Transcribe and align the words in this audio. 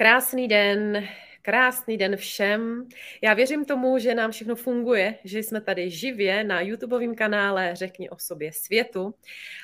Krásný 0.00 0.48
den, 0.48 1.08
krásný 1.42 1.96
den 1.96 2.16
všem. 2.16 2.88
Já 3.22 3.34
věřím 3.34 3.64
tomu, 3.64 3.98
že 3.98 4.14
nám 4.14 4.30
všechno 4.30 4.56
funguje, 4.56 5.18
že 5.24 5.38
jsme 5.38 5.60
tady 5.60 5.90
živě 5.90 6.44
na 6.44 6.60
YouTubeovém 6.60 7.14
kanále 7.14 7.76
Řekni 7.76 8.10
o 8.10 8.18
sobě 8.18 8.52
světu. 8.52 9.14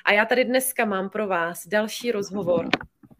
A 0.04 0.12
já 0.12 0.24
tady 0.24 0.44
dneska 0.44 0.84
mám 0.84 1.10
pro 1.10 1.26
vás 1.26 1.66
další 1.66 2.12
rozhovor. 2.12 2.68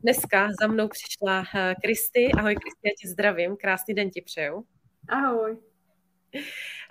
Dneska 0.01 0.49
za 0.61 0.67
mnou 0.67 0.89
přišla 0.89 1.45
eh, 1.55 1.75
Kristy. 1.85 2.29
Ahoj 2.39 2.55
Kristy, 2.55 2.81
já 2.85 2.93
tě 3.01 3.09
zdravím. 3.09 3.57
Krásný 3.57 3.95
den 3.95 4.11
ti 4.11 4.23
přeju. 4.23 4.65
Ahoj. 5.09 5.57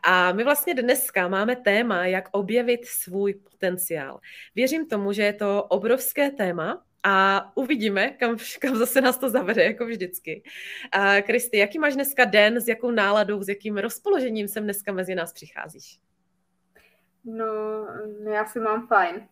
A 0.04 0.32
my 0.32 0.44
vlastně 0.44 0.74
dneska 0.74 1.28
máme 1.28 1.56
téma, 1.56 2.06
jak 2.06 2.30
objevit 2.32 2.86
svůj 2.86 3.34
potenciál. 3.34 4.20
Věřím 4.56 4.88
tomu, 4.88 5.14
že 5.14 5.24
je 5.24 5.34
to 5.34 5.64
obrovské 5.64 6.32
téma, 6.32 6.86
a 7.08 7.46
uvidíme, 7.56 8.10
kam, 8.10 8.38
kam 8.62 8.76
zase 8.76 9.02
nás 9.02 9.18
to 9.18 9.30
zavede, 9.30 9.64
jako 9.64 9.86
vždycky. 9.86 10.44
Kristy, 11.26 11.58
jaký 11.58 11.80
máš 11.80 11.94
dneska 11.94 12.26
den, 12.26 12.62
s 12.62 12.68
jakou 12.68 12.92
náladou, 12.92 13.44
s 13.44 13.50
jakým 13.50 13.78
rozpoložením 13.78 14.48
sem 14.48 14.64
dneska 14.64 14.92
mezi 14.92 15.16
nás 15.16 15.34
přicházíš? 15.34 16.00
No, 17.26 17.46
já 18.32 18.46
si 18.46 18.60
mám 18.60 18.88
fajn. 18.88 19.28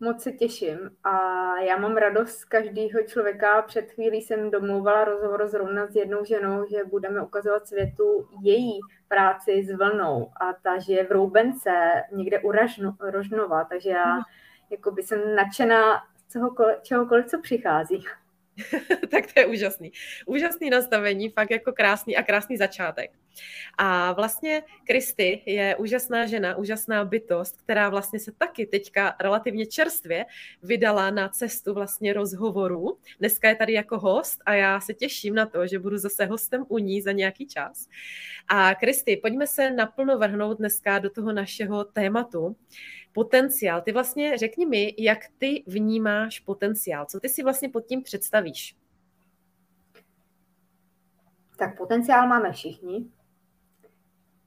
Moc 0.00 0.22
se 0.22 0.32
těším 0.32 0.78
a 1.04 1.16
já 1.60 1.78
mám 1.78 1.96
radost 1.96 2.36
z 2.36 2.44
každého 2.44 3.02
člověka. 3.06 3.62
Před 3.62 3.90
chvílí 3.90 4.22
jsem 4.22 4.50
domluvala 4.50 5.04
rozhovor 5.04 5.48
zrovna 5.48 5.86
s 5.86 5.96
jednou 5.96 6.24
ženou, 6.24 6.66
že 6.70 6.84
budeme 6.84 7.22
ukazovat 7.22 7.68
světu 7.68 8.28
její 8.42 8.80
práci 9.08 9.64
s 9.64 9.76
vlnou 9.76 10.30
a 10.40 10.52
ta 10.52 10.78
žije 10.78 11.04
v 11.04 11.10
Roubence, 11.10 11.70
někde 12.12 12.40
u 12.40 12.52
Rožnova, 13.00 13.64
takže 13.64 13.90
já 13.90 14.14
mhm. 14.14 14.22
jako 14.70 14.90
by 14.90 15.02
jsem 15.02 15.34
nadšená 15.34 16.02
čehokoliv, 16.82 17.26
co 17.26 17.40
přichází. 17.40 18.04
tak 19.10 19.32
to 19.32 19.40
je 19.40 19.46
úžasný. 19.46 19.92
Úžasný 20.26 20.70
nastavení, 20.70 21.28
fakt 21.28 21.50
jako 21.50 21.72
krásný 21.72 22.16
a 22.16 22.22
krásný 22.22 22.56
začátek. 22.56 23.10
A 23.78 24.12
vlastně 24.12 24.62
Kristy 24.86 25.42
je 25.46 25.76
úžasná 25.76 26.26
žena, 26.26 26.56
úžasná 26.56 27.04
bytost, 27.04 27.62
která 27.62 27.88
vlastně 27.88 28.20
se 28.20 28.32
taky 28.32 28.66
teďka 28.66 29.16
relativně 29.20 29.66
čerstvě 29.66 30.26
vydala 30.62 31.10
na 31.10 31.28
cestu 31.28 31.74
vlastně 31.74 32.12
rozhovoru. 32.12 32.98
Dneska 33.18 33.48
je 33.48 33.54
tady 33.54 33.72
jako 33.72 33.98
host 33.98 34.40
a 34.46 34.54
já 34.54 34.80
se 34.80 34.94
těším 34.94 35.34
na 35.34 35.46
to, 35.46 35.66
že 35.66 35.78
budu 35.78 35.98
zase 35.98 36.24
hostem 36.24 36.64
u 36.68 36.78
ní 36.78 37.02
za 37.02 37.12
nějaký 37.12 37.46
čas. 37.46 37.88
A 38.48 38.74
Kristy, 38.74 39.16
pojďme 39.16 39.46
se 39.46 39.70
naplno 39.70 40.18
vrhnout 40.18 40.58
dneska 40.58 40.98
do 40.98 41.10
toho 41.10 41.32
našeho 41.32 41.84
tématu 41.84 42.56
potenciál. 43.12 43.80
Ty 43.80 43.92
vlastně 43.92 44.38
řekni 44.38 44.66
mi, 44.66 44.94
jak 44.98 45.18
ty 45.38 45.64
vnímáš 45.66 46.40
potenciál. 46.40 47.06
Co 47.06 47.20
ty 47.20 47.28
si 47.28 47.42
vlastně 47.42 47.68
pod 47.68 47.80
tím 47.80 48.02
představíš? 48.02 48.76
Tak 51.58 51.76
potenciál 51.76 52.28
máme 52.28 52.52
všichni. 52.52 53.10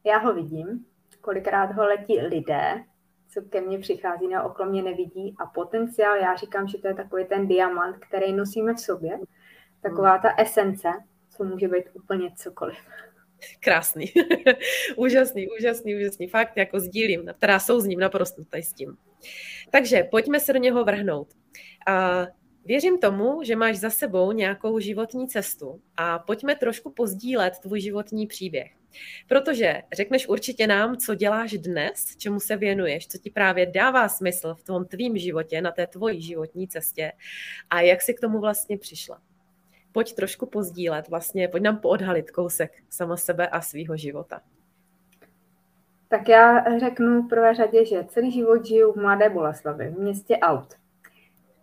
Já 0.04 0.18
ho 0.18 0.34
vidím. 0.34 0.86
Kolikrát 1.22 1.72
ho 1.72 1.86
letí 1.86 2.20
lidé, 2.20 2.84
co 3.30 3.42
ke 3.42 3.62
mně 3.62 3.80
přichází 3.80 4.28
na 4.28 4.44
okolo 4.44 4.70
mě 4.70 4.84
nevidí. 4.84 5.36
A 5.40 5.46
potenciál, 5.46 6.16
já 6.16 6.36
říkám, 6.36 6.68
že 6.68 6.78
to 6.78 6.88
je 6.88 6.94
takový 6.94 7.26
ten 7.26 7.48
diamant, 7.48 7.98
který 7.98 8.34
nosíme 8.34 8.74
v 8.74 8.80
sobě. 8.80 9.20
Taková 9.82 10.18
ta 10.18 10.36
esence, 10.38 10.90
co 11.30 11.44
může 11.44 11.68
být 11.68 11.86
úplně 11.94 12.32
cokoliv. 12.36 12.78
Krásný. 13.60 14.06
úžasný, 14.96 15.48
úžasný, 15.60 15.96
úžasný. 15.96 16.28
Fakt 16.28 16.58
jako 16.58 16.80
sdílím, 16.80 17.30
teda 17.40 17.60
ním 17.86 18.00
naprosto 18.00 18.46
tady 18.46 18.64
s 18.64 18.74
tím. 18.74 18.98
Takže 19.70 20.04
pojďme 20.04 20.40
se 20.40 20.54
do 20.54 20.60
něho 20.60 20.84
vrhnout. 20.84 21.28
A 21.88 22.28
věřím 22.66 23.00
tomu, 23.00 23.44
že 23.44 23.56
máš 23.56 23.78
za 23.78 23.90
sebou 23.90 24.32
nějakou 24.32 24.80
životní 24.80 25.28
cestu 25.28 25.82
a 25.98 26.20
pojďme 26.20 26.56
trošku 26.56 26.92
pozdílet 26.92 27.54
tvůj 27.62 27.82
životní 27.82 28.28
příběh. 28.28 28.72
Protože 29.28 29.82
řekneš 29.94 30.28
určitě 30.28 30.68
nám, 30.68 30.98
co 30.98 31.16
děláš 31.16 31.52
dnes, 31.52 32.16
čemu 32.18 32.40
se 32.40 32.58
věnuješ, 32.58 33.08
co 33.08 33.18
ti 33.18 33.30
právě 33.30 33.66
dává 33.66 34.10
smysl 34.10 34.56
v 34.56 34.64
tom 34.64 34.86
tvým 34.86 35.18
životě, 35.18 35.62
na 35.62 35.72
té 35.72 35.88
tvojí 35.88 36.22
životní 36.22 36.68
cestě 36.68 37.12
a 37.70 37.82
jak 37.82 38.02
jsi 38.02 38.14
k 38.14 38.20
tomu 38.20 38.40
vlastně 38.40 38.78
přišla 38.78 39.22
pojď 39.92 40.16
trošku 40.16 40.46
pozdílet, 40.46 41.10
vlastně 41.10 41.48
pojď 41.48 41.64
nám 41.64 41.78
poodhalit 41.78 42.32
kousek 42.32 42.84
sama 42.90 43.18
sebe 43.18 43.48
a 43.48 43.62
svýho 43.62 43.98
života. 43.98 44.42
Tak 46.08 46.30
já 46.30 46.80
řeknu 46.80 47.22
v 47.22 47.28
prvé 47.28 47.56
řadě, 47.56 47.86
že 47.86 48.04
celý 48.04 48.32
život 48.32 48.66
žiju 48.66 48.92
v 48.92 48.96
Mladé 48.96 49.30
Boleslavi, 49.30 49.90
v 49.90 50.00
městě 50.00 50.38
Aut. 50.38 50.74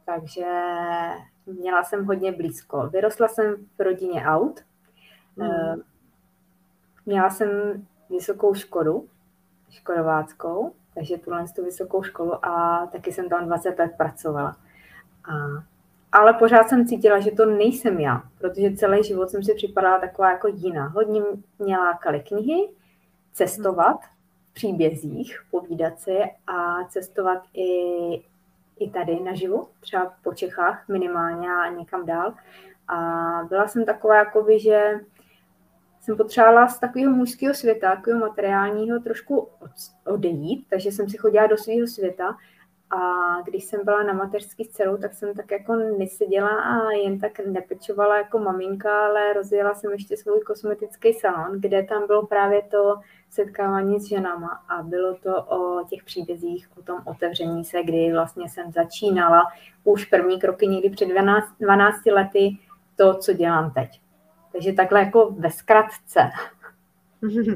Takže 0.06 0.46
měla 1.46 1.84
jsem 1.84 2.04
hodně 2.04 2.32
blízko. 2.32 2.88
Vyrostla 2.88 3.28
jsem 3.28 3.56
v 3.78 3.80
rodině 3.80 4.24
Aut. 4.24 4.60
Hmm. 5.38 5.82
Měla 7.06 7.30
jsem 7.30 7.48
vysokou 8.10 8.54
škodu, 8.54 9.08
škodováckou, 9.70 10.72
takže 10.94 11.18
tuhle 11.18 11.44
tu 11.56 11.64
vysokou 11.64 12.02
školu 12.02 12.46
a 12.46 12.86
taky 12.92 13.12
jsem 13.12 13.28
tam 13.28 13.46
20 13.46 13.78
let 13.78 13.92
pracovala. 13.96 14.56
A 15.24 15.34
ale 16.12 16.34
pořád 16.34 16.68
jsem 16.68 16.86
cítila, 16.86 17.20
že 17.20 17.30
to 17.30 17.46
nejsem 17.46 18.00
já, 18.00 18.22
protože 18.38 18.76
celý 18.76 19.04
život 19.04 19.30
jsem 19.30 19.42
si 19.42 19.54
připadala 19.54 19.98
taková 19.98 20.30
jako 20.30 20.48
jiná. 20.48 20.88
Hodně 20.88 21.22
mě 21.58 21.78
lákaly 21.78 22.20
knihy, 22.20 22.68
cestovat 23.32 24.00
v 24.50 24.54
příbězích, 24.54 25.42
povídat 25.50 26.00
si 26.00 26.18
a 26.46 26.84
cestovat 26.84 27.42
i, 27.54 27.68
i 28.78 28.90
tady 28.90 29.20
naživu, 29.20 29.68
třeba 29.80 30.14
po 30.22 30.34
Čechách 30.34 30.88
minimálně 30.88 31.48
a 31.48 31.68
někam 31.68 32.06
dál. 32.06 32.34
A 32.88 32.96
byla 33.48 33.68
jsem 33.68 33.84
taková, 33.84 34.16
jakoby, 34.16 34.60
že 34.60 35.00
jsem 36.00 36.16
potřebovala 36.16 36.68
z 36.68 36.78
takového 36.78 37.12
mužského 37.12 37.54
světa, 37.54 37.96
takového 37.96 38.20
materiálního 38.20 39.00
trošku 39.00 39.48
odejít, 40.06 40.66
takže 40.70 40.92
jsem 40.92 41.08
si 41.08 41.16
chodila 41.16 41.46
do 41.46 41.56
svého 41.56 41.86
světa 41.86 42.36
a 42.90 43.00
když 43.44 43.64
jsem 43.64 43.84
byla 43.84 44.02
na 44.02 44.12
mateřský 44.12 44.64
s 44.64 44.68
dcerou, 44.68 44.96
tak 44.96 45.14
jsem 45.14 45.34
tak 45.34 45.50
jako 45.50 45.76
neseděla 45.76 46.48
a 46.48 46.90
jen 46.90 47.18
tak 47.18 47.40
nepečovala 47.46 48.18
jako 48.18 48.38
maminka, 48.38 49.06
ale 49.06 49.32
rozjela 49.32 49.74
jsem 49.74 49.92
ještě 49.92 50.16
svůj 50.16 50.40
kosmetický 50.40 51.12
salon, 51.12 51.60
kde 51.60 51.82
tam 51.82 52.06
bylo 52.06 52.26
právě 52.26 52.62
to 52.62 53.00
setkávání 53.30 54.00
s 54.00 54.04
ženama 54.04 54.64
a 54.68 54.82
bylo 54.82 55.14
to 55.14 55.42
o 55.42 55.84
těch 55.88 56.04
příbězích, 56.04 56.68
o 56.78 56.82
tom 56.82 57.02
otevření 57.04 57.64
se, 57.64 57.82
kdy 57.82 58.12
vlastně 58.12 58.48
jsem 58.48 58.72
začínala 58.72 59.42
už 59.84 60.04
první 60.04 60.40
kroky 60.40 60.66
někdy 60.66 60.90
před 60.90 61.06
12, 61.06 61.54
12 61.60 62.06
lety 62.06 62.50
to, 62.96 63.14
co 63.14 63.32
dělám 63.32 63.70
teď. 63.70 64.00
Takže 64.52 64.72
takhle 64.72 65.00
jako 65.00 65.30
ve 65.30 65.50
zkratce. 65.50 66.30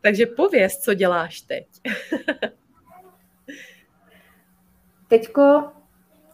Takže 0.00 0.26
pověz, 0.26 0.78
co 0.78 0.94
děláš 0.94 1.40
teď. 1.40 1.66
Teďko 5.08 5.70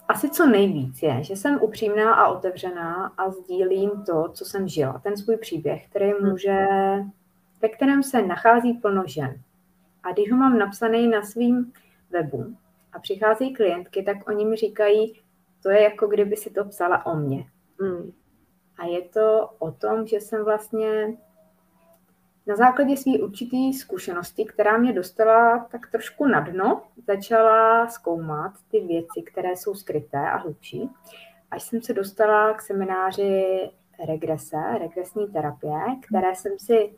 asi 0.09 0.31
co 0.31 0.47
nejvíc 0.47 1.03
je, 1.03 1.25
že 1.25 1.37
jsem 1.37 1.59
upřímná 1.63 2.15
a 2.15 2.29
otevřená 2.29 3.13
a 3.19 3.31
sdílím 3.31 3.91
to, 4.07 4.29
co 4.33 4.45
jsem 4.45 4.69
žila, 4.69 4.99
ten 4.99 5.17
svůj 5.17 5.37
příběh, 5.37 5.89
který 5.89 6.11
hmm. 6.11 6.31
může, 6.31 6.67
ve 7.63 7.69
kterém 7.69 8.03
se 8.03 8.23
nachází 8.23 8.73
plno 8.73 9.03
žen. 9.07 9.43
A 10.03 10.13
když 10.13 10.31
ho 10.31 10.39
mám 10.39 10.59
napsaný 10.59 11.09
na 11.09 11.23
svým 11.23 11.73
webu 12.11 12.57
a 12.93 12.99
přicházejí 12.99 13.55
klientky, 13.55 14.03
tak 14.03 14.29
oni 14.29 14.45
mi 14.45 14.57
říkají, 14.57 15.21
to 15.63 15.71
je 15.71 15.83
jako 15.83 16.07
kdyby 16.07 16.37
si 16.37 16.51
to 16.51 16.65
psala 16.65 17.07
o 17.07 17.17
mně. 17.17 17.47
Mm. 17.81 18.13
A 18.79 18.87
je 18.87 19.03
to 19.03 19.51
o 19.59 19.73
tom, 19.73 20.07
že 20.07 20.17
jsem 20.17 20.45
vlastně 20.45 21.17
na 22.47 22.57
základě 22.57 22.97
své 22.97 23.13
určité 23.13 23.57
zkušenosti, 23.79 24.45
která 24.45 24.79
mě 24.79 24.93
dostala 24.93 25.59
tak 25.59 25.91
trošku 25.91 26.27
na 26.27 26.41
dno, 26.41 26.83
začala 27.07 27.87
zkoumat 27.89 28.53
ty 28.71 28.81
věci, 28.81 29.23
které 29.27 29.57
jsou 29.57 29.75
skryté 29.75 30.19
a 30.19 30.37
hlubší. 30.37 30.91
Až 31.51 31.63
jsem 31.63 31.83
se 31.83 31.93
dostala 31.93 32.55
k 32.55 32.63
semináři 32.63 33.71
regrese, 34.07 34.57
regresní 34.79 35.27
terapie, 35.27 35.81
které 36.09 36.35
jsem 36.35 36.59
si 36.59 36.93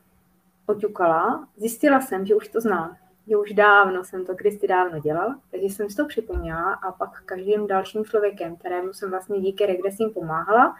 oťukala, 0.66 1.48
zjistila 1.56 2.00
jsem, 2.00 2.26
že 2.26 2.34
už 2.34 2.48
to 2.48 2.60
znám, 2.60 2.96
že 3.28 3.36
už 3.36 3.52
dávno 3.52 4.04
jsem 4.04 4.26
to 4.26 4.34
kdysi 4.34 4.66
dávno 4.66 4.98
dělala, 4.98 5.40
takže 5.50 5.66
jsem 5.66 5.90
si 5.90 5.96
to 5.96 6.06
připomněla 6.06 6.72
a 6.72 6.92
pak 6.92 7.22
každým 7.24 7.66
dalším 7.66 8.04
člověkem, 8.04 8.56
kterému 8.56 8.92
jsem 8.92 9.10
vlastně 9.10 9.40
díky 9.40 9.66
regresím 9.66 10.10
pomáhala, 10.10 10.76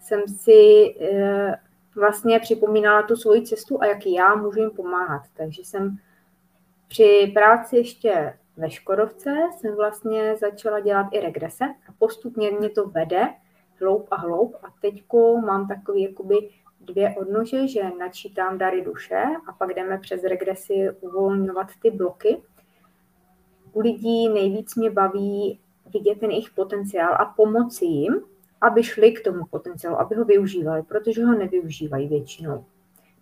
jsem 0.00 0.20
si 0.28 0.94
eh, 1.00 1.58
vlastně 1.98 2.40
připomínala 2.40 3.02
tu 3.02 3.16
svoji 3.16 3.42
cestu 3.42 3.82
a 3.82 3.86
jak 3.86 4.06
já 4.06 4.34
můžu 4.34 4.60
jim 4.60 4.70
pomáhat. 4.70 5.22
Takže 5.36 5.62
jsem 5.64 5.96
při 6.88 7.32
práci 7.34 7.76
ještě 7.76 8.38
ve 8.56 8.70
Škodovce 8.70 9.34
jsem 9.56 9.76
vlastně 9.76 10.36
začala 10.36 10.80
dělat 10.80 11.06
i 11.12 11.20
regrese 11.20 11.64
a 11.64 11.92
postupně 11.98 12.50
mě 12.50 12.70
to 12.70 12.88
vede 12.88 13.28
hloub 13.80 14.08
a 14.10 14.16
hloub 14.16 14.56
a 14.62 14.66
teďko 14.80 15.40
mám 15.40 15.68
takový 15.68 16.02
jakoby 16.02 16.50
dvě 16.80 17.14
odnože, 17.16 17.68
že 17.68 17.82
načítám 17.98 18.58
dary 18.58 18.82
duše 18.82 19.22
a 19.48 19.52
pak 19.52 19.74
jdeme 19.74 19.98
přes 19.98 20.24
regresy 20.24 20.90
uvolňovat 21.00 21.66
ty 21.82 21.90
bloky. 21.90 22.42
U 23.72 23.80
lidí 23.80 24.28
nejvíc 24.28 24.74
mě 24.74 24.90
baví 24.90 25.60
vidět 25.92 26.20
ten 26.20 26.30
jejich 26.30 26.50
potenciál 26.50 27.14
a 27.14 27.24
pomoci 27.24 27.84
jim 27.84 28.20
aby 28.60 28.82
šli 28.82 29.12
k 29.12 29.24
tomu 29.24 29.44
potenciálu, 29.50 30.00
aby 30.00 30.14
ho 30.14 30.24
využívali, 30.24 30.82
protože 30.82 31.24
ho 31.24 31.34
nevyužívají 31.34 32.08
většinou. 32.08 32.64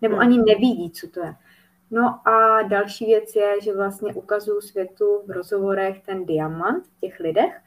Nebo 0.01 0.15
hmm. 0.15 0.21
ani 0.21 0.37
nevidí, 0.37 0.91
co 0.91 1.07
to 1.07 1.19
je. 1.19 1.35
No 1.91 2.27
a 2.27 2.61
další 2.61 3.05
věc 3.05 3.35
je, 3.35 3.61
že 3.61 3.75
vlastně 3.75 4.13
ukazuju 4.13 4.61
světu 4.61 5.21
v 5.27 5.31
rozhovorech 5.31 6.01
ten 6.05 6.25
diamant 6.25 6.87
v 6.87 6.99
těch 6.99 7.19
lidech 7.19 7.61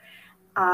a 0.55 0.69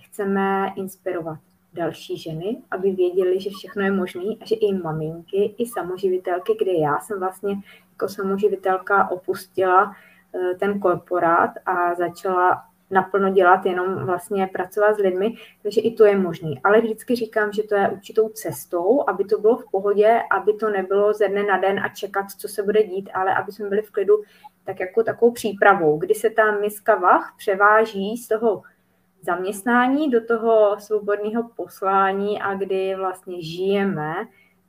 chceme 0.00 0.72
inspirovat 0.76 1.38
další 1.72 2.18
ženy, 2.18 2.62
aby 2.70 2.92
věděli, 2.92 3.40
že 3.40 3.50
všechno 3.50 3.82
je 3.82 3.90
možné 3.90 4.22
a 4.40 4.44
že 4.44 4.54
i 4.54 4.74
maminky, 4.74 5.54
i 5.58 5.66
samoživitelky, 5.66 6.56
kde 6.60 6.72
já 6.72 6.98
jsem 6.98 7.18
vlastně 7.18 7.56
jako 7.90 8.08
samoživitelka 8.08 9.10
opustila 9.10 9.96
eh, 10.34 10.54
ten 10.54 10.80
korporát 10.80 11.50
a 11.66 11.94
začala 11.94 12.64
naplno 12.92 13.30
dělat, 13.30 13.66
jenom 13.66 14.06
vlastně 14.06 14.46
pracovat 14.46 14.94
s 14.94 14.98
lidmi, 14.98 15.34
takže 15.62 15.80
i 15.80 15.94
to 15.94 16.04
je 16.04 16.18
možné. 16.18 16.50
Ale 16.64 16.80
vždycky 16.80 17.16
říkám, 17.16 17.52
že 17.52 17.62
to 17.62 17.74
je 17.74 17.88
určitou 17.88 18.28
cestou, 18.28 19.04
aby 19.08 19.24
to 19.24 19.38
bylo 19.38 19.56
v 19.56 19.70
pohodě, 19.70 20.20
aby 20.30 20.54
to 20.54 20.70
nebylo 20.70 21.14
ze 21.14 21.28
dne 21.28 21.42
na 21.42 21.58
den 21.58 21.80
a 21.80 21.88
čekat, 21.88 22.30
co 22.30 22.48
se 22.48 22.62
bude 22.62 22.82
dít, 22.82 23.10
ale 23.14 23.34
aby 23.34 23.52
jsme 23.52 23.68
byli 23.68 23.82
v 23.82 23.90
klidu 23.90 24.22
tak 24.64 24.80
jako 24.80 25.02
takovou 25.02 25.32
přípravou, 25.32 25.98
kdy 25.98 26.14
se 26.14 26.30
ta 26.30 26.50
miska 26.50 26.94
vach 26.94 27.34
převáží 27.36 28.16
z 28.16 28.28
toho 28.28 28.62
zaměstnání 29.22 30.10
do 30.10 30.26
toho 30.26 30.76
svobodného 30.78 31.50
poslání 31.56 32.42
a 32.42 32.54
kdy 32.54 32.94
vlastně 32.94 33.42
žijeme 33.42 34.14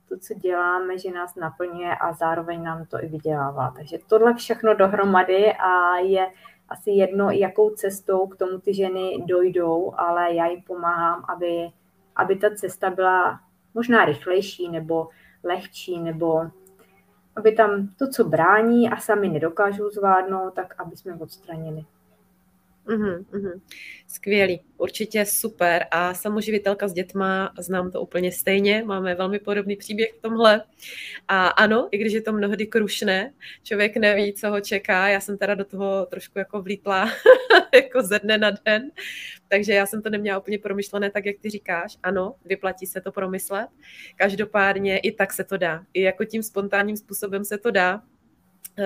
to, 0.08 0.18
co 0.18 0.34
děláme, 0.34 0.98
že 0.98 1.10
nás 1.10 1.34
naplňuje 1.34 1.94
a 1.96 2.12
zároveň 2.12 2.62
nám 2.62 2.86
to 2.86 3.04
i 3.04 3.06
vydělává. 3.06 3.74
Takže 3.76 3.98
tohle 4.06 4.34
všechno 4.34 4.74
dohromady 4.74 5.52
a 5.52 5.96
je 5.96 6.26
asi 6.68 6.90
jedno, 6.90 7.30
jakou 7.30 7.70
cestou 7.70 8.26
k 8.26 8.36
tomu 8.36 8.58
ty 8.58 8.74
ženy 8.74 9.24
dojdou, 9.26 9.94
ale 9.96 10.34
já 10.34 10.46
jim 10.46 10.62
pomáhám, 10.62 11.24
aby, 11.28 11.70
aby 12.16 12.36
ta 12.36 12.50
cesta 12.50 12.90
byla 12.90 13.40
možná 13.74 14.04
rychlejší 14.04 14.68
nebo 14.68 15.08
lehčí, 15.44 15.98
nebo 16.00 16.42
aby 17.36 17.52
tam 17.52 17.88
to, 17.98 18.08
co 18.08 18.24
brání 18.24 18.90
a 18.90 18.96
sami 18.96 19.28
nedokážou 19.28 19.90
zvládnout, 19.90 20.54
tak 20.54 20.74
aby 20.80 20.96
jsme 20.96 21.14
odstranili. 21.14 21.84
Uhum. 22.88 23.62
Skvělý, 24.06 24.60
určitě 24.76 25.24
super. 25.26 25.86
A 25.90 26.14
samoživitelka 26.14 26.88
s 26.88 26.92
dětma, 26.92 27.52
znám 27.58 27.90
to 27.90 28.00
úplně 28.00 28.32
stejně, 28.32 28.82
máme 28.86 29.14
velmi 29.14 29.38
podobný 29.38 29.76
příběh 29.76 30.12
v 30.12 30.20
tomhle. 30.20 30.64
A 31.28 31.46
ano, 31.46 31.88
i 31.90 31.98
když 31.98 32.12
je 32.12 32.22
to 32.22 32.32
mnohdy 32.32 32.66
krušné, 32.66 33.32
člověk 33.62 33.96
neví, 33.96 34.34
co 34.34 34.50
ho 34.50 34.60
čeká. 34.60 35.08
Já 35.08 35.20
jsem 35.20 35.38
teda 35.38 35.54
do 35.54 35.64
toho 35.64 36.06
trošku 36.06 36.38
jako 36.38 36.62
vlítla, 36.62 37.10
jako 37.74 38.02
ze 38.02 38.18
dne 38.18 38.38
na 38.38 38.50
den, 38.50 38.90
takže 39.48 39.72
já 39.72 39.86
jsem 39.86 40.02
to 40.02 40.10
neměla 40.10 40.38
úplně 40.38 40.58
promyšlené 40.58 41.10
tak, 41.10 41.26
jak 41.26 41.36
ty 41.40 41.50
říkáš. 41.50 41.96
Ano, 42.02 42.34
vyplatí 42.44 42.86
se 42.86 43.00
to 43.00 43.12
promyslet. 43.12 43.68
Každopádně 44.16 44.98
i 44.98 45.12
tak 45.12 45.32
se 45.32 45.44
to 45.44 45.56
dá. 45.56 45.84
I 45.94 46.02
jako 46.02 46.24
tím 46.24 46.42
spontánním 46.42 46.96
způsobem 46.96 47.44
se 47.44 47.58
to 47.58 47.70
dá 47.70 48.02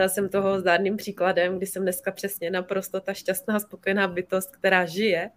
jsem 0.07 0.29
toho 0.29 0.61
zdárným 0.61 0.97
příkladem, 0.97 1.57
kdy 1.57 1.67
jsem 1.67 1.83
dneska 1.83 2.13
přesně 2.13 2.51
naprosto 2.51 3.01
ta 3.01 3.15
šťastná, 3.15 3.61
spokojená 3.61 4.09
bytost, 4.09 4.57
která 4.57 4.87
žije 4.87 5.31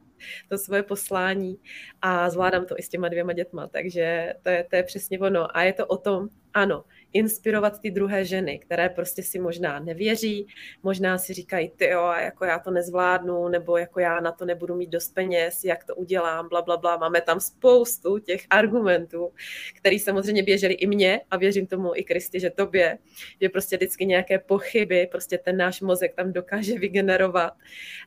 to 0.50 0.58
svoje 0.58 0.84
poslání 0.84 1.58
a 2.02 2.30
zvládám 2.30 2.66
to 2.66 2.76
i 2.78 2.84
s 2.84 2.90
těma 2.90 3.10
dvěma 3.10 3.34
dětma, 3.34 3.68
takže 3.68 4.34
to 4.44 4.50
je, 4.50 4.64
to 4.70 4.76
je 4.76 4.84
přesně 4.84 5.20
ono. 5.20 5.58
A 5.58 5.64
je 5.64 5.74
to 5.74 5.86
o 5.86 5.98
tom, 5.98 6.30
ano, 6.54 6.84
inspirovat 7.14 7.82
ty 7.82 7.92
druhé 7.92 8.26
ženy, 8.26 8.60
které 8.60 8.90
prostě 8.90 9.24
si 9.24 9.40
možná 9.40 9.80
nevěří, 9.80 10.48
možná 10.84 11.18
si 11.18 11.34
říkají, 11.34 11.70
ty 11.76 11.86
jo, 11.86 12.14
jako 12.22 12.46
já 12.46 12.60
to 12.60 12.72
nezvládnu, 12.72 13.48
nebo 13.48 13.78
jako 13.78 14.00
já 14.00 14.20
na 14.20 14.32
to 14.32 14.46
nebudu 14.46 14.76
mít 14.76 14.90
dost 14.90 15.14
peněz, 15.14 15.64
jak 15.64 15.84
to 15.84 15.96
udělám, 15.96 16.50
bla, 16.50 16.62
bla, 16.62 16.78
bla. 16.78 16.98
Máme 16.98 17.22
tam 17.22 17.40
spoustu 17.40 18.20
těch 18.20 18.46
argumentů, 18.50 19.32
které 19.76 20.00
samozřejmě 20.00 20.44
běžely 20.44 20.74
i 20.74 20.88
mně 20.88 21.22
a 21.32 21.38
věřím 21.38 21.68
tomu 21.68 21.92
i 21.96 22.04
Kristi, 22.04 22.40
že 22.40 22.50
tobě, 22.50 22.98
že 23.42 23.50
prostě 23.50 23.78
vždycky 23.78 24.06
nějaké 24.06 24.40
pochyby, 24.40 25.08
prostě 25.12 25.38
ten 25.38 25.58
náš 25.58 25.82
mozek 25.82 26.16
tam 26.16 26.34
dokáže 26.34 26.80
vygenerovat, 26.80 27.54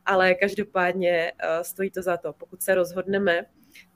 ale 0.07 0.35
každopádně 0.35 1.33
uh, 1.33 1.63
stojí 1.63 1.91
to 1.91 2.03
za 2.03 2.17
to. 2.17 2.33
Pokud 2.33 2.63
se 2.63 2.75
rozhodneme, 2.75 3.47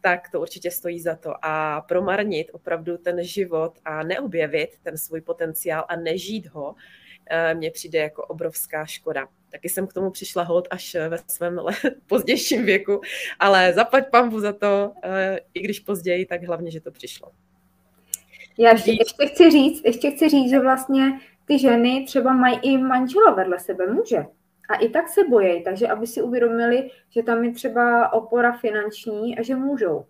tak 0.01 0.31
to 0.31 0.41
určitě 0.41 0.71
stojí 0.71 1.01
za 1.01 1.17
to. 1.17 1.35
A 1.43 1.81
promarnit 1.81 2.51
opravdu 2.53 2.99
ten 2.99 3.25
život 3.25 3.73
a 3.85 4.03
neobjevit 4.03 4.71
ten 4.83 4.99
svůj 4.99 5.21
potenciál 5.21 5.85
a 5.89 5.97
nežít 5.97 6.47
ho, 6.47 6.75
eh, 7.31 7.55
mně 7.55 7.71
přijde 7.71 7.99
jako 7.99 8.27
obrovská 8.27 8.87
škoda. 8.87 9.29
Taky 9.51 9.69
jsem 9.69 9.87
k 9.87 9.93
tomu 9.93 10.11
přišla 10.11 10.43
hod 10.43 10.69
až 10.71 10.97
ve 11.09 11.19
svém 11.27 11.61
pozdějším 12.07 12.65
věku, 12.65 13.01
ale 13.39 13.73
zaplať 13.73 14.11
pambu 14.11 14.41
za 14.41 14.53
to, 14.53 14.93
eh, 15.03 15.41
i 15.55 15.61
když 15.61 15.81
později, 15.81 16.27
tak 16.27 16.43
hlavně, 16.43 16.71
že 16.71 16.81
to 16.81 16.91
přišlo. 16.91 17.33
Já 18.59 18.71
ještě, 18.71 18.91
ještě 18.91 19.27
chci 19.27 19.51
říct, 19.51 19.83
ještě 19.85 20.11
chci 20.11 20.29
říct, 20.29 20.51
že 20.51 20.61
vlastně 20.61 21.21
ty 21.45 21.59
ženy 21.59 22.05
třeba 22.07 22.33
mají 22.33 22.59
i 22.63 22.79
manžela 22.79 23.35
vedle 23.35 23.59
sebe, 23.59 23.87
muže. 23.87 24.25
A 24.69 24.75
i 24.75 24.89
tak 24.89 25.09
se 25.09 25.25
bojí, 25.25 25.65
takže 25.65 25.89
aby 25.89 26.07
si 26.07 26.23
uvědomili, 26.23 26.91
že 27.11 27.23
tam 27.23 27.45
je 27.45 27.53
třeba 27.53 28.13
opora 28.13 28.53
finanční 28.53 29.39
a 29.39 29.43
že 29.43 29.57
můžou. 29.57 30.05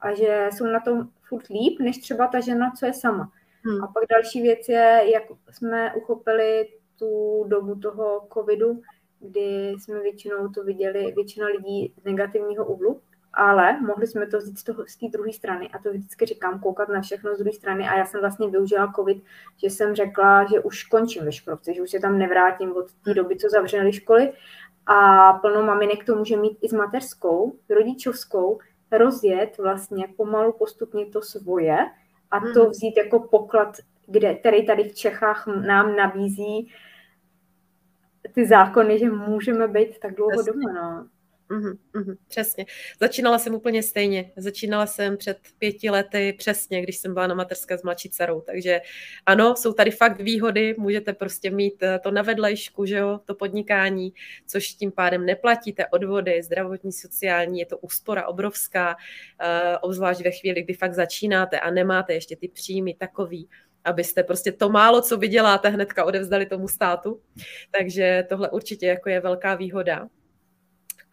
A 0.00 0.14
že 0.14 0.48
jsou 0.52 0.66
na 0.66 0.80
tom 0.80 1.08
furt 1.28 1.46
líp, 1.46 1.80
než 1.80 1.98
třeba 1.98 2.26
ta 2.26 2.40
žena, 2.40 2.72
co 2.78 2.86
je 2.86 2.94
sama. 2.94 3.32
Hmm. 3.64 3.84
A 3.84 3.86
pak 3.86 4.04
další 4.10 4.42
věc 4.42 4.68
je, 4.68 5.02
jak 5.12 5.22
jsme 5.50 5.94
uchopili 5.94 6.68
tu 6.98 7.44
dobu 7.48 7.74
toho 7.74 8.28
covidu, 8.32 8.80
kdy 9.20 9.74
jsme 9.78 10.00
většinou 10.00 10.48
to 10.48 10.64
viděli, 10.64 11.12
většina 11.16 11.46
lidí 11.46 11.94
z 12.00 12.04
negativního 12.04 12.66
úhlu, 12.66 13.00
ale 13.36 13.80
mohli 13.80 14.06
jsme 14.06 14.26
to 14.26 14.38
vzít 14.38 14.58
z, 14.58 14.64
toho, 14.64 14.84
z 14.86 14.96
té 14.96 15.06
druhé 15.12 15.32
strany 15.32 15.68
a 15.68 15.78
to 15.78 15.90
vždycky 15.90 16.26
říkám, 16.26 16.60
koukat 16.60 16.88
na 16.88 17.00
všechno 17.00 17.34
z 17.34 17.38
druhé 17.38 17.52
strany 17.52 17.88
a 17.88 17.96
já 17.96 18.06
jsem 18.06 18.20
vlastně 18.20 18.48
využila 18.48 18.92
covid, 18.96 19.24
že 19.56 19.70
jsem 19.70 19.94
řekla, 19.94 20.44
že 20.44 20.60
už 20.60 20.84
končím 20.84 21.24
ve 21.24 21.32
škrovce, 21.32 21.74
že 21.74 21.82
už 21.82 21.90
se 21.90 21.98
tam 21.98 22.18
nevrátím 22.18 22.76
od 22.76 22.92
té 23.04 23.14
doby, 23.14 23.36
co 23.36 23.48
zavřely 23.50 23.92
školy 23.92 24.32
a 24.86 25.32
plno 25.32 25.62
maminek 25.62 26.04
to 26.04 26.16
může 26.16 26.36
mít 26.36 26.58
i 26.62 26.68
s 26.68 26.72
mateřskou, 26.72 27.58
rodičovskou, 27.70 28.58
rozjet 28.92 29.58
vlastně 29.58 30.06
pomalu 30.16 30.52
postupně 30.52 31.06
to 31.06 31.22
svoje 31.22 31.78
a 32.30 32.40
to 32.40 32.60
hmm. 32.60 32.70
vzít 32.70 32.96
jako 32.96 33.20
poklad, 33.20 33.76
kde, 34.06 34.34
který 34.34 34.66
tady 34.66 34.84
v 34.84 34.94
Čechách 34.94 35.46
nám 35.46 35.96
nabízí 35.96 36.72
ty 38.32 38.46
zákony, 38.46 38.98
že 38.98 39.10
můžeme 39.10 39.68
být 39.68 39.98
tak 40.00 40.14
dlouho 40.14 40.42
doma. 40.46 40.72
No. 40.72 41.08
Mm-hmm, 41.50 41.78
mm-hmm, 41.94 42.16
přesně. 42.28 42.66
Začínala 43.00 43.38
jsem 43.38 43.54
úplně 43.54 43.82
stejně. 43.82 44.32
Začínala 44.36 44.86
jsem 44.86 45.16
před 45.16 45.38
pěti 45.58 45.90
lety 45.90 46.34
přesně, 46.38 46.82
když 46.82 46.96
jsem 46.96 47.14
byla 47.14 47.26
na 47.26 47.34
materské 47.34 47.78
s 47.78 47.82
mladší 47.82 48.10
dcerou. 48.10 48.40
Takže 48.40 48.80
ano, 49.26 49.56
jsou 49.56 49.72
tady 49.72 49.90
fakt 49.90 50.20
výhody, 50.20 50.74
můžete 50.78 51.12
prostě 51.12 51.50
mít 51.50 51.82
eh, 51.82 51.98
to 51.98 52.10
na 52.10 52.22
vedlejšku, 52.22 52.86
že 52.86 52.96
jo, 52.96 53.20
to 53.24 53.34
podnikání, 53.34 54.12
což 54.46 54.68
tím 54.68 54.92
pádem 54.92 55.26
neplatíte 55.26 55.86
odvody, 55.86 56.42
zdravotní, 56.42 56.92
sociální, 56.92 57.60
je 57.60 57.66
to 57.66 57.78
úspora 57.78 58.26
obrovská, 58.26 58.88
uh, 58.94 59.76
obzvlášť 59.80 60.24
ve 60.24 60.30
chvíli, 60.30 60.62
kdy 60.62 60.74
fakt 60.74 60.94
začínáte 60.94 61.60
a 61.60 61.70
nemáte 61.70 62.14
ještě 62.14 62.36
ty 62.36 62.48
příjmy 62.48 62.94
takový, 62.94 63.48
abyste 63.84 64.22
prostě 64.22 64.52
to 64.52 64.68
málo, 64.68 65.02
co 65.02 65.16
vyděláte, 65.16 65.68
hnedka 65.68 66.04
odevzdali 66.04 66.46
tomu 66.46 66.68
státu. 66.68 67.20
Takže 67.70 68.26
tohle 68.28 68.50
určitě 68.50 68.86
jako 68.86 69.08
je 69.08 69.20
velká 69.20 69.54
výhoda. 69.54 70.08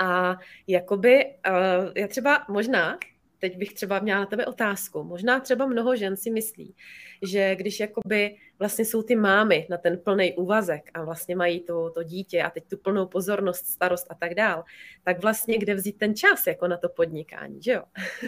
A 0.02 0.38
jakoby, 0.68 1.26
uh, 1.26 1.92
já 1.96 2.08
třeba 2.08 2.46
možná, 2.50 2.98
teď 3.40 3.58
bych 3.58 3.74
třeba 3.74 4.00
měla 4.00 4.20
na 4.20 4.26
tebe 4.26 4.46
otázku, 4.46 5.04
možná 5.04 5.40
třeba 5.40 5.66
mnoho 5.66 5.96
žen 5.96 6.18
si 6.18 6.32
myslí, 6.32 6.76
že 7.22 7.56
když 7.56 7.80
jakoby 7.80 8.38
vlastně 8.60 8.86
jsou 8.86 9.04
ty 9.04 9.16
mámy 9.16 9.68
na 9.70 9.78
ten 9.78 9.98
plný 9.98 10.34
úvazek 10.34 10.90
a 10.94 11.04
vlastně 11.04 11.36
mají 11.36 11.60
to, 11.60 11.90
to 11.90 12.04
dítě 12.04 12.44
a 12.44 12.50
teď 12.50 12.64
tu 12.68 12.78
plnou 12.78 13.06
pozornost, 13.06 13.66
starost 13.66 14.08
a 14.10 14.16
tak 14.16 14.36
dál, 14.36 14.64
tak 15.04 15.22
vlastně 15.22 15.58
kde 15.58 15.74
vzít 15.76 15.98
ten 15.98 16.16
čas 16.16 16.48
jako 16.48 16.68
na 16.68 16.78
to 16.78 16.90
podnikání, 16.90 17.62
že 17.62 17.72
jo? 17.72 17.84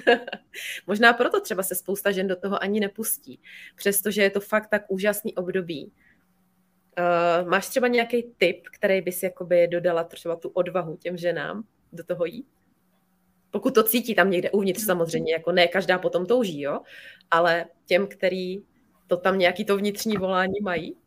možná 0.87 1.13
proto 1.13 1.41
třeba 1.41 1.63
se 1.63 1.75
spousta 1.75 2.11
žen 2.11 2.27
do 2.27 2.35
toho 2.35 2.63
ani 2.63 2.79
nepustí, 2.79 3.39
přestože 3.75 4.21
je 4.23 4.29
to 4.29 4.39
fakt 4.39 4.67
tak 4.67 4.85
úžasný 4.89 5.35
období, 5.35 5.91
Uh, 6.99 7.49
máš 7.49 7.67
třeba 7.67 7.87
nějaký 7.87 8.23
tip, 8.37 8.67
který 8.75 9.01
bys 9.01 9.23
jakoby 9.23 9.67
dodala 9.67 10.03
třeba 10.03 10.35
tu 10.35 10.49
odvahu 10.49 10.97
těm 10.97 11.17
ženám 11.17 11.63
do 11.93 12.03
toho 12.03 12.25
jít? 12.25 12.47
Pokud 13.51 13.73
to 13.75 13.83
cítí 13.83 14.15
tam 14.15 14.29
někde 14.29 14.51
uvnitř 14.51 14.85
samozřejmě, 14.85 15.33
jako 15.33 15.51
ne 15.51 15.67
každá 15.67 15.97
potom 15.97 16.25
touží, 16.25 16.61
jo? 16.61 16.79
Ale 17.31 17.65
těm, 17.85 18.07
který 18.07 18.63
to 19.07 19.17
tam 19.17 19.37
nějaký 19.37 19.65
to 19.65 19.77
vnitřní 19.77 20.17
volání 20.17 20.59
mají? 20.61 20.97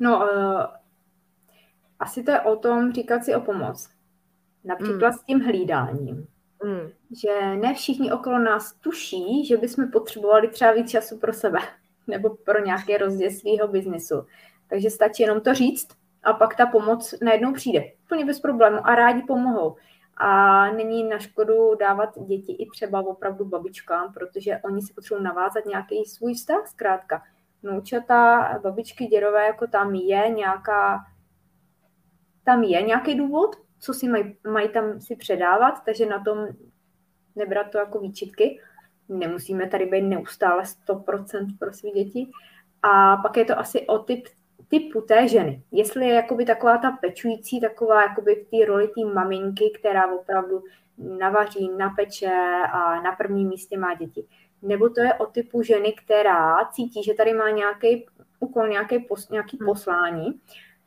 No, 0.00 0.18
uh, 0.18 0.66
asi 1.98 2.22
to 2.22 2.30
je 2.30 2.40
o 2.40 2.56
tom 2.56 2.92
říkat 2.92 3.24
si 3.24 3.34
o 3.34 3.40
pomoc. 3.40 3.88
Například 4.64 5.08
mm. 5.08 5.18
s 5.18 5.24
tím 5.24 5.40
hlídáním. 5.40 6.26
Mm. 6.64 6.90
Že 7.22 7.56
ne 7.56 7.74
všichni 7.74 8.12
okolo 8.12 8.38
nás 8.38 8.72
tuší, 8.72 9.46
že 9.46 9.56
bychom 9.56 9.90
potřebovali 9.90 10.48
třeba 10.48 10.72
víc 10.72 10.90
času 10.90 11.18
pro 11.18 11.32
sebe 11.32 11.58
nebo 12.06 12.30
pro 12.30 12.64
nějaké 12.64 12.98
rozděl 12.98 13.30
svého 13.30 13.68
biznesu. 13.68 14.26
Takže 14.72 14.90
stačí 14.90 15.22
jenom 15.22 15.40
to 15.40 15.54
říct 15.54 15.88
a 16.22 16.32
pak 16.32 16.56
ta 16.56 16.66
pomoc 16.66 17.14
najednou 17.22 17.52
přijde. 17.52 17.84
Úplně 18.04 18.24
bez 18.24 18.40
problému 18.40 18.86
a 18.86 18.94
rádi 18.94 19.22
pomohou. 19.22 19.76
a 20.16 20.70
není 20.72 21.04
na 21.04 21.18
škodu 21.18 21.74
dávat 21.74 22.18
děti 22.26 22.52
i 22.52 22.70
třeba 22.70 23.00
opravdu 23.00 23.44
babičkám, 23.44 24.12
protože 24.12 24.60
oni 24.64 24.82
si 24.82 24.94
potřebují 24.94 25.24
navázat 25.24 25.66
nějaký 25.66 26.04
svůj 26.04 26.34
vztah 26.34 26.68
zkrátka. 26.68 27.22
Noučata, 27.62 28.48
babičky, 28.62 29.06
děrové, 29.06 29.46
jako 29.46 29.66
tam 29.66 29.94
je 29.94 30.30
nějaká, 30.30 30.98
tam 32.44 32.62
je 32.62 32.82
nějaký 32.82 33.14
důvod, 33.14 33.56
co 33.78 33.94
si 33.94 34.08
mají, 34.08 34.36
mají 34.46 34.68
tam 34.68 35.00
si 35.00 35.16
předávat, 35.16 35.84
takže 35.84 36.06
na 36.06 36.24
tom 36.24 36.46
nebrat 37.36 37.70
to 37.70 37.78
jako 37.78 37.98
výčitky. 37.98 38.60
Nemusíme 39.08 39.68
tady 39.68 39.86
být 39.86 40.02
neustále 40.02 40.62
100% 40.62 41.58
pro 41.58 41.72
své 41.72 41.90
děti. 41.90 42.30
A 42.82 43.16
pak 43.16 43.36
je 43.36 43.44
to 43.44 43.58
asi 43.58 43.86
o 43.86 43.98
typ 43.98 44.28
typu 44.72 45.00
té 45.00 45.28
ženy. 45.28 45.62
Jestli 45.72 46.06
je 46.06 46.14
jakoby 46.14 46.44
taková 46.44 46.78
ta 46.78 46.90
pečující, 46.90 47.60
taková 47.60 48.02
jakoby 48.02 48.34
v 48.34 48.50
té 48.50 48.66
roli 48.66 48.88
té 48.88 49.14
maminky, 49.14 49.72
která 49.78 50.12
opravdu 50.12 50.62
navaří, 50.98 51.70
napeče 51.78 52.32
a 52.72 53.02
na 53.02 53.12
prvním 53.12 53.48
místě 53.48 53.78
má 53.78 53.94
děti. 53.94 54.26
Nebo 54.62 54.88
to 54.88 55.00
je 55.00 55.14
o 55.14 55.26
typu 55.26 55.62
ženy, 55.62 55.92
která 55.92 56.64
cítí, 56.72 57.02
že 57.02 57.14
tady 57.14 57.34
má 57.34 57.50
nějaký 57.50 58.06
úkol, 58.40 58.68
nějaký, 58.68 58.98
pos, 58.98 59.28
nějaký 59.28 59.58
hmm. 59.60 59.66
poslání, 59.66 60.40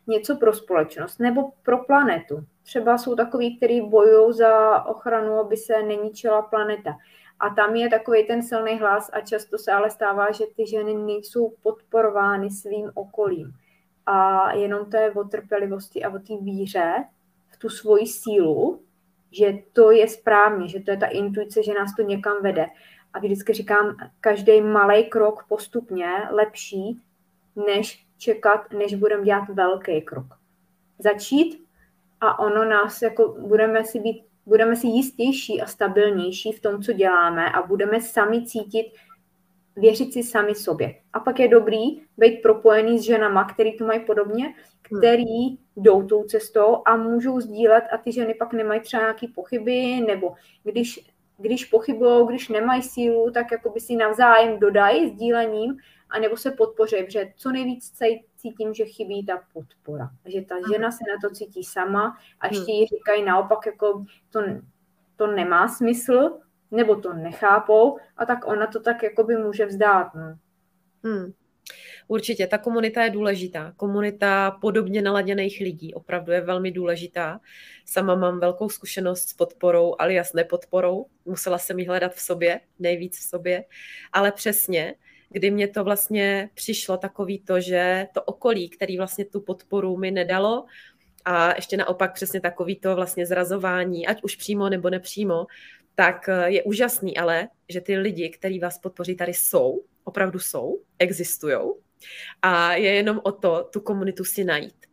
něco 0.07 0.35
pro 0.35 0.53
společnost 0.53 1.19
nebo 1.19 1.51
pro 1.63 1.77
planetu. 1.77 2.43
Třeba 2.63 2.97
jsou 2.97 3.15
takový, 3.15 3.57
kteří 3.57 3.81
bojují 3.81 4.33
za 4.33 4.85
ochranu, 4.85 5.33
aby 5.33 5.57
se 5.57 5.83
neničila 5.83 6.41
planeta. 6.41 6.97
A 7.39 7.49
tam 7.49 7.75
je 7.75 7.89
takový 7.89 8.27
ten 8.27 8.43
silný 8.43 8.79
hlas 8.79 9.09
a 9.13 9.21
často 9.21 9.57
se 9.57 9.71
ale 9.71 9.89
stává, 9.89 10.31
že 10.31 10.43
ty 10.55 10.67
ženy 10.67 10.93
nejsou 10.93 11.53
podporovány 11.63 12.49
svým 12.49 12.91
okolím 12.93 13.53
a 14.05 14.51
jenom 14.53 14.89
to 14.89 14.97
je 14.97 15.11
o 15.11 15.23
trpělivosti 15.23 16.03
a 16.03 16.09
o 16.09 16.19
té 16.19 16.37
víře 16.41 16.93
v 17.47 17.57
tu 17.57 17.69
svoji 17.69 18.07
sílu, 18.07 18.81
že 19.31 19.53
to 19.73 19.91
je 19.91 20.07
správně, 20.07 20.67
že 20.67 20.79
to 20.79 20.91
je 20.91 20.97
ta 20.97 21.05
intuice, 21.05 21.63
že 21.63 21.73
nás 21.73 21.95
to 21.95 22.01
někam 22.01 22.37
vede. 22.41 22.67
A 23.13 23.19
vždycky 23.19 23.53
říkám, 23.53 23.97
každý 24.19 24.61
malý 24.61 25.09
krok 25.09 25.45
postupně 25.49 26.07
lepší, 26.31 27.01
než 27.67 28.05
čekat, 28.17 28.71
než 28.73 28.95
budeme 28.95 29.23
dělat 29.23 29.49
velký 29.49 30.01
krok. 30.01 30.25
Začít 30.99 31.65
a 32.21 32.39
ono 32.39 32.65
nás 32.65 33.01
jako 33.01 33.35
budeme 33.39 33.85
si 33.85 33.99
být, 33.99 34.23
budeme 34.45 34.75
si 34.75 34.87
jistější 34.87 35.61
a 35.61 35.65
stabilnější 35.65 36.51
v 36.51 36.61
tom, 36.61 36.83
co 36.83 36.93
děláme 36.93 37.49
a 37.51 37.61
budeme 37.61 38.01
sami 38.01 38.45
cítit, 38.45 38.85
věřit 39.75 40.13
si 40.13 40.23
sami 40.23 40.55
sobě. 40.55 40.95
A 41.13 41.19
pak 41.19 41.39
je 41.39 41.47
dobrý 41.47 42.01
být 42.17 42.41
propojený 42.41 42.99
s 42.99 43.01
ženama, 43.01 43.43
který 43.43 43.77
to 43.77 43.85
mají 43.85 43.99
podobně, 43.99 44.45
hmm. 44.45 44.99
který 44.99 45.57
jdou 45.77 46.07
tou 46.07 46.23
cestou 46.23 46.81
a 46.85 46.97
můžou 46.97 47.39
sdílet 47.39 47.83
a 47.91 47.97
ty 47.97 48.11
ženy 48.11 48.33
pak 48.33 48.53
nemají 48.53 48.81
třeba 48.81 49.03
nějaké 49.03 49.27
pochyby, 49.35 50.01
nebo 50.07 50.33
když, 50.63 51.11
když 51.37 51.65
pochybují, 51.65 52.27
když 52.27 52.49
nemají 52.49 52.81
sílu, 52.81 53.31
tak 53.31 53.51
jako 53.51 53.69
by 53.69 53.79
si 53.79 53.95
navzájem 53.95 54.59
dodají 54.59 55.09
sdílením, 55.09 55.77
a 56.09 56.19
nebo 56.19 56.37
se 56.37 56.51
podpoří, 56.51 56.95
protože 57.03 57.33
co 57.35 57.51
nejvíc 57.51 57.93
cítím, 58.37 58.73
že 58.73 58.85
chybí 58.85 59.25
ta 59.25 59.41
podpora. 59.53 60.09
Že 60.25 60.41
ta 60.41 60.55
žena 60.71 60.91
se 60.91 61.03
na 61.07 61.29
to 61.29 61.35
cítí 61.35 61.63
sama 61.63 62.17
a 62.39 62.47
ještě 62.47 62.71
hmm. 62.71 62.81
jí 62.81 62.87
říkají 62.87 63.23
naopak, 63.23 63.65
jako 63.65 64.05
to, 64.29 64.41
to 65.15 65.27
nemá 65.27 65.67
smysl, 65.67 66.37
nebo 66.71 66.95
to 66.95 67.13
nechápou 67.13 67.97
a 68.17 68.25
tak 68.25 68.47
ona 68.47 68.67
to 68.67 68.79
tak 68.79 69.03
jakoby 69.03 69.37
může 69.37 69.65
vzdát. 69.65 70.15
No. 70.15 70.37
Hmm. 71.03 71.33
Určitě, 72.07 72.47
ta 72.47 72.57
komunita 72.57 73.03
je 73.03 73.09
důležitá. 73.09 73.73
Komunita 73.77 74.51
podobně 74.51 75.01
naladěných 75.01 75.59
lidí 75.59 75.93
opravdu 75.93 76.31
je 76.31 76.41
velmi 76.41 76.71
důležitá. 76.71 77.39
Sama 77.85 78.15
mám 78.15 78.39
velkou 78.39 78.69
zkušenost 78.69 79.29
s 79.29 79.33
podporou, 79.33 79.95
alias 79.99 80.33
nepodporou. 80.33 81.05
Musela 81.25 81.57
jsem 81.57 81.79
ji 81.79 81.85
hledat 81.85 82.13
v 82.13 82.21
sobě, 82.21 82.59
nejvíc 82.79 83.17
v 83.17 83.29
sobě. 83.29 83.65
Ale 84.13 84.31
přesně, 84.31 84.95
kdy 85.29 85.51
mě 85.51 85.67
to 85.67 85.83
vlastně 85.83 86.49
přišlo 86.53 86.97
takový 86.97 87.39
to, 87.39 87.59
že 87.59 88.07
to 88.13 88.21
okolí, 88.21 88.69
který 88.69 88.97
vlastně 88.97 89.25
tu 89.25 89.41
podporu 89.41 89.97
mi 89.97 90.11
nedalo, 90.11 90.65
a 91.25 91.55
ještě 91.55 91.77
naopak 91.77 92.13
přesně 92.13 92.41
takový 92.41 92.75
to 92.75 92.95
vlastně 92.95 93.25
zrazování, 93.25 94.07
ať 94.07 94.23
už 94.23 94.35
přímo 94.35 94.69
nebo 94.69 94.89
nepřímo, 94.89 95.45
tak 95.95 96.29
eh, 96.29 96.49
je 96.51 96.63
úžasný 96.63 97.17
ale, 97.17 97.47
že 97.69 97.81
ty 97.81 97.97
lidi, 97.97 98.29
kteří 98.29 98.59
vás 98.59 98.79
podpoří, 98.79 99.15
tady 99.15 99.33
jsou, 99.33 99.83
opravdu 100.03 100.39
jsou, 100.39 100.79
existují 100.99 101.57
a 102.41 102.73
je 102.73 102.93
jenom 102.93 103.21
o 103.23 103.31
to 103.31 103.69
tu 103.73 103.79
komunitu 103.79 104.23
si 104.23 104.43
najít. 104.43 104.85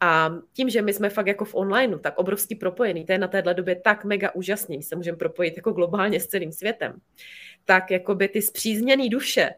A 0.00 0.30
tím, 0.52 0.70
že 0.70 0.82
my 0.82 0.92
jsme 0.92 1.10
fakt 1.10 1.26
jako 1.26 1.44
v 1.44 1.54
onlineu 1.54 1.98
tak 1.98 2.18
obrovský 2.18 2.54
propojený, 2.54 3.04
to 3.04 3.12
je 3.12 3.18
na 3.18 3.28
téhle 3.28 3.54
době 3.54 3.76
tak 3.76 4.04
mega 4.04 4.34
úžasný, 4.34 4.76
my 4.76 4.82
se 4.82 4.96
můžeme 4.96 5.18
propojit 5.18 5.56
jako 5.56 5.72
globálně 5.72 6.20
s 6.20 6.26
celým 6.26 6.52
světem, 6.52 7.00
tak 7.64 7.90
jako 7.90 8.14
by 8.14 8.28
ty 8.28 8.42
zpřízněné 8.42 9.08
duše 9.08 9.50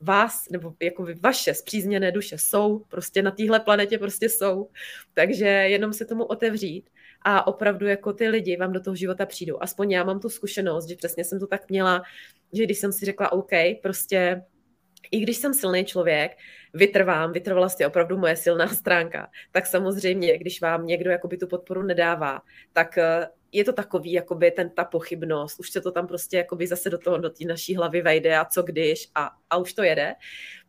vás, 0.00 0.48
nebo 0.48 0.74
jako 0.82 1.02
by 1.02 1.14
vaše 1.14 1.54
zpřízněné 1.54 2.12
duše 2.12 2.38
jsou, 2.38 2.78
prostě 2.78 3.22
na 3.22 3.30
téhle 3.30 3.60
planetě 3.60 3.98
prostě 3.98 4.28
jsou. 4.28 4.70
Takže 5.14 5.46
jenom 5.46 5.92
se 5.92 6.04
tomu 6.04 6.24
otevřít 6.24 6.90
a 7.22 7.46
opravdu 7.46 7.86
jako 7.86 8.12
ty 8.12 8.28
lidi 8.28 8.56
vám 8.56 8.72
do 8.72 8.80
toho 8.80 8.96
života 8.96 9.26
přijdou. 9.26 9.62
Aspoň 9.62 9.90
já 9.90 10.04
mám 10.04 10.20
tu 10.20 10.28
zkušenost, 10.28 10.88
že 10.88 10.96
přesně 10.96 11.24
jsem 11.24 11.40
to 11.40 11.46
tak 11.46 11.70
měla, 11.70 12.02
že 12.52 12.64
když 12.64 12.78
jsem 12.78 12.92
si 12.92 13.04
řekla 13.04 13.32
OK, 13.32 13.50
prostě 13.82 14.42
i 15.10 15.20
když 15.20 15.36
jsem 15.36 15.54
silný 15.54 15.84
člověk, 15.84 16.32
vytrvám, 16.74 17.32
vytrvalost 17.32 17.80
je 17.80 17.86
opravdu 17.86 18.18
moje 18.18 18.36
silná 18.36 18.68
stránka, 18.74 19.30
tak 19.52 19.66
samozřejmě, 19.66 20.38
když 20.38 20.60
vám 20.60 20.86
někdo 20.86 21.10
jakoby 21.10 21.36
tu 21.36 21.46
podporu 21.46 21.82
nedává, 21.82 22.40
tak 22.72 22.98
eh, 22.98 23.28
je 23.52 23.64
to 23.64 23.72
takový, 23.72 24.12
jakoby 24.12 24.50
ten, 24.50 24.70
ta 24.70 24.84
pochybnost, 24.84 25.60
už 25.60 25.70
se 25.70 25.80
to 25.80 25.92
tam 25.92 26.06
prostě 26.06 26.36
jakoby 26.36 26.66
zase 26.66 26.90
do 26.90 26.98
toho, 26.98 27.18
do 27.18 27.30
té 27.30 27.44
naší 27.44 27.76
hlavy 27.76 28.02
vejde 28.02 28.38
a 28.38 28.44
co 28.44 28.62
když 28.62 29.10
a, 29.14 29.30
a 29.50 29.56
už 29.56 29.72
to 29.72 29.82
jede, 29.82 30.14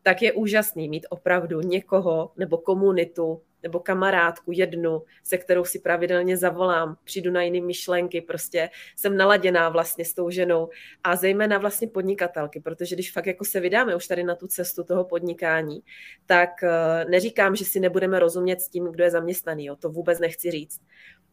tak 0.04 0.22
je 0.22 0.34
úžasný 0.34 0.90
mít 0.90 1.06
opravdu 1.10 1.62
někoho 1.62 2.32
nebo 2.38 2.58
komunitu, 2.58 3.42
nebo 3.64 3.80
kamarádku 3.80 4.52
jednu, 4.52 5.04
se 5.24 5.38
kterou 5.38 5.66
si 5.66 5.80
pravidelně 5.80 6.38
zavolám, 6.38 6.98
přijdu 7.04 7.32
na 7.32 7.42
jiné 7.42 7.62
myšlenky, 7.62 8.22
prostě 8.22 8.70
jsem 8.96 9.18
naladěná 9.18 9.70
vlastně 9.70 10.06
s 10.06 10.14
tou 10.14 10.30
ženou 10.30 10.70
a 11.04 11.16
zejména 11.16 11.58
vlastně 11.58 11.88
podnikatelky, 11.88 12.60
protože 12.60 12.96
když 12.96 13.12
fakt 13.12 13.26
jako 13.26 13.46
se 13.46 13.60
vydáme 13.60 13.96
už 13.96 14.08
tady 14.08 14.24
na 14.24 14.36
tu 14.36 14.48
cestu 14.48 14.84
toho 14.84 15.06
podnikání, 15.06 15.80
tak 16.26 16.64
eh, 16.64 17.06
neříkám, 17.10 17.56
že 17.56 17.66
si 17.66 17.80
nebudeme 17.80 18.20
rozumět 18.20 18.62
s 18.62 18.70
tím, 18.70 18.86
kdo 18.86 19.04
je 19.04 19.12
zaměstnaný, 19.12 19.66
jo, 19.66 19.76
to 19.76 19.90
vůbec 19.90 20.20
nechci 20.20 20.52
říct. 20.52 20.82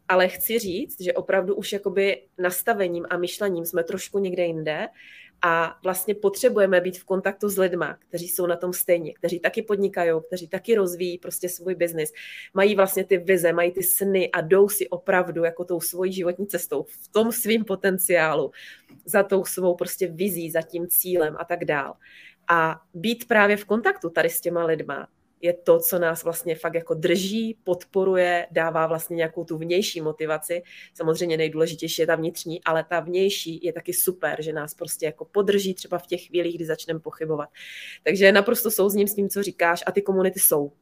Ale 0.09 0.29
chci 0.29 0.59
říct, 0.59 1.01
že 1.01 1.13
opravdu 1.13 1.55
už 1.55 1.73
jakoby 1.73 2.23
nastavením 2.39 3.07
a 3.11 3.17
myšlením 3.17 3.65
jsme 3.65 3.85
trošku 3.85 4.19
někde 4.19 4.45
jinde 4.45 4.89
a 5.43 5.79
vlastně 5.83 6.15
potřebujeme 6.15 6.81
být 6.81 6.99
v 6.99 7.05
kontaktu 7.05 7.49
s 7.49 7.59
lidma, 7.59 7.99
kteří 8.09 8.29
jsou 8.29 8.47
na 8.47 8.57
tom 8.57 8.73
stejně, 8.73 9.15
kteří 9.15 9.41
taky 9.41 9.63
podnikají, 9.63 10.11
kteří 10.27 10.49
taky 10.49 10.75
rozvíjí 10.75 11.19
prostě 11.19 11.49
svůj 11.49 11.75
biznis, 11.75 12.13
mají 12.55 12.75
vlastně 12.75 13.05
ty 13.05 13.19
vize, 13.19 13.53
mají 13.53 13.73
ty 13.73 13.83
sny 13.83 14.31
a 14.31 14.41
jdou 14.41 14.69
si 14.69 14.89
opravdu 14.89 15.45
jako 15.45 15.65
tou 15.65 15.81
svojí 15.81 16.13
životní 16.13 16.47
cestou 16.47 16.83
v 16.83 17.09
tom 17.09 17.33
svým 17.33 17.65
potenciálu, 17.65 18.51
za 19.05 19.23
tou 19.23 19.45
svou 19.45 19.75
prostě 19.75 20.07
vizí, 20.07 20.51
za 20.51 20.63
tím 20.63 20.87
cílem 20.89 21.37
a 21.39 21.45
tak 21.45 21.65
dál. 21.65 21.95
A 22.49 22.81
být 22.95 23.29
právě 23.29 23.57
v 23.57 23.65
kontaktu 23.65 24.11
tady 24.11 24.31
s 24.31 24.41
těma 24.41 24.65
lidma 24.65 25.09
je 25.41 25.53
to, 25.53 25.81
co 25.81 25.99
nás 25.99 26.25
vlastně 26.25 26.55
fakt 26.55 26.75
jako 26.75 26.95
drží, 26.95 27.59
podporuje, 27.65 28.47
dává 28.51 28.87
vlastně 28.87 29.17
nějakou 29.17 29.45
tu 29.45 29.59
vnější 29.59 30.01
motivaci. 30.01 30.63
Samozřejmě 30.95 31.37
nejdůležitější 31.37 32.03
je 32.03 32.07
ta 32.07 32.17
vnitřní, 32.17 32.65
ale 32.65 32.85
ta 32.85 33.01
vnější 33.01 33.61
je 33.63 33.73
taky 33.73 33.93
super, 33.93 34.43
že 34.43 34.53
nás 34.53 34.75
prostě 34.75 35.07
jako 35.07 35.25
podrží 35.25 35.75
třeba 35.75 35.99
v 35.99 36.07
těch 36.07 36.27
chvílích, 36.27 36.57
kdy 36.57 36.65
začneme 36.65 37.01
pochybovat. 37.01 37.49
Takže 38.03 38.33
naprosto 38.33 38.71
souzním 38.71 39.09
s 39.09 39.15
tím, 39.15 39.29
co 39.29 39.43
říkáš 39.43 39.85
a 39.87 39.93
ty 39.93 40.03
komunity 40.03 40.41
jsou. 40.41 40.73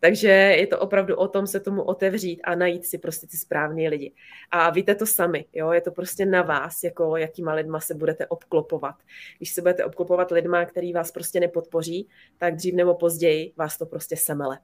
Takže 0.00 0.28
je 0.28 0.66
to 0.66 0.80
opravdu 0.80 1.16
o 1.16 1.28
tom 1.28 1.46
se 1.46 1.60
tomu 1.60 1.82
otevřít 1.82 2.40
a 2.44 2.54
najít 2.54 2.86
si 2.86 2.98
prostě 2.98 3.26
ty 3.26 3.36
správné 3.36 3.88
lidi. 3.88 4.12
A 4.50 4.70
víte 4.70 4.94
to 4.94 5.06
sami, 5.06 5.44
jo? 5.52 5.72
je 5.72 5.80
to 5.80 5.90
prostě 5.90 6.26
na 6.26 6.42
vás, 6.42 6.84
jako 6.84 7.16
jakýma 7.16 7.54
lidma 7.54 7.80
se 7.80 7.94
budete 7.94 8.26
obklopovat. 8.26 8.94
Když 9.36 9.52
se 9.52 9.60
budete 9.60 9.84
obklopovat 9.84 10.30
lidma, 10.30 10.64
který 10.64 10.92
vás 10.92 11.10
prostě 11.10 11.40
nepodpoří, 11.40 12.08
tak 12.38 12.56
dřív 12.56 12.74
nebo 12.74 12.94
později 12.94 13.52
vás 13.56 13.78
to 13.78 13.86
prostě 13.86 14.16
semele. 14.16 14.58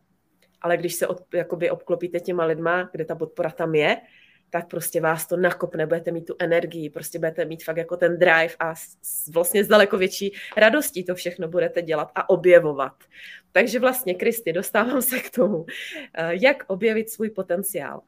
Ale 0.60 0.76
když 0.76 0.94
se 0.94 1.06
od, 1.06 1.22
jakoby 1.34 1.70
obklopíte 1.70 2.20
těma 2.20 2.44
lidma, 2.44 2.88
kde 2.92 3.04
ta 3.04 3.14
podpora 3.14 3.50
tam 3.50 3.74
je, 3.74 3.96
tak 4.50 4.68
prostě 4.68 5.00
vás 5.00 5.26
to 5.26 5.36
nakopne, 5.36 5.86
budete 5.86 6.10
mít 6.10 6.26
tu 6.26 6.34
energii, 6.38 6.90
prostě 6.90 7.18
budete 7.18 7.44
mít 7.44 7.64
fakt 7.64 7.76
jako 7.76 7.96
ten 7.96 8.18
drive 8.18 8.54
a 8.58 8.74
s, 8.74 9.28
vlastně 9.28 9.64
s 9.64 9.68
daleko 9.68 9.98
větší 9.98 10.32
radostí 10.56 11.04
to 11.04 11.14
všechno 11.14 11.48
budete 11.48 11.82
dělat 11.82 12.12
a 12.14 12.30
objevovat. 12.30 12.94
Takže 13.52 13.78
vlastně, 13.78 14.14
Kristi, 14.14 14.52
dostávám 14.52 15.02
se 15.02 15.20
k 15.20 15.30
tomu, 15.30 15.66
eh, 16.14 16.30
jak 16.42 16.64
objevit 16.66 17.10
svůj 17.10 17.30
potenciál. 17.30 18.00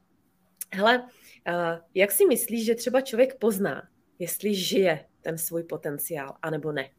Hele, 0.73 1.09
eh, 1.47 1.79
jak 1.95 2.13
si 2.13 2.27
myslíš, 2.27 2.65
že 2.65 2.75
třeba 2.75 3.01
člověk 3.01 3.39
pozná, 3.39 3.83
jestli 4.19 4.55
žije 4.55 5.05
ten 5.21 5.39
svůj 5.39 5.63
potenciál, 5.63 6.37
anebo 6.43 6.73
ne? 6.73 6.91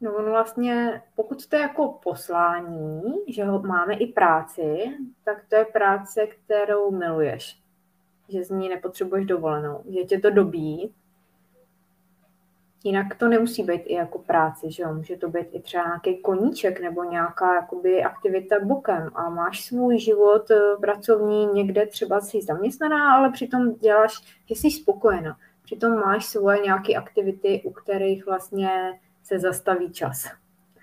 No 0.00 0.16
on 0.16 0.24
vlastně, 0.24 1.02
pokud 1.14 1.46
to 1.46 1.56
je 1.56 1.62
jako 1.62 1.98
poslání, 2.02 3.02
že 3.28 3.44
ho 3.44 3.62
máme 3.62 3.94
i 3.94 4.06
práci, 4.06 4.96
tak 5.24 5.44
to 5.48 5.56
je 5.56 5.64
práce, 5.64 6.26
kterou 6.26 6.90
miluješ. 6.90 7.58
Že 8.28 8.44
z 8.44 8.50
ní 8.50 8.68
nepotřebuješ 8.68 9.26
dovolenou, 9.26 9.82
že 9.88 10.04
tě 10.04 10.18
to 10.18 10.30
dobí. 10.30 10.94
Jinak 12.84 13.14
to 13.18 13.28
nemusí 13.28 13.62
být 13.62 13.82
i 13.84 13.94
jako 13.94 14.18
práce, 14.18 14.70
že 14.70 14.82
jo? 14.82 14.94
Může 14.94 15.16
to 15.16 15.28
být 15.28 15.46
i 15.52 15.60
třeba 15.60 15.84
nějaký 15.84 16.22
koníček 16.22 16.80
nebo 16.80 17.04
nějaká 17.04 17.54
jakoby 17.54 18.02
aktivita 18.02 18.56
bokem 18.62 19.10
a 19.14 19.30
máš 19.30 19.64
svůj 19.64 19.98
život 19.98 20.50
eh, 20.50 20.76
pracovní 20.80 21.46
někde 21.46 21.86
třeba 21.86 22.20
jsi 22.20 22.42
zaměstnaná, 22.42 23.14
ale 23.14 23.30
přitom 23.30 23.74
děláš, 23.74 24.12
že 24.46 24.54
jsi 24.54 24.70
spokojená. 24.70 25.36
Přitom 25.62 25.94
máš 25.94 26.26
svoje 26.26 26.58
nějaké 26.58 26.94
aktivity, 26.94 27.62
u 27.64 27.72
kterých 27.72 28.26
vlastně 28.26 29.00
se 29.28 29.38
zastaví 29.38 29.92
čas. 29.92 30.24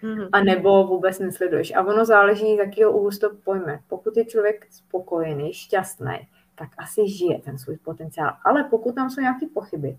Mm-hmm. 0.04 0.30
A 0.32 0.44
nebo 0.44 0.88
vůbec 0.88 1.20
nesleduješ. 1.20 1.74
A 1.76 1.84
ono 1.84 2.06
záleží, 2.06 2.56
z 2.56 2.60
jakého 2.60 2.92
úhlu 2.92 3.10
to 3.10 3.30
pojme. 3.44 3.80
Pokud 3.88 4.18
je 4.18 4.26
člověk 4.26 4.68
spokojený, 4.70 5.54
šťastný, 5.54 6.28
tak 6.56 6.70
asi 6.78 7.08
žije 7.08 7.40
ten 7.40 7.58
svůj 7.58 7.78
potenciál. 7.78 8.34
Ale 8.44 8.64
pokud 8.64 8.96
tam 8.96 9.10
jsou 9.10 9.22
nějaké 9.22 9.46
pochyby, 9.54 9.98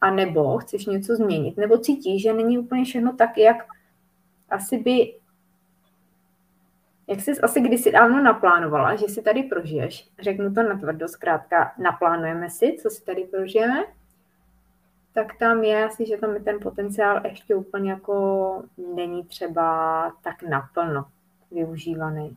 a 0.00 0.10
nebo 0.10 0.58
chceš 0.58 0.86
něco 0.86 1.16
změnit, 1.16 1.56
nebo 1.56 1.78
cítíš, 1.78 2.22
že 2.22 2.32
není 2.32 2.58
úplně 2.58 2.84
všechno 2.84 3.12
tak, 3.12 3.38
jak 3.38 3.56
asi 4.50 4.78
by 4.78 5.14
jak 7.10 7.20
jsi 7.20 7.40
asi 7.40 7.60
kdysi 7.60 7.92
dávno 7.92 8.22
naplánovala, 8.22 8.96
že 8.96 9.08
si 9.08 9.22
tady 9.22 9.42
prožiješ, 9.42 10.10
řeknu 10.20 10.54
to 10.54 10.62
na 10.62 10.78
tvrdo, 10.78 11.08
zkrátka 11.08 11.72
naplánujeme 11.78 12.50
si, 12.50 12.76
co 12.82 12.90
si 12.90 13.04
tady 13.04 13.24
prožijeme 13.24 13.84
tak 15.18 15.38
tam 15.38 15.64
je 15.64 15.84
asi, 15.84 16.06
že 16.06 16.16
tam 16.16 16.34
je 16.34 16.40
ten 16.40 16.60
potenciál 16.60 17.20
ještě 17.24 17.54
úplně 17.54 17.90
jako 17.90 18.62
není 18.94 19.24
třeba 19.24 20.12
tak 20.22 20.42
naplno 20.42 21.04
využívaný. 21.50 22.36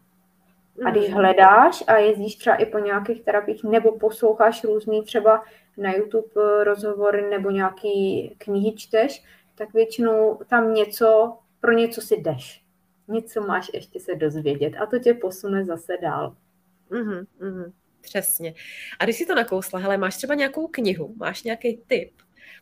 A 0.85 0.91
když 0.91 1.07
mm. 1.07 1.13
hledáš 1.13 1.83
a 1.87 1.97
jezdíš 1.97 2.35
třeba 2.35 2.55
i 2.55 2.65
po 2.65 2.79
nějakých 2.79 3.21
terapiích 3.23 3.63
nebo 3.63 3.99
posloucháš 3.99 4.63
různý 4.63 5.03
třeba 5.03 5.43
na 5.77 5.93
YouTube 5.93 6.27
eh, 6.37 6.63
rozhovory 6.63 7.29
nebo 7.29 7.51
nějaký 7.51 8.29
knihy 8.37 8.75
čteš, 8.75 9.23
tak 9.55 9.73
většinou 9.73 10.39
tam 10.49 10.73
něco, 10.73 11.37
pro 11.59 11.71
něco 11.71 12.01
si 12.01 12.15
jdeš. 12.15 12.63
Něco 13.07 13.41
máš 13.41 13.71
ještě 13.73 13.99
se 13.99 14.15
dozvědět 14.15 14.73
a 14.81 14.85
to 14.85 14.99
tě 14.99 15.13
posune 15.13 15.65
zase 15.65 15.97
dál. 16.01 16.35
Mm-hmm, 16.91 17.25
mm-hmm, 17.41 17.71
přesně. 18.01 18.53
A 18.99 19.03
když 19.03 19.17
si 19.17 19.25
to 19.25 19.35
nakousla, 19.35 19.79
hele, 19.79 19.97
máš 19.97 20.17
třeba 20.17 20.35
nějakou 20.35 20.67
knihu, 20.67 21.13
máš 21.17 21.43
nějaký 21.43 21.81
tip, 21.87 22.11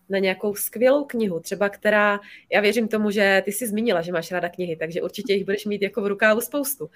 na 0.09 0.17
nějakou 0.19 0.55
skvělou 0.55 1.05
knihu, 1.05 1.39
třeba 1.39 1.69
která, 1.69 2.19
já 2.51 2.61
věřím 2.61 2.87
tomu, 2.87 3.11
že 3.11 3.41
ty 3.45 3.51
jsi 3.51 3.67
zmínila, 3.67 4.01
že 4.01 4.11
máš 4.11 4.31
ráda 4.31 4.49
knihy, 4.49 4.75
takže 4.75 5.01
určitě 5.01 5.33
jich 5.33 5.45
budeš 5.45 5.65
mít 5.65 5.81
jako 5.81 6.01
v 6.01 6.07
rukávu 6.07 6.41
spoustu. 6.41 6.89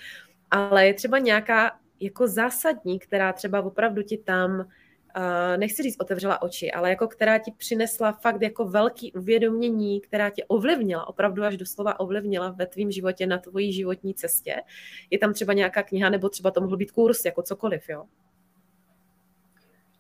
Ale 0.51 0.88
je 0.88 0.93
třeba 0.93 1.20
nějaká 1.20 1.72
jako 2.00 2.27
zásadní, 2.27 3.00
která 3.00 3.34
třeba 3.34 3.62
opravdu 3.62 4.01
ti 4.01 4.17
tam, 4.17 4.60
uh, 4.60 5.58
nechci 5.58 5.84
říct 5.84 5.96
otevřela 6.00 6.41
oči, 6.41 6.72
ale 6.72 6.89
jako 6.89 7.08
která 7.08 7.38
ti 7.38 7.51
přinesla 7.58 8.12
fakt 8.12 8.41
jako 8.41 8.65
velký 8.65 9.13
uvědomění, 9.13 10.01
která 10.01 10.29
tě 10.29 10.43
ovlivnila, 10.48 11.08
opravdu 11.08 11.43
až 11.43 11.58
doslova 11.58 12.00
ovlivnila 12.00 12.50
ve 12.50 12.67
tvém 12.67 12.91
životě 12.91 13.27
na 13.27 13.38
tvojí 13.38 13.74
životní 13.74 14.13
cestě. 14.13 14.55
Je 15.10 15.20
tam 15.20 15.34
třeba 15.34 15.53
nějaká 15.53 15.84
kniha, 15.84 16.10
nebo 16.10 16.29
třeba 16.29 16.51
to 16.51 16.62
mohl 16.62 16.77
být 16.77 16.91
kurz, 16.91 17.25
jako 17.25 17.41
cokoliv, 17.41 17.89
jo? 17.89 18.03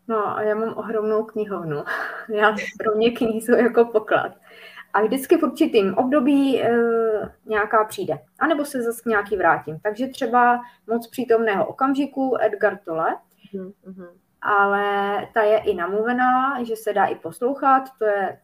No 0.07 0.37
a 0.37 0.41
já 0.41 0.55
mám 0.55 0.73
ohromnou 0.77 1.23
knihovnu. 1.23 1.83
Já, 2.29 2.55
pro 2.77 2.95
mě 2.95 3.11
knihy 3.11 3.41
jsou 3.41 3.55
jako 3.55 3.85
poklad. 3.85 4.31
A 4.93 5.01
vždycky 5.01 5.37
v 5.37 5.43
určitým 5.43 5.97
období 5.97 6.61
e, 6.61 6.71
nějaká 7.45 7.85
přijde. 7.85 8.19
A 8.39 8.47
nebo 8.47 8.65
se 8.65 8.81
zase 8.81 9.09
nějaký 9.09 9.37
vrátím. 9.37 9.79
Takže 9.79 10.07
třeba 10.07 10.61
moc 10.87 11.07
přítomného 11.07 11.65
okamžiku 11.65 12.37
Edgar 12.41 12.77
Tolle, 12.77 13.17
mm-hmm. 13.53 14.07
ale 14.41 15.27
ta 15.33 15.41
je 15.41 15.57
i 15.57 15.73
namluvená, 15.73 16.63
že 16.63 16.75
se 16.75 16.93
dá 16.93 17.05
i 17.05 17.15
poslouchat, 17.15 17.83
to 17.99 18.05
je, 18.05 18.39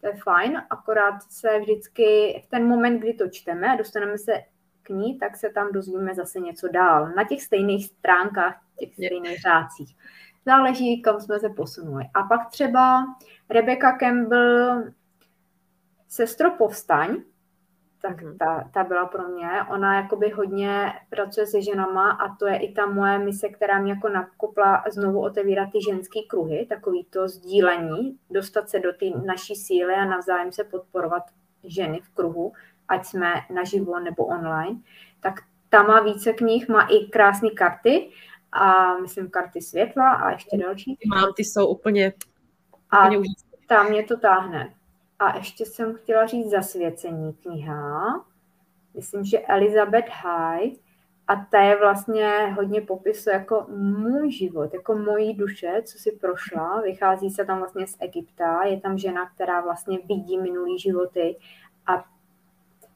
to 0.00 0.06
je 0.06 0.14
fajn, 0.24 0.62
akorát 0.70 1.22
se 1.22 1.58
vždycky 1.60 2.40
v 2.46 2.50
ten 2.50 2.68
moment, 2.68 2.98
kdy 2.98 3.14
to 3.14 3.28
čteme 3.28 3.72
a 3.72 3.76
dostaneme 3.76 4.18
se 4.18 4.32
k 4.82 4.88
ní, 4.88 5.18
tak 5.18 5.36
se 5.36 5.50
tam 5.50 5.72
dozvíme 5.72 6.14
zase 6.14 6.40
něco 6.40 6.68
dál. 6.68 7.08
Na 7.16 7.24
těch 7.24 7.42
stejných 7.42 7.86
stránkách, 7.86 8.60
těch 8.78 8.94
stejných 8.94 9.40
řádcích. 9.40 9.96
Záleží, 10.46 11.02
kam 11.02 11.20
jsme 11.20 11.38
se 11.38 11.48
posunuli. 11.48 12.04
A 12.14 12.22
pak 12.22 12.50
třeba 12.50 13.04
Rebecca 13.50 13.92
Campbell 13.92 14.84
Sestro 16.08 16.50
povstaň, 16.50 17.22
tak 18.02 18.22
mhm. 18.22 18.38
ta, 18.38 18.68
ta 18.72 18.84
byla 18.84 19.06
pro 19.06 19.28
mě. 19.28 19.48
Ona 19.70 19.96
jakoby 19.96 20.30
hodně 20.30 20.92
pracuje 21.10 21.46
se 21.46 21.62
ženama 21.62 22.10
a 22.10 22.36
to 22.36 22.46
je 22.46 22.56
i 22.56 22.72
ta 22.72 22.86
moje 22.86 23.18
mise, 23.18 23.48
která 23.48 23.80
mě 23.80 23.92
jako 23.92 24.08
nakopla 24.08 24.84
znovu 24.90 25.20
otevírat 25.20 25.68
ty 25.72 25.78
ženský 25.82 26.26
kruhy, 26.28 26.66
takový 26.68 27.04
to 27.04 27.28
sdílení, 27.28 28.18
dostat 28.30 28.68
se 28.68 28.80
do 28.80 28.92
té 28.92 29.06
naší 29.26 29.54
síly 29.54 29.94
a 29.94 30.04
navzájem 30.04 30.52
se 30.52 30.64
podporovat 30.64 31.22
ženy 31.64 32.00
v 32.00 32.14
kruhu, 32.14 32.52
ať 32.88 33.04
jsme 33.04 33.34
naživo 33.54 34.00
nebo 34.00 34.24
online. 34.24 34.80
Tak 35.20 35.34
ta 35.68 35.82
má 35.82 36.00
více 36.00 36.32
knih, 36.32 36.68
má 36.68 36.82
i 36.82 37.06
krásné 37.10 37.50
karty 37.50 38.10
a 38.52 38.98
myslím 38.98 39.30
karty 39.30 39.62
světla 39.62 40.12
a 40.12 40.30
ještě 40.30 40.56
další. 40.56 40.98
Mám, 41.06 41.32
ty 41.36 41.44
jsou 41.44 41.66
úplně, 41.66 42.12
a 42.90 43.08
úplně 43.08 43.34
tam 43.68 43.88
mě 43.88 44.02
to 44.02 44.16
táhne. 44.16 44.74
A 45.18 45.36
ještě 45.36 45.66
jsem 45.66 45.94
chtěla 45.94 46.26
říct 46.26 46.50
zasvěcení 46.50 47.32
kniha. 47.32 48.24
Myslím, 48.94 49.24
že 49.24 49.38
Elizabeth 49.38 50.10
Hyde. 50.22 50.76
A 51.26 51.36
ta 51.50 51.60
je 51.60 51.78
vlastně 51.78 52.54
hodně 52.56 52.80
popisuje 52.80 53.36
jako 53.36 53.66
můj 53.68 54.32
život, 54.32 54.74
jako 54.74 54.94
mojí 54.94 55.34
duše, 55.34 55.82
co 55.84 55.98
si 55.98 56.18
prošla. 56.20 56.80
Vychází 56.80 57.30
se 57.30 57.44
tam 57.44 57.58
vlastně 57.58 57.86
z 57.86 57.96
Egypta. 58.00 58.64
Je 58.64 58.80
tam 58.80 58.98
žena, 58.98 59.30
která 59.34 59.60
vlastně 59.60 59.98
vidí 60.08 60.38
minulý 60.38 60.78
životy 60.78 61.36
a 61.86 62.04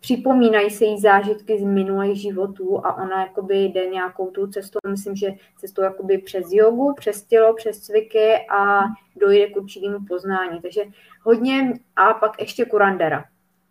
připomínají 0.01 0.71
se 0.71 0.85
jí 0.85 1.01
zážitky 1.01 1.59
z 1.59 1.63
minulých 1.63 2.21
životů 2.21 2.87
a 2.87 2.95
ona 2.95 3.21
jakoby 3.21 3.65
jde 3.65 3.87
nějakou 3.87 4.31
tu 4.31 4.47
cestou, 4.47 4.79
myslím, 4.89 5.17
že 5.17 5.33
cestou 5.59 5.83
jakoby 5.83 6.19
přes 6.19 6.47
jogu, 6.51 6.95
přes 6.97 7.23
tělo, 7.23 7.55
přes 7.55 7.81
cviky 7.81 8.47
a 8.51 8.81
dojde 9.17 9.47
k 9.47 9.57
určitému 9.57 9.99
poznání. 10.09 10.61
Takže 10.61 10.83
hodně 11.23 11.73
a 11.97 12.15
pak 12.15 12.41
ještě 12.41 12.65
Kurandera. 12.65 13.25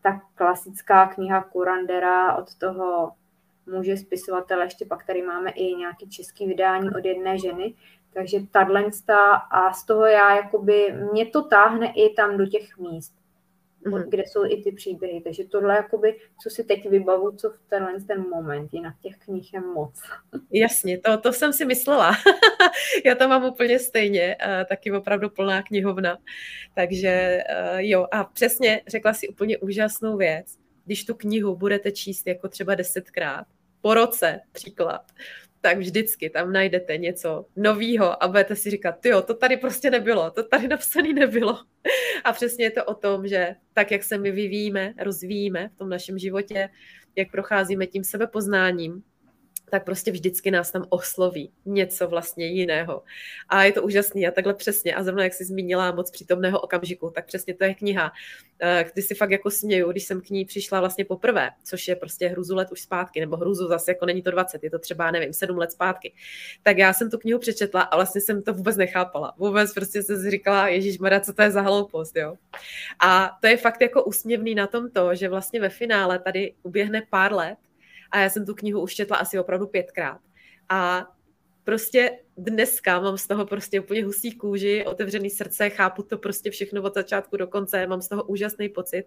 Ta 0.04 0.22
klasická 0.36 1.08
kniha 1.08 1.44
Kurandera 1.44 2.36
od 2.36 2.56
toho 2.56 3.12
muže 3.66 3.98
spisovatele, 3.98 4.66
ještě 4.66 4.86
pak 4.86 5.06
tady 5.06 5.22
máme 5.22 5.50
i 5.50 5.76
nějaký 5.76 6.10
český 6.10 6.48
vydání 6.48 6.90
od 6.90 7.06
jedné 7.06 7.38
ženy, 7.38 7.74
takže 8.14 8.40
tato 8.52 8.74
a 9.52 9.74
z 9.74 9.86
toho 9.86 10.06
já 10.06 10.36
jakoby, 10.36 10.96
mě 11.12 11.26
to 11.26 11.44
táhne 11.44 11.94
i 11.96 12.14
tam 12.14 12.38
do 12.38 12.46
těch 12.46 12.78
míst 12.78 13.25
mm-hmm. 13.86 14.10
kde 14.10 14.24
jsou 14.28 14.46
i 14.46 14.64
ty 14.64 14.72
příběhy. 14.72 15.22
Takže 15.22 15.44
tohle, 15.44 15.76
jakoby, 15.76 16.20
co 16.44 16.50
si 16.50 16.64
teď 16.64 16.90
vybavu, 16.90 17.32
co 17.32 17.50
v 17.50 17.60
tenhle 17.70 18.02
ten 18.08 18.26
moment, 18.30 18.74
jinak 18.74 18.94
těch 19.02 19.18
knih 19.18 19.54
je 19.54 19.62
moc. 19.62 19.94
Jasně, 20.52 20.98
to, 20.98 21.18
to 21.18 21.34
jsem 21.34 21.54
si 21.54 21.66
myslela. 21.66 22.12
Já 23.06 23.16
to 23.16 23.28
mám 23.28 23.46
úplně 23.46 23.80
stejně, 23.80 24.36
taky 24.70 24.92
opravdu 24.92 25.30
plná 25.30 25.64
knihovna. 25.64 26.18
Takže 26.76 27.44
uh, 27.74 27.80
jo, 27.80 28.08
a 28.12 28.24
přesně 28.24 28.82
řekla 28.88 29.14
si 29.14 29.28
úplně 29.28 29.58
úžasnou 29.58 30.18
věc. 30.18 30.58
Když 30.86 31.06
tu 31.06 31.14
knihu 31.14 31.56
budete 31.56 31.92
číst 31.92 32.28
jako 32.28 32.48
třeba 32.48 32.76
desetkrát, 32.76 33.48
po 33.82 33.94
roce 33.94 34.40
příklad, 34.52 35.12
tak 35.66 35.78
vždycky 35.78 36.30
tam 36.30 36.54
najdete 36.54 36.98
něco 36.98 37.46
nového 37.56 38.24
a 38.24 38.28
budete 38.28 38.56
si 38.56 38.70
říkat, 38.70 39.06
jo, 39.06 39.22
to 39.22 39.34
tady 39.34 39.58
prostě 39.58 39.90
nebylo, 39.90 40.32
to 40.32 40.44
tady 40.44 40.68
napsané 40.68 41.14
nebylo. 41.14 41.58
A 42.24 42.34
přesně 42.34 42.66
je 42.66 42.72
to 42.72 42.86
o 42.86 42.94
tom, 42.94 43.28
že 43.28 43.56
tak, 43.74 43.92
jak 43.92 44.04
se 44.04 44.18
my 44.18 44.32
vyvíjíme, 44.32 44.94
rozvíjíme 44.98 45.70
v 45.70 45.78
tom 45.78 45.90
našem 45.90 46.18
životě, 46.18 46.70
jak 47.16 47.32
procházíme 47.32 47.88
tím 47.88 48.04
sebepoznáním, 48.04 49.04
tak 49.70 49.86
prostě 49.86 50.12
vždycky 50.12 50.52
nás 50.52 50.72
tam 50.72 50.86
osloví 50.90 51.52
něco 51.66 52.08
vlastně 52.08 52.46
jiného. 52.48 53.04
A 53.50 53.64
je 53.64 53.72
to 53.72 53.84
úžasný 53.84 54.28
a 54.28 54.32
takhle 54.32 54.54
přesně. 54.54 54.96
A 54.96 55.04
zrovna 55.04 55.24
jak 55.24 55.34
jsi 55.34 55.46
zmínila 55.46 55.92
moc 55.92 56.12
přítomného 56.12 56.60
okamžiku, 56.60 57.10
tak 57.16 57.26
přesně 57.26 57.54
to 57.54 57.64
je 57.64 57.74
kniha, 57.74 58.12
eh, 58.60 58.86
kdy 58.94 59.02
si 59.02 59.16
fakt 59.16 59.32
jako 59.32 59.52
směju, 59.52 59.92
když 59.92 60.04
jsem 60.04 60.22
k 60.22 60.30
ní 60.30 60.46
přišla 60.46 60.80
vlastně 60.80 61.06
poprvé, 61.06 61.50
což 61.64 61.88
je 61.88 61.96
prostě 61.96 62.28
hruzu 62.28 62.56
let 62.56 62.72
už 62.72 62.82
zpátky, 62.82 63.20
nebo 63.20 63.38
hruzu 63.38 63.68
zase 63.68 63.92
jako 63.92 64.06
není 64.06 64.22
to 64.22 64.32
20, 64.32 64.64
je 64.64 64.70
to 64.70 64.80
třeba, 64.80 65.12
nevím, 65.12 65.34
7 65.34 65.58
let 65.58 65.72
zpátky. 65.72 66.14
Tak 66.64 66.78
já 66.78 66.94
jsem 66.94 67.10
tu 67.10 67.18
knihu 67.18 67.40
přečetla 67.40 67.82
a 67.82 67.96
vlastně 67.96 68.22
jsem 68.22 68.44
to 68.44 68.54
vůbec 68.54 68.78
nechápala. 68.78 69.34
Vůbec 69.38 69.74
prostě 69.74 70.04
jsem 70.04 70.32
říkala, 70.32 70.68
Ježíš 70.68 70.98
Mara, 71.00 71.20
co 71.20 71.34
to 71.34 71.42
je 71.42 71.52
za 71.52 71.62
hloupost, 71.62 72.16
jo. 72.16 72.36
A 73.00 73.38
to 73.42 73.48
je 73.48 73.58
fakt 73.58 73.82
jako 73.82 74.04
úsměvný 74.04 74.56
na 74.56 74.68
tom 74.68 74.90
to, 74.92 75.16
že 75.16 75.30
vlastně 75.30 75.62
ve 75.62 75.70
finále 75.70 76.20
tady 76.20 76.54
uběhne 76.64 77.02
pár 77.10 77.34
let 77.34 77.58
a 78.16 78.20
já 78.20 78.30
jsem 78.30 78.46
tu 78.46 78.56
knihu 78.56 78.82
už 78.82 78.96
četla 78.96 79.18
asi 79.18 79.40
opravdu 79.40 79.68
pětkrát. 79.68 80.22
A 80.70 81.08
prostě 81.64 82.20
dneska 82.38 83.00
mám 83.00 83.18
z 83.18 83.28
toho 83.28 83.46
prostě 83.46 83.80
úplně 83.80 84.06
husí 84.06 84.32
kůži, 84.32 84.86
otevřený 84.86 85.30
srdce, 85.30 85.70
chápu 85.70 86.04
to 86.04 86.18
prostě 86.18 86.52
všechno 86.52 86.82
od 86.82 86.94
začátku 86.94 87.38
do 87.38 87.48
konce, 87.48 87.88
mám 87.88 88.02
z 88.02 88.08
toho 88.08 88.24
úžasný 88.24 88.70
pocit 88.70 89.06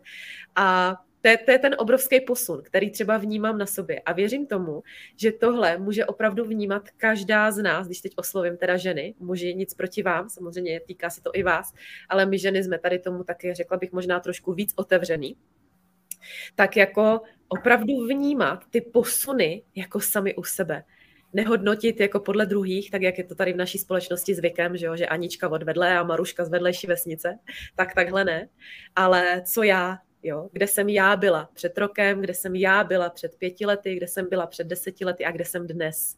a 0.57 0.97
to 1.21 1.29
je, 1.29 1.37
to 1.39 1.51
je 1.51 1.59
ten 1.59 1.77
obrovský 1.79 2.21
posun, 2.21 2.63
který 2.63 2.91
třeba 2.91 3.19
vnímám 3.19 3.59
na 3.59 3.67
sobě. 3.67 4.01
A 4.01 4.13
věřím 4.13 4.47
tomu, 4.47 4.83
že 5.17 5.33
tohle 5.33 5.79
může 5.79 6.07
opravdu 6.07 6.45
vnímat 6.45 6.91
každá 6.97 7.51
z 7.51 7.63
nás, 7.63 7.87
když 7.87 8.01
teď 8.01 8.13
oslovím 8.17 8.57
teda 8.57 8.77
ženy, 8.77 9.15
muži 9.19 9.55
nic 9.55 9.75
proti 9.75 10.03
vám, 10.03 10.29
samozřejmě 10.29 10.81
týká 10.81 11.11
se 11.11 11.23
to 11.23 11.31
i 11.35 11.43
vás, 11.43 11.73
ale 12.09 12.27
my 12.27 12.39
ženy 12.39 12.65
jsme 12.65 12.79
tady 12.79 12.99
tomu 12.99 13.25
taky, 13.25 13.55
řekla 13.55 13.77
bych, 13.77 13.93
možná 13.93 14.21
trošku 14.21 14.53
víc 14.53 14.73
otevřený. 14.77 15.37
Tak 16.55 16.77
jako 16.77 17.21
opravdu 17.49 18.07
vnímat 18.07 18.65
ty 18.71 18.81
posuny 18.81 19.63
jako 19.75 20.01
sami 20.01 20.35
u 20.35 20.45
sebe 20.45 20.85
nehodnotit 21.33 22.01
jako 22.01 22.21
podle 22.21 22.47
druhých, 22.47 22.91
tak 22.91 23.03
jak 23.03 23.19
je 23.19 23.25
to 23.25 23.35
tady 23.35 23.53
v 23.53 23.57
naší 23.57 23.79
společnosti 23.79 24.35
zvykem, 24.35 24.77
že, 24.77 24.87
jo, 24.87 24.97
že 24.97 25.07
Anička 25.07 25.49
odvedle 25.49 25.99
a 25.99 26.03
Maruška 26.03 26.45
z 26.45 26.49
vedlejší 26.49 26.87
vesnice, 26.87 27.39
tak 27.77 27.95
takhle 27.95 28.25
ne. 28.25 28.49
Ale 28.97 29.43
co 29.47 29.63
já, 29.63 29.99
jo, 30.23 30.49
kde 30.53 30.67
jsem 30.67 30.89
já 30.89 31.17
byla 31.17 31.51
před 31.55 31.79
rokem, 31.79 32.21
kde 32.21 32.35
jsem 32.35 32.57
já 32.57 32.85
byla 32.85 33.11
před 33.11 33.37
pěti 33.39 33.67
lety, 33.67 33.95
kde 33.95 34.09
jsem 34.09 34.29
byla 34.29 34.47
před 34.47 34.67
deseti 34.67 35.05
lety 35.05 35.25
a 35.25 35.31
kde 35.31 35.45
jsem 35.45 35.67
dnes. 35.67 36.17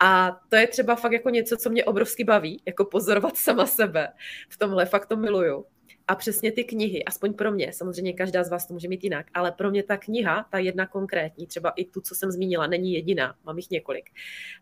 A 0.00 0.40
to 0.48 0.56
je 0.56 0.66
třeba 0.66 0.96
fakt 0.96 1.12
jako 1.12 1.30
něco, 1.30 1.56
co 1.56 1.70
mě 1.70 1.84
obrovsky 1.84 2.24
baví, 2.24 2.62
jako 2.66 2.84
pozorovat 2.84 3.36
sama 3.36 3.66
sebe. 3.66 4.08
V 4.48 4.56
tomhle 4.56 4.86
fakt 4.86 5.06
to 5.06 5.16
miluju. 5.16 5.66
A 6.10 6.14
přesně 6.14 6.52
ty 6.52 6.64
knihy, 6.64 7.04
aspoň 7.04 7.34
pro 7.34 7.52
mě, 7.52 7.72
samozřejmě 7.72 8.12
každá 8.12 8.44
z 8.44 8.50
vás 8.50 8.66
to 8.66 8.74
může 8.74 8.88
mít 8.88 9.04
jinak, 9.04 9.26
ale 9.34 9.52
pro 9.52 9.70
mě 9.70 9.82
ta 9.82 9.96
kniha, 9.96 10.46
ta 10.50 10.58
jedna 10.58 10.86
konkrétní, 10.86 11.46
třeba 11.46 11.70
i 11.70 11.84
tu, 11.84 12.00
co 12.00 12.14
jsem 12.14 12.30
zmínila, 12.30 12.66
není 12.66 12.92
jediná, 12.92 13.34
mám 13.44 13.56
jich 13.56 13.70
několik. 13.70 14.10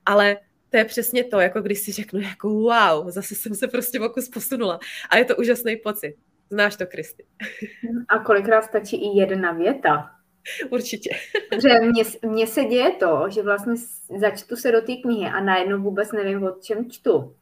Ale 0.06 0.36
to 0.70 0.76
je 0.76 0.84
přesně 0.84 1.24
to, 1.24 1.40
jako 1.40 1.60
když 1.60 1.78
si 1.78 1.92
řeknu, 1.92 2.20
jako 2.20 2.48
wow, 2.48 3.10
zase 3.10 3.34
jsem 3.34 3.54
se 3.54 3.68
prostě 3.68 4.00
o 4.00 4.08
kus 4.08 4.28
posunula. 4.28 4.78
A 5.10 5.16
je 5.16 5.24
to 5.24 5.36
úžasný 5.36 5.76
pocit. 5.76 6.14
Znáš 6.50 6.76
to, 6.76 6.86
Kristy. 6.86 7.24
A 8.08 8.18
kolikrát 8.18 8.62
stačí 8.62 8.96
i 8.96 9.18
jedna 9.18 9.52
věta. 9.52 10.10
Určitě. 10.70 11.10
Protože 11.50 11.68
mně, 11.80 12.04
mně 12.26 12.46
se 12.46 12.64
děje 12.64 12.90
to, 12.90 13.24
že 13.28 13.42
vlastně 13.42 13.74
začtu 14.18 14.56
se 14.56 14.72
do 14.72 14.80
té 14.80 14.96
knihy 14.96 15.26
a 15.26 15.40
najednou 15.40 15.82
vůbec 15.82 16.12
nevím, 16.12 16.42
o 16.42 16.50
čem 16.60 16.90
čtu. 16.90 17.34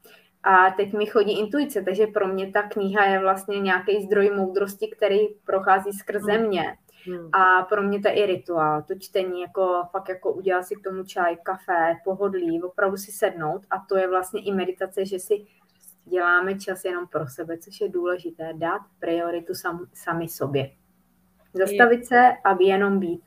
A 0.46 0.70
teď 0.70 0.92
mi 0.92 1.06
chodí 1.06 1.38
intuice, 1.38 1.82
takže 1.82 2.06
pro 2.06 2.28
mě 2.28 2.52
ta 2.52 2.62
kniha 2.62 3.04
je 3.04 3.18
vlastně 3.18 3.61
nějaký 3.61 4.02
zdroj 4.02 4.30
moudrosti, 4.37 4.88
který 4.96 5.18
prochází 5.46 5.92
skrze 5.92 6.32
hmm. 6.32 6.46
mě. 6.46 6.76
Hmm. 7.06 7.28
A 7.32 7.62
pro 7.62 7.82
mě 7.82 8.00
to 8.00 8.09
je 8.09 8.14
i 8.14 8.26
rituál, 8.26 8.82
to 8.82 8.94
čtení, 8.94 9.40
jako 9.40 9.82
fakt 9.90 10.09
jako 10.09 10.32
udělat 10.32 10.62
si 10.62 10.76
k 10.76 10.82
tomu 10.85 11.04
čaj, 11.04 11.37
kafe, 11.42 11.96
pohodlí, 12.04 12.62
opravdu 12.62 12.96
si 12.96 13.12
sednout 13.12 13.62
a 13.70 13.78
to 13.88 13.96
je 13.96 14.09
vlastně 14.09 14.42
i 14.42 14.52
meditace, 14.52 15.06
že 15.06 15.18
si 15.18 15.46
děláme 16.04 16.59
čas 16.59 16.85
jenom 16.85 17.06
pro 17.06 17.28
sebe, 17.28 17.59
což 17.59 17.80
je 17.80 17.88
důležité, 17.88 18.52
dát 18.54 18.80
prioritu 18.98 19.54
sam, 19.54 19.87
sami 19.94 20.28
sobě. 20.28 20.70
Zastavit 21.54 22.06
se 22.06 22.32
a 22.44 22.62
jenom 22.62 22.98
být. 22.98 23.20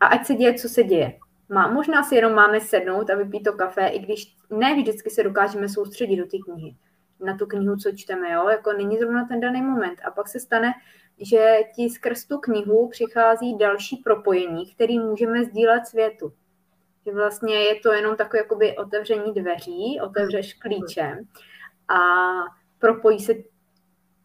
A 0.00 0.06
ať 0.06 0.26
se 0.26 0.34
děje, 0.34 0.54
co 0.54 0.68
se 0.68 0.82
děje. 0.82 1.18
Má, 1.48 1.68
možná 1.68 2.02
si 2.02 2.14
jenom 2.14 2.34
máme 2.34 2.60
sednout 2.60 3.10
a 3.10 3.14
vypít 3.14 3.42
to 3.42 3.52
kafe, 3.52 3.86
i 3.86 3.98
když 3.98 4.36
ne 4.50 4.74
vždycky 4.74 5.10
se 5.10 5.22
dokážeme 5.22 5.68
soustředit 5.68 6.16
do 6.16 6.24
té 6.24 6.36
knihy, 6.44 6.76
na 7.20 7.36
tu 7.36 7.46
knihu, 7.46 7.76
co 7.76 7.92
čteme, 7.92 8.30
jo, 8.32 8.48
jako 8.48 8.72
není 8.72 8.98
zrovna 8.98 9.24
ten 9.24 9.40
daný 9.40 9.62
moment. 9.62 9.98
A 10.04 10.10
pak 10.10 10.28
se 10.28 10.40
stane, 10.40 10.72
že 11.18 11.58
ti 11.76 11.90
skrz 11.90 12.24
tu 12.24 12.38
knihu 12.38 12.88
přichází 12.88 13.58
další 13.58 13.96
propojení, 13.96 14.74
který 14.74 14.98
můžeme 14.98 15.44
sdílet 15.44 15.86
světu. 15.86 16.32
Že 17.06 17.12
vlastně 17.12 17.54
je 17.54 17.80
to 17.80 17.92
jenom 17.92 18.16
takové 18.16 18.38
jakoby 18.38 18.76
otevření 18.76 19.34
dveří, 19.34 20.00
otevřeš 20.02 20.54
klíčem 20.54 21.18
a 21.88 21.98
propojí 22.78 23.20
se 23.20 23.32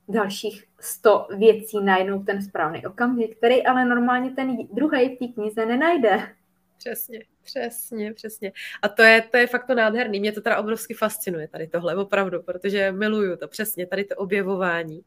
dalších 0.08 0.65
sto 0.79 1.27
věcí 1.38 1.79
najednou 1.84 2.23
ten 2.23 2.41
správný 2.41 2.86
okamžik, 2.86 3.38
který 3.38 3.65
ale 3.65 3.86
normálně 3.86 4.32
ten 4.32 4.58
druhý 4.73 5.15
v 5.15 5.19
té 5.19 5.34
knize 5.34 5.65
nenajde. 5.65 6.36
Přesně, 6.79 7.23
přesně, 7.43 8.13
přesně. 8.13 8.51
A 8.81 8.89
to 8.89 9.03
je, 9.03 9.21
to 9.31 9.37
je 9.37 9.47
fakt 9.47 9.67
to 9.67 9.75
nádherný. 9.75 10.19
Mě 10.19 10.31
to 10.31 10.41
teda 10.41 10.57
obrovsky 10.57 10.93
fascinuje 10.93 11.47
tady 11.47 11.67
tohle, 11.67 11.95
opravdu, 11.95 12.41
protože 12.41 12.91
miluju 12.91 13.37
to 13.37 13.47
přesně, 13.47 13.85
tady 13.87 14.03
to 14.03 14.15
objevování. 14.15 15.01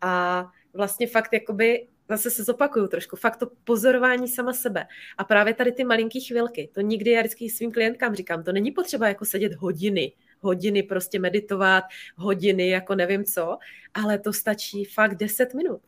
A 0.00 0.46
vlastně 0.74 1.06
fakt 1.06 1.32
jakoby 1.32 1.86
zase 2.08 2.30
se 2.30 2.44
zopakuju 2.44 2.88
trošku, 2.88 3.16
fakt 3.16 3.36
to 3.36 3.50
pozorování 3.64 4.28
sama 4.28 4.52
sebe. 4.52 4.86
A 5.18 5.24
právě 5.24 5.54
tady 5.54 5.72
ty 5.72 5.84
malinký 5.84 6.20
chvilky, 6.20 6.70
to 6.72 6.80
nikdy 6.80 7.10
já 7.10 7.20
vždycky 7.20 7.50
svým 7.50 7.72
klientkám 7.72 8.14
říkám, 8.14 8.44
to 8.44 8.52
není 8.52 8.70
potřeba 8.72 9.08
jako 9.08 9.24
sedět 9.24 9.54
hodiny, 9.54 10.12
hodiny 10.40 10.82
prostě 10.82 11.18
meditovat, 11.18 11.84
hodiny 12.16 12.68
jako 12.68 12.94
nevím 12.94 13.24
co, 13.24 13.58
ale 13.94 14.18
to 14.18 14.32
stačí 14.32 14.84
fakt 14.84 15.14
10 15.14 15.54
minut. 15.54 15.80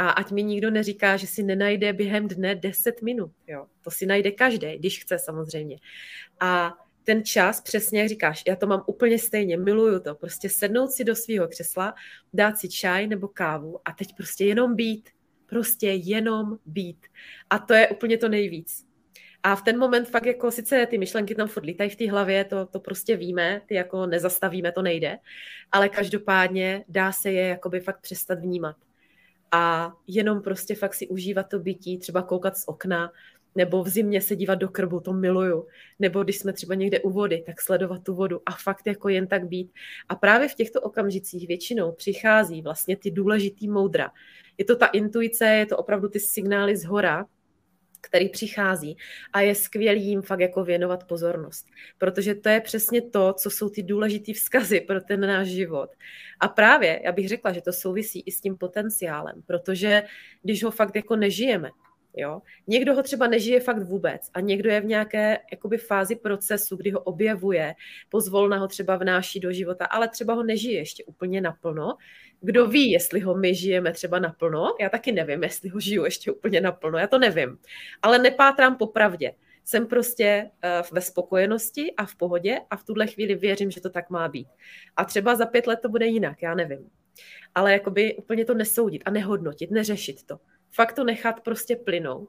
A 0.00 0.10
ať 0.10 0.30
mi 0.30 0.42
nikdo 0.42 0.70
neříká, 0.70 1.16
že 1.16 1.26
si 1.26 1.42
nenajde 1.42 1.92
během 1.92 2.28
dne 2.28 2.54
10 2.54 3.02
minut. 3.02 3.32
Jo. 3.46 3.66
To 3.84 3.90
si 3.90 4.06
najde 4.06 4.30
každý, 4.30 4.78
když 4.78 5.02
chce 5.02 5.18
samozřejmě. 5.18 5.76
A 6.40 6.74
ten 7.04 7.24
čas, 7.24 7.60
přesně 7.60 8.00
jak 8.00 8.08
říkáš, 8.08 8.42
já 8.48 8.56
to 8.56 8.66
mám 8.66 8.84
úplně 8.86 9.18
stejně, 9.18 9.56
miluju 9.56 10.00
to. 10.00 10.14
Prostě 10.14 10.48
sednout 10.48 10.90
si 10.90 11.04
do 11.04 11.16
svého 11.16 11.48
křesla, 11.48 11.94
dát 12.32 12.58
si 12.58 12.68
čaj 12.68 13.06
nebo 13.06 13.28
kávu 13.28 13.80
a 13.84 13.92
teď 13.92 14.16
prostě 14.16 14.44
jenom 14.44 14.76
být. 14.76 15.10
Prostě 15.46 15.90
jenom 15.90 16.58
být. 16.66 17.06
A 17.50 17.58
to 17.58 17.74
je 17.74 17.88
úplně 17.88 18.18
to 18.18 18.28
nejvíc. 18.28 18.86
A 19.42 19.56
v 19.56 19.62
ten 19.62 19.78
moment 19.78 20.08
fakt 20.08 20.26
jako 20.26 20.50
sice 20.50 20.86
ty 20.86 20.98
myšlenky 20.98 21.34
tam 21.34 21.48
furt 21.48 21.64
lítají 21.64 21.90
v 21.90 21.96
té 21.96 22.10
hlavě, 22.10 22.44
to, 22.44 22.66
to 22.66 22.80
prostě 22.80 23.16
víme, 23.16 23.62
ty 23.66 23.74
jako 23.74 24.06
nezastavíme, 24.06 24.72
to 24.72 24.82
nejde, 24.82 25.18
ale 25.72 25.88
každopádně 25.88 26.84
dá 26.88 27.12
se 27.12 27.32
je 27.32 27.48
jakoby 27.48 27.80
fakt 27.80 28.00
přestat 28.00 28.40
vnímat 28.40 28.76
a 29.52 29.92
jenom 30.06 30.42
prostě 30.42 30.74
fakt 30.74 30.94
si 30.94 31.08
užívat 31.08 31.48
to 31.48 31.58
bytí, 31.58 31.98
třeba 31.98 32.22
koukat 32.22 32.56
z 32.56 32.68
okna, 32.68 33.12
nebo 33.54 33.84
v 33.84 33.88
zimě 33.88 34.20
se 34.20 34.36
dívat 34.36 34.54
do 34.54 34.68
krbu, 34.68 35.00
to 35.00 35.12
miluju. 35.12 35.66
Nebo 35.98 36.22
když 36.24 36.38
jsme 36.38 36.52
třeba 36.52 36.74
někde 36.74 37.00
u 37.00 37.10
vody, 37.10 37.42
tak 37.46 37.60
sledovat 37.60 38.02
tu 38.04 38.14
vodu 38.14 38.40
a 38.46 38.52
fakt 38.52 38.86
jako 38.86 39.08
jen 39.08 39.26
tak 39.26 39.48
být. 39.48 39.72
A 40.08 40.14
právě 40.14 40.48
v 40.48 40.54
těchto 40.54 40.80
okamžicích 40.80 41.48
většinou 41.48 41.92
přichází 41.92 42.62
vlastně 42.62 42.96
ty 42.96 43.10
důležitý 43.10 43.68
moudra. 43.68 44.10
Je 44.58 44.64
to 44.64 44.76
ta 44.76 44.86
intuice, 44.86 45.46
je 45.46 45.66
to 45.66 45.76
opravdu 45.76 46.08
ty 46.08 46.20
signály 46.20 46.76
z 46.76 46.84
hora, 46.84 47.26
který 48.00 48.28
přichází. 48.28 48.96
A 49.32 49.40
je 49.40 49.54
skvělý 49.54 50.06
jim 50.06 50.22
fakt 50.22 50.40
jako 50.40 50.64
věnovat 50.64 51.04
pozornost, 51.04 51.66
protože 51.98 52.34
to 52.34 52.48
je 52.48 52.60
přesně 52.60 53.02
to, 53.02 53.32
co 53.32 53.50
jsou 53.50 53.68
ty 53.68 53.82
důležitý 53.82 54.32
vzkazy 54.32 54.80
pro 54.80 55.00
ten 55.00 55.20
náš 55.20 55.48
život. 55.48 55.90
A 56.40 56.48
právě, 56.48 57.00
já 57.04 57.12
bych 57.12 57.28
řekla, 57.28 57.52
že 57.52 57.60
to 57.60 57.72
souvisí 57.72 58.20
i 58.20 58.32
s 58.32 58.40
tím 58.40 58.56
potenciálem, 58.56 59.42
protože 59.46 60.02
když 60.42 60.64
ho 60.64 60.70
fakt 60.70 60.96
jako 60.96 61.16
nežijeme, 61.16 61.70
Jo? 62.16 62.42
Někdo 62.66 62.94
ho 62.94 63.02
třeba 63.02 63.26
nežije 63.26 63.60
fakt 63.60 63.82
vůbec 63.82 64.30
a 64.34 64.40
někdo 64.40 64.70
je 64.70 64.80
v 64.80 64.84
nějaké 64.84 65.38
jakoby, 65.52 65.78
fázi 65.78 66.16
procesu, 66.16 66.76
kdy 66.76 66.90
ho 66.90 67.00
objevuje, 67.00 67.74
pozvolna 68.08 68.58
ho 68.58 68.68
třeba 68.68 68.96
vnáší 68.96 69.40
do 69.40 69.52
života, 69.52 69.84
ale 69.84 70.08
třeba 70.08 70.34
ho 70.34 70.42
nežije 70.42 70.78
ještě 70.78 71.04
úplně 71.04 71.40
naplno. 71.40 71.96
Kdo 72.40 72.66
ví, 72.66 72.90
jestli 72.90 73.20
ho 73.20 73.34
my 73.34 73.54
žijeme 73.54 73.92
třeba 73.92 74.18
naplno? 74.18 74.74
Já 74.80 74.88
taky 74.88 75.12
nevím, 75.12 75.42
jestli 75.42 75.68
ho 75.68 75.80
žiju 75.80 76.04
ještě 76.04 76.32
úplně 76.32 76.60
naplno, 76.60 76.98
já 76.98 77.06
to 77.06 77.18
nevím. 77.18 77.58
Ale 78.02 78.18
nepátrám 78.18 78.76
po 78.76 78.86
pravdě. 78.86 79.34
Jsem 79.64 79.86
prostě 79.86 80.50
uh, 80.64 80.86
ve 80.92 81.00
spokojenosti 81.00 81.92
a 81.96 82.06
v 82.06 82.14
pohodě 82.14 82.60
a 82.70 82.76
v 82.76 82.84
tuhle 82.84 83.06
chvíli 83.06 83.34
věřím, 83.34 83.70
že 83.70 83.80
to 83.80 83.90
tak 83.90 84.10
má 84.10 84.28
být. 84.28 84.48
A 84.96 85.04
třeba 85.04 85.36
za 85.36 85.46
pět 85.46 85.66
let 85.66 85.78
to 85.82 85.88
bude 85.88 86.06
jinak, 86.06 86.42
já 86.42 86.54
nevím. 86.54 86.90
Ale 87.54 87.72
jakoby 87.72 88.14
úplně 88.14 88.44
to 88.44 88.54
nesoudit 88.54 89.02
a 89.04 89.10
nehodnotit, 89.10 89.70
neřešit 89.70 90.22
to 90.26 90.38
fakt 90.72 90.92
to 90.92 91.04
nechat 91.04 91.40
prostě 91.40 91.76
plynout, 91.76 92.28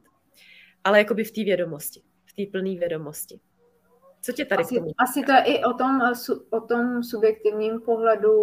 ale 0.84 0.98
jakoby 1.00 1.24
v 1.24 1.32
té 1.32 1.44
vědomosti, 1.44 2.02
v 2.26 2.34
té 2.34 2.52
plné 2.52 2.76
vědomosti. 2.80 3.40
Co 4.22 4.32
tě 4.32 4.46
tady 4.46 4.64
asi, 4.64 4.82
asi 4.98 5.24
to 5.24 5.32
je 5.32 5.44
i 5.44 5.64
o 5.64 5.74
tom, 5.74 6.02
o 6.50 6.62
tom 6.62 7.04
subjektivním 7.04 7.82
pohledu, 7.82 8.34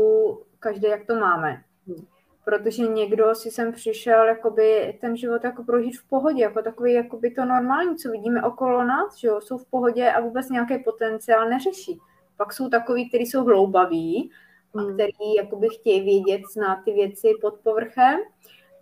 každý 0.58 0.86
jak 0.86 1.06
to 1.06 1.14
máme. 1.14 1.62
Hmm. 1.86 2.06
Protože 2.44 2.82
někdo 2.82 3.34
si 3.34 3.50
sem 3.50 3.72
přišel 3.72 4.24
jakoby 4.24 4.98
ten 5.00 5.16
život 5.16 5.44
jako 5.44 5.64
prožít 5.64 5.96
v 5.98 6.08
pohodě, 6.08 6.42
jako 6.42 6.62
takový 6.62 6.92
jakoby 6.92 7.30
to 7.30 7.44
normální, 7.44 7.96
co 7.96 8.10
vidíme 8.10 8.42
okolo 8.42 8.84
nás, 8.84 9.16
že 9.18 9.28
jo, 9.28 9.40
jsou 9.40 9.58
v 9.58 9.70
pohodě 9.70 10.10
a 10.10 10.20
vůbec 10.20 10.48
nějaký 10.48 10.78
potenciál 10.78 11.48
neřeší. 11.48 11.98
Pak 12.36 12.52
jsou 12.52 12.68
takový, 12.68 13.08
kteří 13.08 13.26
jsou 13.26 13.44
hloubaví 13.44 14.30
a 14.74 14.80
hmm. 14.80 14.94
který 14.94 15.34
jakoby 15.36 15.68
chtějí 15.68 16.00
vědět, 16.00 16.42
znát 16.52 16.78
ty 16.84 16.92
věci 16.92 17.28
pod 17.40 17.54
povrchem 17.54 18.20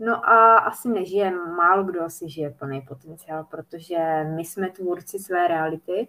No 0.00 0.28
a 0.28 0.56
asi 0.56 0.88
nežije, 0.88 1.30
málo 1.30 1.85
kdo 1.85 2.02
asi 2.02 2.28
žije 2.28 2.50
plný 2.50 2.82
potenciál, 2.88 3.44
protože 3.50 4.24
my 4.37 4.44
jsme 4.44 4.70
tvůrci 4.70 5.18
své 5.18 5.48
reality, 5.48 6.09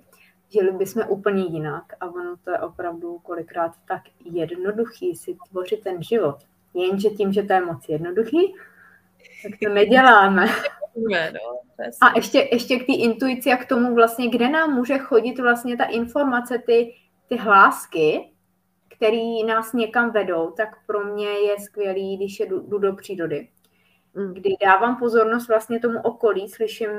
žili 0.49 0.71
bychom 0.71 1.03
úplně 1.09 1.43
jinak 1.43 1.83
a 1.99 2.05
ono 2.05 2.37
to 2.43 2.51
je 2.51 2.59
opravdu 2.59 3.19
kolikrát 3.19 3.71
tak 3.87 4.01
jednoduchý 4.25 5.15
si 5.15 5.37
tvořit 5.49 5.83
ten 5.83 6.03
život. 6.03 6.37
Jenže 6.73 7.09
tím, 7.09 7.33
že 7.33 7.43
to 7.43 7.53
je 7.53 7.65
moc 7.65 7.89
jednoduchý, 7.89 8.55
tak 9.43 9.51
to 9.63 9.73
neděláme. 9.73 10.45
No, 10.97 11.59
a 12.01 12.13
ještě, 12.15 12.49
ještě 12.51 12.79
k 12.79 12.85
té 12.85 12.93
intuici 12.93 13.51
a 13.51 13.57
k 13.57 13.65
tomu 13.65 13.95
vlastně, 13.95 14.29
kde 14.29 14.49
nám 14.49 14.73
může 14.73 14.97
chodit 14.97 15.39
vlastně 15.39 15.77
ta 15.77 15.83
informace, 15.83 16.63
ty, 16.65 16.93
ty 17.29 17.37
hlásky, 17.37 18.31
které 18.95 19.45
nás 19.47 19.73
někam 19.73 20.11
vedou, 20.11 20.51
tak 20.51 20.69
pro 20.87 21.03
mě 21.03 21.27
je 21.27 21.59
skvělý, 21.59 22.17
když 22.17 22.39
je 22.39 22.45
jdu, 22.45 22.77
do 22.77 22.93
přírody. 22.93 23.47
Kdy 24.33 24.49
dávám 24.65 24.97
pozornost 24.97 25.47
vlastně 25.47 25.79
tomu 25.79 26.01
okolí, 26.01 26.49
slyším 26.49 26.89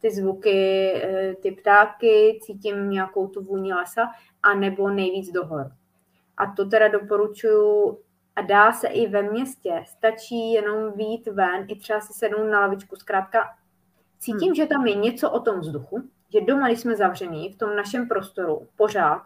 ty 0.00 0.10
zvuky, 0.10 0.92
eh, 0.94 1.34
ty 1.42 1.50
ptáky, 1.52 2.38
cítím 2.42 2.90
nějakou 2.90 3.28
tu 3.28 3.42
vůni 3.42 3.74
lesa, 3.74 4.10
a 4.42 4.54
nebo 4.54 4.90
nejvíc 4.90 5.32
do 5.32 5.46
hor. 5.46 5.72
A 6.36 6.46
to 6.46 6.64
teda 6.64 6.88
doporučuji 6.88 7.98
a 8.36 8.42
dá 8.42 8.72
se 8.72 8.88
i 8.88 9.08
ve 9.08 9.22
městě. 9.22 9.84
Stačí 9.86 10.52
jenom 10.52 10.92
výjít 10.92 11.26
ven, 11.26 11.64
i 11.68 11.76
třeba 11.76 12.00
si 12.00 12.12
sednout 12.12 12.44
na 12.50 12.60
lavičku. 12.60 12.96
Zkrátka 12.96 13.44
cítím, 14.18 14.48
hmm. 14.48 14.54
že 14.54 14.66
tam 14.66 14.86
je 14.86 14.94
něco 14.94 15.30
o 15.30 15.40
tom 15.40 15.60
vzduchu, 15.60 16.02
že 16.32 16.40
doma, 16.40 16.68
když 16.68 16.80
jsme 16.80 16.96
zavření 16.96 17.52
v 17.52 17.58
tom 17.58 17.76
našem 17.76 18.08
prostoru 18.08 18.66
pořád, 18.76 19.22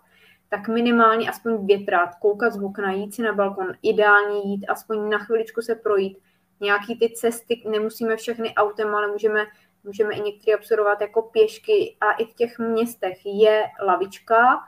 tak 0.49 0.69
minimálně 0.69 1.29
aspoň 1.29 1.67
větrát, 1.67 2.15
koukat 2.15 2.53
z 2.53 2.63
okna, 2.63 2.93
jít 2.93 3.15
si 3.15 3.23
na 3.23 3.33
balkon, 3.33 3.73
ideálně 3.83 4.39
jít, 4.45 4.67
aspoň 4.67 5.09
na 5.11 5.19
chviličku 5.19 5.63
se 5.63 5.75
projít. 5.75 6.19
Nějaký 6.65 6.99
ty 6.99 7.11
cesty, 7.11 7.63
nemusíme 7.71 8.17
všechny 8.17 8.55
autem, 8.55 8.95
ale 8.95 9.07
můžeme, 9.07 9.45
můžeme 9.85 10.15
i 10.15 10.21
některé 10.21 10.57
observovat 10.57 11.01
jako 11.01 11.23
pěšky 11.23 11.97
a 12.01 12.13
i 12.13 12.25
v 12.25 12.35
těch 12.35 12.59
městech 12.59 13.27
je 13.27 13.65
lavička, 13.87 14.61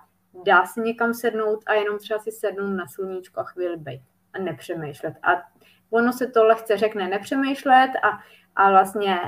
dá 0.45 0.67
se 0.67 0.81
někam 0.81 1.15
sednout 1.15 1.61
a 1.67 1.75
jenom 1.75 1.99
třeba 1.99 2.21
si 2.21 2.33
sednout 2.33 2.71
na 2.71 2.87
sluníčko 2.87 3.41
a 3.41 3.45
chvíli 3.45 3.77
být 3.77 4.03
a 4.33 4.39
nepřemýšlet. 4.39 5.15
A 5.23 5.43
ono 5.91 6.13
se 6.13 6.27
to 6.27 6.45
lehce 6.45 6.77
řekne 6.77 7.09
nepřemýšlet 7.09 7.91
a, 8.03 8.09
a 8.57 8.71
vlastně 8.71 9.21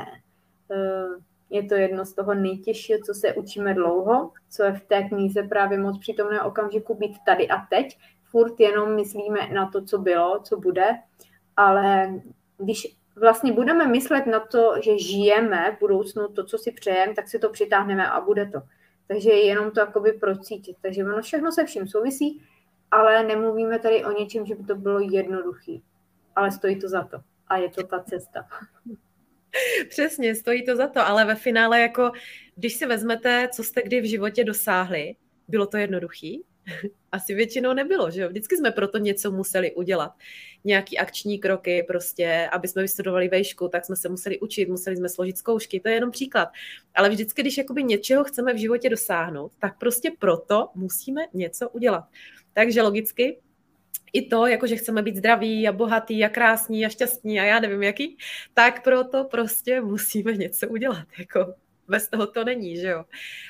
uh, 0.68 1.22
je 1.50 1.64
to 1.64 1.74
jedno 1.74 2.04
z 2.04 2.14
toho 2.14 2.34
nejtěžšího, 2.34 2.98
co 3.06 3.14
se 3.14 3.34
učíme 3.34 3.74
dlouho, 3.74 4.32
co 4.50 4.62
je 4.62 4.72
v 4.72 4.84
té 4.84 5.02
knize 5.02 5.42
právě 5.42 5.78
moc 5.78 5.98
přítomné 5.98 6.42
okamžiku 6.42 6.94
být 6.94 7.16
tady 7.26 7.48
a 7.48 7.66
teď. 7.70 7.98
Furt 8.24 8.60
jenom 8.60 8.94
myslíme 8.94 9.48
na 9.54 9.70
to, 9.70 9.84
co 9.84 9.98
bylo, 9.98 10.40
co 10.42 10.56
bude, 10.56 10.88
ale 11.56 12.14
když 12.58 12.96
vlastně 13.16 13.52
budeme 13.52 13.86
myslet 13.86 14.26
na 14.26 14.40
to, 14.40 14.74
že 14.84 14.98
žijeme 14.98 15.76
v 15.76 15.80
budoucnu 15.80 16.28
to, 16.28 16.44
co 16.44 16.58
si 16.58 16.72
přejeme, 16.72 17.14
tak 17.14 17.28
si 17.28 17.38
to 17.38 17.50
přitáhneme 17.50 18.10
a 18.10 18.20
bude 18.20 18.46
to. 18.46 18.62
Takže 19.06 19.30
jenom 19.30 19.70
to 19.70 19.80
jakoby 19.80 20.12
procítit. 20.12 20.76
Takže 20.82 21.04
ono 21.04 21.22
všechno 21.22 21.52
se 21.52 21.64
vším 21.64 21.88
souvisí, 21.88 22.42
ale 22.90 23.22
nemluvíme 23.22 23.78
tady 23.78 24.04
o 24.04 24.12
něčem, 24.12 24.46
že 24.46 24.54
by 24.54 24.64
to 24.64 24.74
bylo 24.74 25.00
jednoduchý. 25.00 25.82
Ale 26.36 26.50
stojí 26.50 26.80
to 26.80 26.88
za 26.88 27.04
to. 27.04 27.18
A 27.48 27.56
je 27.56 27.70
to 27.70 27.86
ta 27.86 28.02
cesta. 28.02 28.48
Přesně, 29.88 30.34
stojí 30.34 30.66
to 30.66 30.76
za 30.76 30.88
to, 30.88 31.06
ale 31.06 31.24
ve 31.24 31.34
finále 31.34 31.80
jako, 31.80 32.12
když 32.56 32.76
si 32.76 32.86
vezmete, 32.86 33.48
co 33.52 33.62
jste 33.62 33.82
kdy 33.82 34.00
v 34.00 34.10
životě 34.10 34.44
dosáhli, 34.44 35.16
bylo 35.48 35.66
to 35.66 35.76
jednoduchý? 35.76 36.44
Asi 37.12 37.34
většinou 37.34 37.72
nebylo, 37.72 38.10
že 38.10 38.22
jo? 38.22 38.28
Vždycky 38.28 38.56
jsme 38.56 38.70
proto 38.70 38.98
něco 38.98 39.30
museli 39.30 39.74
udělat. 39.74 40.12
Nějaký 40.64 40.98
akční 40.98 41.38
kroky, 41.38 41.84
prostě, 41.88 42.48
aby 42.52 42.68
jsme 42.68 42.82
vystudovali 42.82 43.28
vejšku, 43.28 43.68
tak 43.68 43.84
jsme 43.84 43.96
se 43.96 44.08
museli 44.08 44.38
učit, 44.40 44.68
museli 44.68 44.96
jsme 44.96 45.08
složit 45.08 45.38
zkoušky, 45.38 45.80
to 45.80 45.88
je 45.88 45.94
jenom 45.94 46.10
příklad. 46.10 46.48
Ale 46.94 47.08
vždycky, 47.10 47.42
když 47.42 47.58
jakoby 47.58 47.84
něčeho 47.84 48.24
chceme 48.24 48.54
v 48.54 48.58
životě 48.58 48.90
dosáhnout, 48.90 49.52
tak 49.58 49.78
prostě 49.78 50.10
proto 50.18 50.68
musíme 50.74 51.22
něco 51.34 51.68
udělat. 51.68 52.04
Takže 52.52 52.82
logicky 52.82 53.38
i 54.12 54.26
to, 54.28 54.46
jako 54.46 54.66
že 54.66 54.76
chceme 54.76 55.02
být 55.02 55.16
zdraví 55.16 55.68
a 55.68 55.72
bohatý 55.72 56.24
a 56.24 56.28
krásní 56.28 56.86
a 56.86 56.88
šťastní 56.88 57.40
a 57.40 57.44
já 57.44 57.60
nevím 57.60 57.82
jaký, 57.82 58.16
tak 58.54 58.84
proto 58.84 59.24
prostě 59.24 59.80
musíme 59.80 60.32
něco 60.32 60.68
udělat. 60.68 61.06
Jako 61.18 61.54
bez 61.88 62.08
toho 62.08 62.26
to 62.26 62.44
není, 62.44 62.76
že 62.76 62.88
jo. 62.88 63.04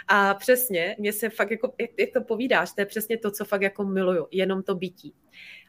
A 0.09 0.35
přesně, 0.35 0.97
mě 0.99 1.13
se 1.13 1.29
fakt 1.29 1.51
jako, 1.51 1.75
jak, 1.81 1.91
jak 1.99 2.11
to 2.13 2.21
povídáš, 2.21 2.73
to 2.73 2.81
je 2.81 2.87
přesně 2.87 3.19
to, 3.19 3.31
co 3.31 3.45
fakt 3.45 3.63
jako 3.63 3.85
miluju, 3.85 4.29
jenom 4.31 4.63
to 4.63 4.75
bytí. 4.75 5.15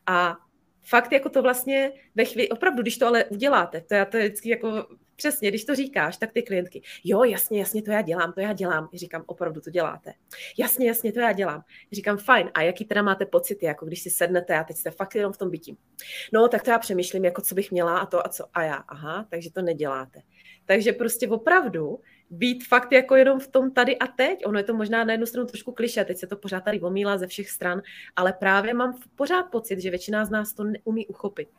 A 0.06 0.38
fakt 0.82 1.12
jako 1.12 1.30
to 1.30 1.42
vlastně 1.42 1.92
ve 2.16 2.26
chvíli, 2.26 2.50
opravdu, 2.50 2.82
když 2.82 2.98
to 2.98 3.08
ale 3.08 3.26
uděláte, 3.26 3.82
to 3.82 3.94
já 3.94 4.06
to 4.06 4.18
vždycky 4.18 4.50
jako 4.50 4.88
přesně, 5.20 5.50
když 5.50 5.66
to 5.66 5.76
říkáš, 5.76 6.18
tak 6.18 6.32
ty 6.32 6.42
klientky, 6.42 6.82
jo, 7.04 7.24
jasně, 7.24 7.60
jasně, 7.60 7.82
to 7.82 7.92
já 7.92 8.02
dělám, 8.02 8.34
to 8.34 8.40
já 8.40 8.54
dělám. 8.54 8.90
Říkám, 8.94 9.24
opravdu 9.26 9.62
to 9.62 9.70
děláte. 9.70 10.14
Jasně, 10.58 10.88
jasně, 10.88 11.12
to 11.12 11.20
já 11.20 11.32
dělám. 11.32 11.64
Říkám, 11.92 12.18
fajn, 12.18 12.52
a 12.54 12.62
jaký 12.62 12.86
teda 12.86 13.02
máte 13.02 13.26
pocity, 13.26 13.66
jako 13.66 13.86
když 13.86 14.02
si 14.02 14.10
sednete 14.10 14.56
a 14.58 14.64
teď 14.64 14.78
jste 14.78 14.92
fakt 14.92 15.16
jenom 15.16 15.34
v 15.34 15.38
tom 15.38 15.50
bytí. 15.50 15.78
No, 16.34 16.48
tak 16.48 16.64
to 16.64 16.72
já 16.72 16.80
přemýšlím, 16.80 17.26
jako 17.26 17.42
co 17.42 17.56
bych 17.56 17.72
měla 17.72 17.98
a 17.98 18.06
to 18.06 18.26
a 18.26 18.30
co. 18.30 18.46
A 18.54 18.64
já, 18.64 18.76
aha, 18.76 19.28
takže 19.30 19.52
to 19.52 19.62
neděláte. 19.62 20.22
Takže 20.66 20.94
prostě 20.94 21.28
opravdu 21.28 22.00
být 22.30 22.68
fakt 22.68 22.92
jako 22.92 23.16
jenom 23.16 23.40
v 23.40 23.48
tom 23.48 23.72
tady 23.72 23.98
a 23.98 24.08
teď. 24.08 24.46
Ono 24.46 24.58
je 24.58 24.64
to 24.64 24.74
možná 24.74 25.04
na 25.04 25.12
jednu 25.12 25.26
stranu 25.26 25.48
trošku 25.48 25.72
kliše, 25.72 26.06
teď 26.06 26.18
se 26.18 26.28
to 26.28 26.38
pořád 26.38 26.64
tady 26.64 26.82
omílá 26.82 27.18
ze 27.18 27.28
všech 27.28 27.50
stran, 27.50 27.82
ale 28.16 28.34
právě 28.34 28.74
mám 28.74 29.00
pořád 29.16 29.44
pocit, 29.44 29.80
že 29.80 29.90
většina 29.90 30.26
z 30.26 30.30
nás 30.30 30.54
to 30.54 30.64
neumí 30.64 31.08
uchopit. 31.08 31.50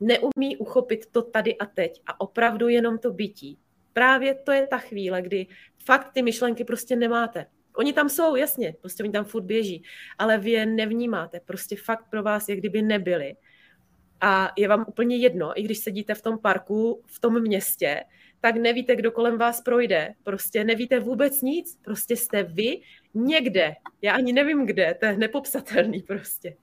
Neumí 0.00 0.56
uchopit 0.56 1.06
to 1.06 1.22
tady 1.22 1.58
a 1.58 1.66
teď 1.66 2.02
a 2.06 2.20
opravdu 2.20 2.68
jenom 2.68 2.98
to 2.98 3.12
bytí. 3.12 3.58
Právě 3.92 4.34
to 4.34 4.52
je 4.52 4.66
ta 4.66 4.78
chvíle, 4.78 5.22
kdy 5.22 5.46
fakt 5.84 6.12
ty 6.12 6.22
myšlenky 6.22 6.64
prostě 6.64 6.96
nemáte. 6.96 7.46
Oni 7.76 7.92
tam 7.92 8.08
jsou, 8.08 8.36
jasně, 8.36 8.74
prostě 8.80 9.02
oni 9.02 9.12
tam 9.12 9.24
furt 9.24 9.42
běží, 9.42 9.82
ale 10.18 10.38
vy 10.38 10.50
je 10.50 10.66
nevnímáte, 10.66 11.40
prostě 11.40 11.76
fakt 11.84 12.10
pro 12.10 12.22
vás 12.22 12.48
je 12.48 12.56
kdyby 12.56 12.82
nebyli. 12.82 13.36
A 14.20 14.52
je 14.56 14.68
vám 14.68 14.84
úplně 14.88 15.16
jedno, 15.16 15.60
i 15.60 15.62
když 15.62 15.78
sedíte 15.78 16.14
v 16.14 16.22
tom 16.22 16.38
parku, 16.38 17.02
v 17.06 17.20
tom 17.20 17.40
městě, 17.40 18.04
tak 18.44 18.56
nevíte, 18.56 18.96
kdo 18.96 19.12
kolem 19.12 19.38
vás 19.38 19.60
projde. 19.60 20.14
Prostě 20.22 20.64
nevíte 20.64 21.00
vůbec 21.00 21.42
nic. 21.42 21.78
Prostě 21.84 22.16
jste 22.16 22.42
vy 22.42 22.80
někde. 23.14 23.74
Já 24.02 24.14
ani 24.14 24.32
nevím 24.32 24.66
kde, 24.66 24.96
to 25.00 25.06
je 25.06 25.16
nepopsatelný 25.16 26.02
prostě. 26.02 26.56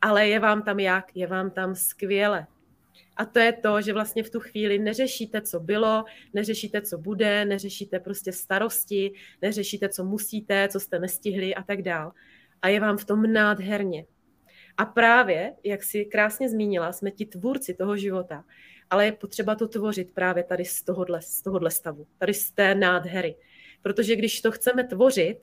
Ale 0.00 0.28
je 0.28 0.38
vám 0.38 0.62
tam 0.62 0.80
jak? 0.80 1.04
Je 1.14 1.26
vám 1.26 1.50
tam 1.50 1.74
skvěle. 1.74 2.46
A 3.16 3.24
to 3.24 3.38
je 3.38 3.52
to, 3.52 3.80
že 3.80 3.92
vlastně 3.92 4.22
v 4.22 4.30
tu 4.30 4.40
chvíli 4.40 4.78
neřešíte, 4.78 5.40
co 5.40 5.60
bylo, 5.60 6.04
neřešíte, 6.34 6.82
co 6.82 6.98
bude, 6.98 7.44
neřešíte 7.44 8.00
prostě 8.00 8.32
starosti, 8.32 9.12
neřešíte, 9.42 9.88
co 9.88 10.04
musíte, 10.04 10.68
co 10.68 10.80
jste 10.80 10.98
nestihli 10.98 11.54
a 11.54 11.62
tak 11.62 11.82
dál. 11.82 12.12
A 12.62 12.68
je 12.68 12.80
vám 12.80 12.96
v 12.96 13.04
tom 13.04 13.32
nádherně. 13.32 14.04
A 14.76 14.84
právě, 14.84 15.54
jak 15.64 15.82
si 15.82 16.04
krásně 16.04 16.48
zmínila, 16.48 16.92
jsme 16.92 17.10
ti 17.10 17.26
tvůrci 17.26 17.74
toho 17.74 17.96
života 17.96 18.44
ale 18.90 19.04
je 19.04 19.12
potřeba 19.12 19.54
to 19.54 19.68
tvořit 19.68 20.14
právě 20.14 20.44
tady 20.44 20.64
z 20.64 20.82
tohohle, 20.82 21.22
z 21.22 21.42
tohohle 21.42 21.70
stavu, 21.70 22.06
tady 22.18 22.34
z 22.34 22.50
té 22.50 22.74
nádhery. 22.74 23.36
Protože 23.82 24.16
když 24.16 24.40
to 24.40 24.50
chceme 24.52 24.84
tvořit, 24.84 25.38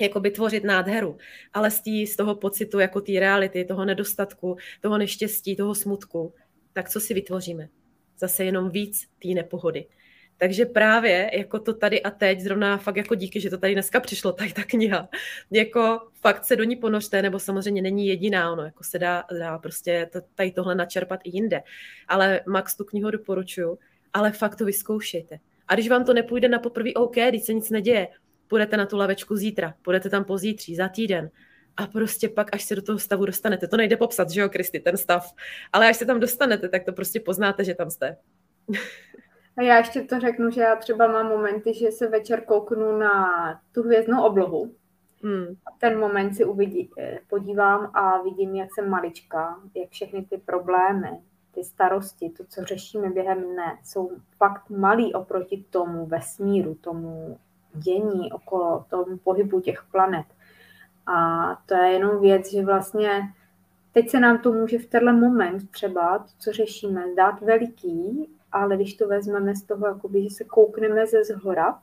jako 0.00 0.20
by 0.20 0.30
tvořit 0.30 0.64
nádheru, 0.64 1.18
ale 1.52 1.70
z, 1.70 1.80
tý, 1.80 2.06
z 2.06 2.16
toho 2.16 2.34
pocitu, 2.34 2.78
jako 2.78 3.00
té 3.00 3.12
reality, 3.12 3.64
toho 3.64 3.84
nedostatku, 3.84 4.56
toho 4.80 4.98
neštěstí, 4.98 5.56
toho 5.56 5.74
smutku, 5.74 6.34
tak 6.72 6.90
co 6.90 7.00
si 7.00 7.14
vytvoříme? 7.14 7.68
Zase 8.18 8.44
jenom 8.44 8.70
víc 8.70 9.06
té 9.22 9.28
nepohody. 9.28 9.86
Takže 10.40 10.66
právě 10.66 11.30
jako 11.32 11.58
to 11.58 11.74
tady 11.74 12.02
a 12.02 12.10
teď, 12.10 12.40
zrovna 12.40 12.76
fakt 12.76 12.96
jako 12.96 13.14
díky, 13.14 13.40
že 13.40 13.50
to 13.50 13.58
tady 13.58 13.72
dneska 13.72 14.00
přišlo, 14.00 14.32
tady 14.32 14.52
ta 14.52 14.64
kniha, 14.64 15.08
jako 15.50 16.00
fakt 16.20 16.44
se 16.44 16.56
do 16.56 16.64
ní 16.64 16.76
ponořte, 16.76 17.22
nebo 17.22 17.38
samozřejmě 17.38 17.82
není 17.82 18.06
jediná, 18.08 18.52
ono 18.52 18.62
jako 18.62 18.84
se 18.84 18.98
dá, 18.98 19.24
dá 19.38 19.58
prostě 19.58 20.10
tady 20.34 20.50
tohle 20.50 20.74
načerpat 20.74 21.20
i 21.24 21.30
jinde. 21.36 21.62
Ale 22.08 22.40
Max 22.46 22.76
tu 22.76 22.84
knihu 22.84 23.10
doporučuju, 23.10 23.78
ale 24.12 24.32
fakt 24.32 24.56
to 24.56 24.64
vyzkoušejte. 24.64 25.38
A 25.68 25.74
když 25.74 25.88
vám 25.88 26.04
to 26.04 26.14
nepůjde 26.14 26.48
na 26.48 26.58
poprvé, 26.58 26.94
OK, 26.94 27.16
když 27.28 27.44
se 27.44 27.54
nic 27.54 27.70
neděje, 27.70 28.08
půjdete 28.48 28.76
na 28.76 28.86
tu 28.86 28.96
lavečku 28.96 29.36
zítra, 29.36 29.74
půjdete 29.82 30.10
tam 30.10 30.24
pozítří, 30.24 30.76
za 30.76 30.88
týden, 30.88 31.30
a 31.76 31.86
prostě 31.86 32.28
pak, 32.28 32.54
až 32.54 32.64
se 32.64 32.76
do 32.76 32.82
toho 32.82 32.98
stavu 32.98 33.26
dostanete, 33.26 33.68
to 33.68 33.76
nejde 33.76 33.96
popsat, 33.96 34.30
že 34.30 34.40
jo, 34.40 34.48
Kristi, 34.48 34.80
ten 34.80 34.96
stav, 34.96 35.34
ale 35.72 35.88
až 35.88 35.96
se 35.96 36.06
tam 36.06 36.20
dostanete, 36.20 36.68
tak 36.68 36.84
to 36.84 36.92
prostě 36.92 37.20
poznáte, 37.20 37.64
že 37.64 37.74
tam 37.74 37.90
jste. 37.90 38.16
A 39.58 39.62
já 39.62 39.76
ještě 39.76 40.02
to 40.02 40.20
řeknu, 40.20 40.50
že 40.50 40.60
já 40.60 40.76
třeba 40.76 41.06
mám 41.06 41.28
momenty, 41.28 41.74
že 41.74 41.90
se 41.90 42.08
večer 42.08 42.40
kouknu 42.44 42.98
na 42.98 43.30
tu 43.72 43.82
hvězdnou 43.82 44.22
oblohu. 44.22 44.74
Hmm. 45.22 45.46
A 45.66 45.70
ten 45.78 45.98
moment 45.98 46.34
si 46.34 46.44
uvidí, 46.44 46.90
eh, 46.98 47.18
podívám 47.30 47.90
a 47.94 48.22
vidím, 48.22 48.54
jak 48.54 48.74
jsem 48.74 48.90
malička, 48.90 49.60
jak 49.74 49.90
všechny 49.90 50.22
ty 50.22 50.38
problémy, 50.38 51.20
ty 51.54 51.64
starosti, 51.64 52.30
to, 52.30 52.44
co 52.44 52.64
řešíme 52.64 53.10
během 53.10 53.42
dne, 53.42 53.78
jsou 53.84 54.10
fakt 54.36 54.70
malý 54.70 55.14
oproti 55.14 55.64
tomu 55.70 56.06
vesmíru, 56.06 56.74
tomu 56.74 57.38
dění 57.74 58.32
okolo, 58.32 58.84
tomu 58.90 59.16
pohybu 59.16 59.60
těch 59.60 59.84
planet. 59.92 60.26
A 61.06 61.48
to 61.66 61.74
je 61.74 61.92
jenom 61.92 62.20
věc, 62.20 62.52
že 62.52 62.64
vlastně 62.64 63.22
teď 63.92 64.10
se 64.10 64.20
nám 64.20 64.38
to 64.38 64.52
může 64.52 64.78
v 64.78 64.86
tenhle 64.86 65.12
moment 65.12 65.70
třeba, 65.70 66.18
to, 66.18 66.30
co 66.38 66.52
řešíme, 66.52 67.12
zdát 67.12 67.40
veliký, 67.40 68.28
ale 68.52 68.76
když 68.76 68.94
to 68.94 69.08
vezmeme 69.08 69.54
z 69.54 69.62
toho, 69.62 69.86
jakoby, 69.86 70.22
že 70.22 70.30
se 70.30 70.44
koukneme 70.44 71.06
ze 71.06 71.24
zhora, 71.24 71.78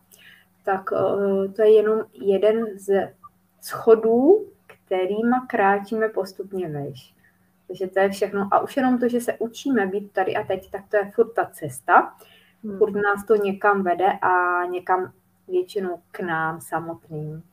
tak 0.64 0.92
uh, 0.92 1.54
to 1.54 1.62
je 1.62 1.74
jenom 1.76 2.00
jeden 2.14 2.80
z 2.80 3.14
schodů, 3.62 4.46
kterýma 4.68 5.46
kráčíme 5.48 6.10
postupně 6.10 6.70
vejš. 6.70 7.16
Takže 7.68 7.88
to 7.88 8.00
je 8.00 8.10
všechno. 8.10 8.50
A 8.52 8.60
už 8.60 8.78
jenom 8.78 9.00
to, 9.00 9.10
že 9.10 9.22
se 9.22 9.34
učíme 9.40 9.88
být 9.88 10.12
tady 10.12 10.36
a 10.36 10.44
teď, 10.44 10.72
tak 10.72 10.82
to 10.90 10.98
je 10.98 11.12
furt 11.12 11.34
ta 11.34 11.46
cesta. 11.46 12.16
Hmm. 12.64 12.78
Furt 12.78 12.92
nás 12.92 13.26
to 13.26 13.36
někam 13.36 13.84
vede 13.84 14.12
a 14.22 14.66
někam 14.66 15.14
většinou 15.48 16.00
k 16.12 16.20
nám 16.20 16.62
samotným. 16.62 17.44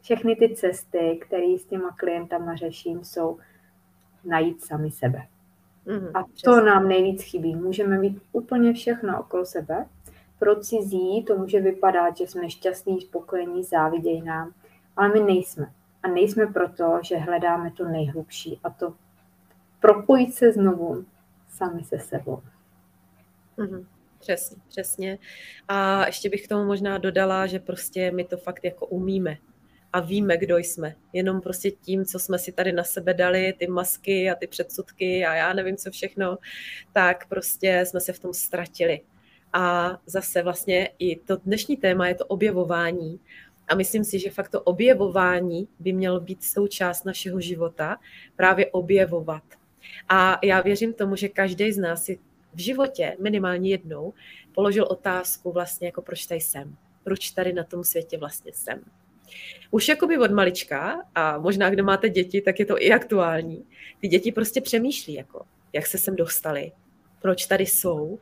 Všechny 0.00 0.36
ty 0.36 0.54
cesty, 0.54 1.20
které 1.26 1.56
s 1.58 1.66
těma 1.66 1.90
klientama 1.90 2.56
řeším, 2.56 3.04
jsou 3.04 3.38
najít 4.24 4.64
sami 4.64 4.90
sebe. 4.90 5.26
Mm, 5.86 6.08
a 6.14 6.22
to 6.22 6.28
přesně. 6.34 6.62
nám 6.62 6.88
nejvíc 6.88 7.22
chybí. 7.22 7.56
Můžeme 7.56 7.98
mít 7.98 8.22
úplně 8.32 8.72
všechno 8.72 9.20
okolo 9.20 9.46
sebe. 9.46 9.86
Pro 10.38 10.60
cizí 10.60 11.24
to 11.26 11.38
může 11.38 11.60
vypadat, 11.60 12.16
že 12.16 12.26
jsme 12.26 12.50
šťastní, 12.50 13.00
spokojení, 13.00 13.64
závidějí 13.64 14.22
nám, 14.22 14.52
ale 14.96 15.08
my 15.08 15.20
nejsme. 15.20 15.72
A 16.02 16.08
nejsme 16.08 16.46
proto, 16.46 16.98
že 17.02 17.16
hledáme 17.16 17.70
to 17.70 17.84
nejhlubší 17.88 18.60
a 18.64 18.70
to 18.70 18.94
propojit 19.80 20.34
se 20.34 20.52
znovu 20.52 21.04
sami 21.48 21.84
se 21.84 21.98
sebou. 21.98 22.42
Mm-hmm. 23.58 23.84
Přesně, 24.20 24.56
přesně. 24.68 25.18
A 25.68 26.06
ještě 26.06 26.30
bych 26.30 26.44
k 26.44 26.48
tomu 26.48 26.64
možná 26.64 26.98
dodala, 26.98 27.46
že 27.46 27.58
prostě 27.58 28.10
my 28.10 28.24
to 28.24 28.36
fakt 28.36 28.64
jako 28.64 28.86
umíme 28.86 29.36
a 29.94 30.00
víme, 30.00 30.36
kdo 30.36 30.56
jsme. 30.56 30.94
Jenom 31.12 31.40
prostě 31.40 31.70
tím, 31.70 32.04
co 32.04 32.18
jsme 32.18 32.38
si 32.38 32.52
tady 32.52 32.72
na 32.72 32.84
sebe 32.84 33.14
dali, 33.14 33.54
ty 33.58 33.66
masky 33.66 34.30
a 34.30 34.34
ty 34.34 34.46
předsudky 34.46 35.24
a 35.24 35.34
já 35.34 35.52
nevím, 35.52 35.76
co 35.76 35.90
všechno, 35.90 36.38
tak 36.92 37.28
prostě 37.28 37.84
jsme 37.86 38.00
se 38.00 38.12
v 38.12 38.18
tom 38.18 38.34
ztratili. 38.34 39.00
A 39.52 39.96
zase 40.06 40.42
vlastně 40.42 40.90
i 40.98 41.16
to 41.16 41.36
dnešní 41.36 41.76
téma 41.76 42.08
je 42.08 42.14
to 42.14 42.26
objevování. 42.26 43.20
A 43.68 43.74
myslím 43.74 44.04
si, 44.04 44.18
že 44.18 44.30
fakt 44.30 44.48
to 44.48 44.60
objevování 44.60 45.68
by 45.78 45.92
mělo 45.92 46.20
být 46.20 46.44
součást 46.44 47.04
našeho 47.04 47.40
života, 47.40 47.96
právě 48.36 48.66
objevovat. 48.70 49.44
A 50.08 50.38
já 50.42 50.60
věřím 50.60 50.92
tomu, 50.92 51.16
že 51.16 51.28
každý 51.28 51.72
z 51.72 51.78
nás 51.78 52.04
si 52.04 52.18
v 52.54 52.60
životě 52.60 53.16
minimálně 53.20 53.70
jednou 53.70 54.14
položil 54.54 54.86
otázku 54.90 55.52
vlastně 55.52 55.88
jako 55.88 56.02
proč 56.02 56.26
tady 56.26 56.40
jsem, 56.40 56.76
proč 57.04 57.30
tady 57.30 57.52
na 57.52 57.64
tom 57.64 57.84
světě 57.84 58.18
vlastně 58.18 58.52
jsem. 58.54 58.84
Už 59.70 59.88
jakoby 59.88 60.18
od 60.18 60.30
malička, 60.30 61.02
a 61.14 61.38
možná 61.38 61.70
kdo 61.70 61.84
máte 61.84 62.08
děti, 62.08 62.40
tak 62.40 62.58
je 62.58 62.66
to 62.66 62.82
i 62.82 62.92
aktuální, 62.92 63.64
ty 64.00 64.08
děti 64.08 64.32
prostě 64.32 64.60
přemýšlí, 64.60 65.14
jako, 65.14 65.44
jak 65.72 65.86
se 65.86 65.98
sem 65.98 66.16
dostali, 66.16 66.72
proč 67.22 67.46
tady 67.46 67.66
jsou, 67.66 68.18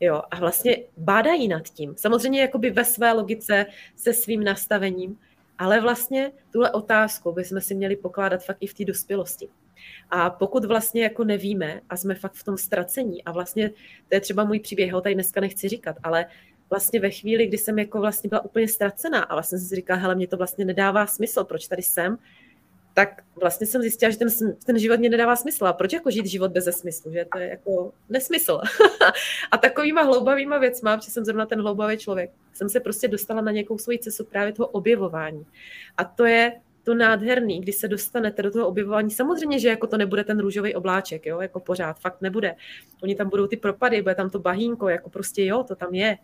jo, 0.00 0.22
a 0.30 0.36
vlastně 0.40 0.76
bádají 0.96 1.48
nad 1.48 1.68
tím. 1.68 1.94
Samozřejmě 1.96 2.40
jakoby 2.40 2.70
ve 2.70 2.84
své 2.84 3.12
logice, 3.12 3.66
se 3.96 4.12
svým 4.12 4.44
nastavením, 4.44 5.18
ale 5.58 5.80
vlastně 5.80 6.32
tuhle 6.52 6.70
otázku 6.70 7.32
bychom 7.32 7.60
si 7.60 7.74
měli 7.74 7.96
pokládat 7.96 8.44
fakt 8.44 8.58
i 8.60 8.66
v 8.66 8.74
té 8.74 8.84
dospělosti. 8.84 9.48
A 10.10 10.30
pokud 10.30 10.64
vlastně 10.64 11.02
jako 11.02 11.24
nevíme 11.24 11.80
a 11.90 11.96
jsme 11.96 12.14
fakt 12.14 12.32
v 12.34 12.44
tom 12.44 12.56
ztracení 12.56 13.24
a 13.24 13.32
vlastně 13.32 13.68
to 14.08 14.14
je 14.14 14.20
třeba 14.20 14.44
můj 14.44 14.60
příběh, 14.60 14.92
ho 14.92 15.00
tady 15.00 15.14
dneska 15.14 15.40
nechci 15.40 15.68
říkat, 15.68 15.96
ale 16.02 16.26
vlastně 16.74 17.00
ve 17.00 17.10
chvíli, 17.10 17.46
kdy 17.46 17.58
jsem 17.58 17.78
jako 17.78 18.00
vlastně 18.00 18.28
byla 18.28 18.44
úplně 18.44 18.68
ztracená 18.68 19.22
a 19.22 19.34
vlastně 19.34 19.58
jsem 19.58 19.68
si 19.68 19.76
říkala, 19.76 20.00
hele, 20.00 20.14
mě 20.14 20.26
to 20.26 20.36
vlastně 20.36 20.64
nedává 20.64 21.06
smysl, 21.06 21.44
proč 21.44 21.68
tady 21.68 21.82
jsem, 21.82 22.18
tak 22.94 23.22
vlastně 23.40 23.66
jsem 23.66 23.82
zjistila, 23.82 24.10
že 24.10 24.18
ten, 24.18 24.28
ten 24.66 24.78
život 24.78 25.00
mě 25.00 25.10
nedává 25.10 25.36
smysl. 25.36 25.66
A 25.66 25.72
proč 25.72 25.92
jako 25.92 26.10
žít 26.10 26.26
život 26.26 26.50
bez 26.50 26.64
smyslu, 26.64 27.12
že 27.12 27.26
to 27.32 27.38
je 27.38 27.48
jako 27.48 27.92
nesmysl. 28.08 28.60
a 29.50 29.56
takovýma 29.56 30.02
hloubavýma 30.02 30.58
věcma, 30.58 30.96
protože 30.96 31.10
jsem 31.10 31.24
zrovna 31.24 31.46
ten 31.46 31.60
hloubavý 31.60 31.98
člověk, 31.98 32.30
jsem 32.52 32.68
se 32.68 32.80
prostě 32.80 33.08
dostala 33.08 33.40
na 33.40 33.52
nějakou 33.52 33.78
svoji 33.78 33.98
cestu 33.98 34.24
právě 34.24 34.52
toho 34.52 34.68
objevování. 34.68 35.46
A 35.96 36.04
to 36.04 36.24
je 36.24 36.52
to 36.84 36.94
nádherný, 36.94 37.60
když 37.60 37.76
se 37.76 37.88
dostanete 37.88 38.42
do 38.42 38.50
toho 38.50 38.68
objevování. 38.68 39.10
Samozřejmě, 39.10 39.58
že 39.58 39.68
jako 39.68 39.86
to 39.86 39.96
nebude 39.96 40.24
ten 40.24 40.38
růžový 40.38 40.74
obláček, 40.74 41.26
jo, 41.26 41.40
jako 41.40 41.60
pořád, 41.60 42.00
fakt 42.00 42.20
nebude. 42.20 42.54
Oni 43.02 43.14
tam 43.14 43.28
budou 43.28 43.46
ty 43.46 43.56
propady, 43.56 44.02
bude 44.02 44.14
tam 44.14 44.30
to 44.30 44.38
bahínko, 44.38 44.88
jako 44.88 45.10
prostě 45.10 45.44
jo, 45.44 45.64
to 45.64 45.74
tam 45.76 45.94
je. 45.94 46.18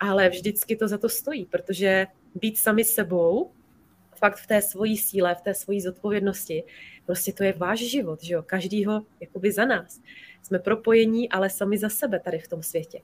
Ale 0.00 0.28
vždycky 0.28 0.76
to 0.76 0.88
za 0.88 0.98
to 0.98 1.08
stojí, 1.08 1.46
protože 1.46 2.06
být 2.34 2.58
sami 2.58 2.84
sebou, 2.84 3.50
fakt 4.18 4.36
v 4.36 4.46
té 4.46 4.62
svojí 4.62 4.96
síle, 4.96 5.34
v 5.34 5.40
té 5.40 5.54
svojí 5.54 5.80
zodpovědnosti, 5.80 6.64
prostě 7.06 7.32
to 7.32 7.44
je 7.44 7.52
váš 7.52 7.78
život, 7.78 8.22
že 8.22 8.34
jo, 8.34 8.42
každýho 8.42 9.02
jakoby 9.20 9.52
za 9.52 9.64
nás. 9.64 10.00
Jsme 10.42 10.58
propojení, 10.58 11.28
ale 11.28 11.50
sami 11.50 11.78
za 11.78 11.88
sebe 11.88 12.20
tady 12.20 12.38
v 12.38 12.48
tom 12.48 12.62
světě. 12.62 13.00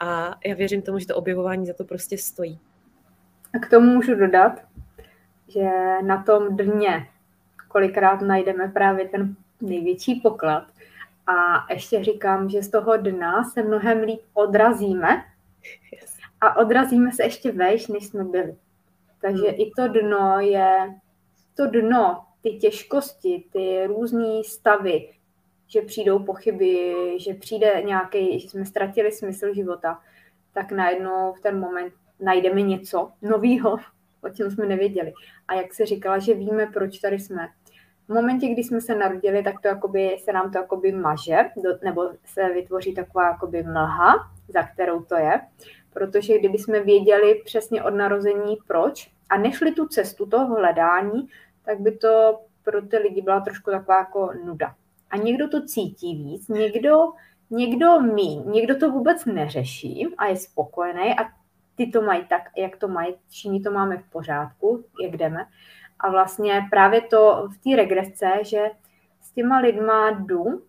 A 0.00 0.38
já 0.46 0.54
věřím 0.54 0.82
tomu, 0.82 0.98
že 0.98 1.06
to 1.06 1.16
objevování 1.16 1.66
za 1.66 1.72
to 1.72 1.84
prostě 1.84 2.18
stojí. 2.18 2.58
A 3.54 3.58
k 3.58 3.70
tomu 3.70 3.94
můžu 3.94 4.14
dodat, 4.14 4.52
že 5.48 5.70
na 6.02 6.22
tom 6.22 6.56
dně 6.56 7.08
kolikrát 7.68 8.20
najdeme 8.20 8.68
právě 8.68 9.08
ten 9.08 9.36
největší 9.60 10.20
poklad. 10.20 10.66
A 11.26 11.66
ještě 11.72 12.04
říkám, 12.04 12.48
že 12.48 12.62
z 12.62 12.70
toho 12.70 12.96
dna 12.96 13.44
se 13.44 13.62
mnohem 13.62 13.98
líp 13.98 14.20
odrazíme 14.34 15.24
a 16.42 16.56
odrazíme 16.56 17.12
se 17.12 17.22
ještě 17.22 17.52
vejš, 17.52 17.88
než 17.88 18.06
jsme 18.06 18.24
byli. 18.24 18.56
Takže 19.20 19.46
hmm. 19.48 19.60
i 19.60 19.70
to 19.76 19.88
dno 19.88 20.40
je, 20.40 20.94
to 21.54 21.66
dno, 21.66 22.24
ty 22.42 22.50
těžkosti, 22.50 23.44
ty 23.52 23.86
různé 23.86 24.44
stavy, 24.44 25.08
že 25.66 25.82
přijdou 25.82 26.18
pochyby, 26.18 26.94
že 27.18 27.34
přijde 27.34 27.82
nějaký, 27.84 28.40
že 28.40 28.48
jsme 28.48 28.64
ztratili 28.64 29.12
smysl 29.12 29.54
života, 29.54 30.00
tak 30.54 30.72
najednou 30.72 31.32
v 31.32 31.40
ten 31.40 31.60
moment 31.60 31.94
najdeme 32.20 32.62
něco 32.62 33.10
nového, 33.22 33.76
o 34.22 34.28
čem 34.28 34.50
jsme 34.50 34.66
nevěděli. 34.66 35.12
A 35.48 35.54
jak 35.54 35.74
se 35.74 35.86
říkala, 35.86 36.18
že 36.18 36.34
víme, 36.34 36.66
proč 36.66 36.98
tady 36.98 37.18
jsme. 37.18 37.48
V 38.08 38.14
momentě, 38.14 38.48
kdy 38.48 38.64
jsme 38.64 38.80
se 38.80 38.94
narodili, 38.94 39.42
tak 39.42 39.60
to 39.60 39.68
jakoby, 39.68 40.16
se 40.24 40.32
nám 40.32 40.52
to 40.52 40.58
jakoby 40.58 40.92
maže, 40.92 41.38
do, 41.56 41.70
nebo 41.84 42.10
se 42.24 42.48
vytvoří 42.48 42.94
taková 42.94 43.26
jakoby 43.26 43.62
mlha, 43.62 44.14
za 44.48 44.62
kterou 44.62 45.02
to 45.02 45.16
je. 45.16 45.40
Protože 45.92 46.38
kdyby 46.38 46.58
jsme 46.58 46.80
věděli 46.80 47.42
přesně 47.44 47.82
od 47.82 47.90
narození 47.90 48.56
proč 48.66 49.10
a 49.30 49.38
nešli 49.38 49.72
tu 49.72 49.86
cestu 49.86 50.26
toho 50.26 50.54
hledání, 50.54 51.28
tak 51.64 51.80
by 51.80 51.96
to 51.96 52.40
pro 52.62 52.82
ty 52.82 52.98
lidi 52.98 53.22
byla 53.22 53.40
trošku 53.40 53.70
taková 53.70 53.98
jako 53.98 54.32
nuda. 54.44 54.74
A 55.10 55.16
někdo 55.16 55.48
to 55.48 55.66
cítí 55.66 56.14
víc, 56.14 56.48
někdo, 56.48 56.96
někdo 57.50 58.00
míň, 58.00 58.42
někdo 58.50 58.78
to 58.78 58.90
vůbec 58.90 59.24
neřeší 59.24 60.06
a 60.18 60.26
je 60.26 60.36
spokojený 60.36 61.18
a 61.18 61.24
ty 61.74 61.86
to 61.86 62.02
mají 62.02 62.24
tak, 62.26 62.42
jak 62.56 62.76
to 62.76 62.88
mají, 62.88 63.14
všichni 63.28 63.60
to 63.60 63.70
máme 63.70 63.96
v 63.96 64.10
pořádku, 64.10 64.84
jak 65.02 65.16
jdeme. 65.16 65.46
A 66.00 66.10
vlastně 66.10 66.66
právě 66.70 67.00
to 67.00 67.48
v 67.54 67.58
té 67.58 67.76
regresce, 67.76 68.26
že 68.42 68.70
s 69.20 69.32
těma 69.32 69.58
lidma 69.58 70.10
jdu 70.10 70.62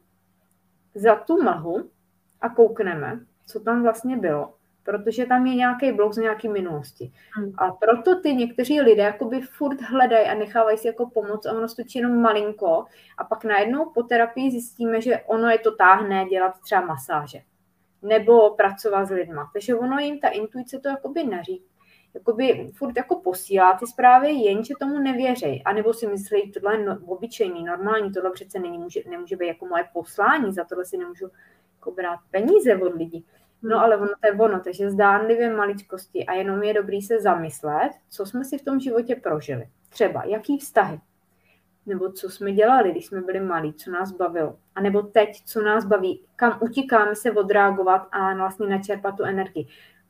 za 0.95 1.15
tu 1.15 1.43
mlhu 1.43 1.89
a 2.41 2.49
koukneme, 2.49 3.19
co 3.47 3.59
tam 3.59 3.83
vlastně 3.83 4.17
bylo, 4.17 4.53
protože 4.83 5.25
tam 5.25 5.45
je 5.45 5.55
nějaký 5.55 5.91
blok 5.91 6.13
z 6.13 6.17
nějaké 6.17 6.49
minulosti. 6.49 7.11
Hmm. 7.35 7.53
A 7.57 7.71
proto 7.71 8.21
ty 8.21 8.33
někteří 8.33 8.81
lidé 8.81 9.03
jakoby 9.03 9.41
furt 9.41 9.81
hledají 9.81 10.27
a 10.27 10.33
nechávají 10.33 10.77
si 10.77 10.87
jako 10.87 11.09
pomoc 11.09 11.45
a 11.45 11.51
ono 11.51 11.67
stočí 11.67 11.99
jenom 11.99 12.21
malinko 12.21 12.85
a 13.17 13.23
pak 13.23 13.43
najednou 13.43 13.91
po 13.93 14.03
terapii 14.03 14.51
zjistíme, 14.51 15.01
že 15.01 15.21
ono 15.25 15.49
je 15.49 15.59
to 15.59 15.71
táhne 15.75 16.25
dělat 16.25 16.59
třeba 16.59 16.81
masáže 16.81 17.41
nebo 18.03 18.49
pracovat 18.49 19.05
s 19.05 19.11
lidma. 19.11 19.49
Takže 19.53 19.75
ono 19.75 19.99
jim 19.99 20.19
ta 20.19 20.27
intuice 20.27 20.79
to 20.79 20.89
jakoby 20.89 21.23
neří, 21.23 21.63
jakoby 22.13 22.71
furt 22.75 22.97
jako 22.97 23.15
posílá 23.15 23.73
ty 23.73 23.87
zprávy, 23.87 24.31
jenže 24.31 24.73
tomu 24.79 24.99
nevěří. 24.99 25.61
A 25.65 25.73
nebo 25.73 25.93
si 25.93 26.07
myslí, 26.07 26.51
tohle 26.51 26.77
je 26.77 26.85
no, 26.85 26.97
obyčejný, 27.05 27.63
normální, 27.63 28.11
tohle 28.11 28.31
přece 28.31 28.59
není, 28.59 28.77
může, 28.77 29.01
nemůže 29.09 29.35
být 29.35 29.47
jako 29.47 29.65
moje 29.65 29.89
poslání, 29.93 30.53
za 30.53 30.63
tohle 30.63 30.85
si 30.85 30.97
nemůžu 30.97 31.29
jako 31.75 31.91
brát 31.91 32.19
peníze 32.31 32.75
od 32.75 32.95
lidí. 32.95 33.25
No 33.63 33.79
ale 33.79 33.97
ono 33.97 34.07
to 34.07 34.27
je 34.27 34.33
ono, 34.33 34.59
takže 34.59 34.91
zdánlivě 34.91 35.55
maličkosti 35.55 36.25
a 36.25 36.33
jenom 36.33 36.63
je 36.63 36.73
dobrý 36.73 37.01
se 37.01 37.21
zamyslet, 37.21 37.91
co 38.09 38.25
jsme 38.25 38.45
si 38.45 38.57
v 38.57 38.65
tom 38.65 38.79
životě 38.79 39.15
prožili. 39.15 39.67
Třeba, 39.89 40.23
jaký 40.25 40.57
vztahy, 40.57 40.99
nebo 41.85 42.11
co 42.11 42.29
jsme 42.29 42.51
dělali, 42.51 42.91
když 42.91 43.05
jsme 43.05 43.21
byli 43.21 43.39
malí, 43.39 43.73
co 43.73 43.91
nás 43.91 44.11
bavilo. 44.11 44.57
A 44.75 44.81
nebo 44.81 45.01
teď, 45.01 45.43
co 45.45 45.61
nás 45.61 45.85
baví, 45.85 46.25
kam 46.35 46.59
utíkáme 46.61 47.15
se 47.15 47.31
odreagovat 47.31 48.07
a 48.11 48.33
vlastně 48.33 48.67
načerpat 48.67 49.17
tu 49.17 49.23
energii. 49.23 49.67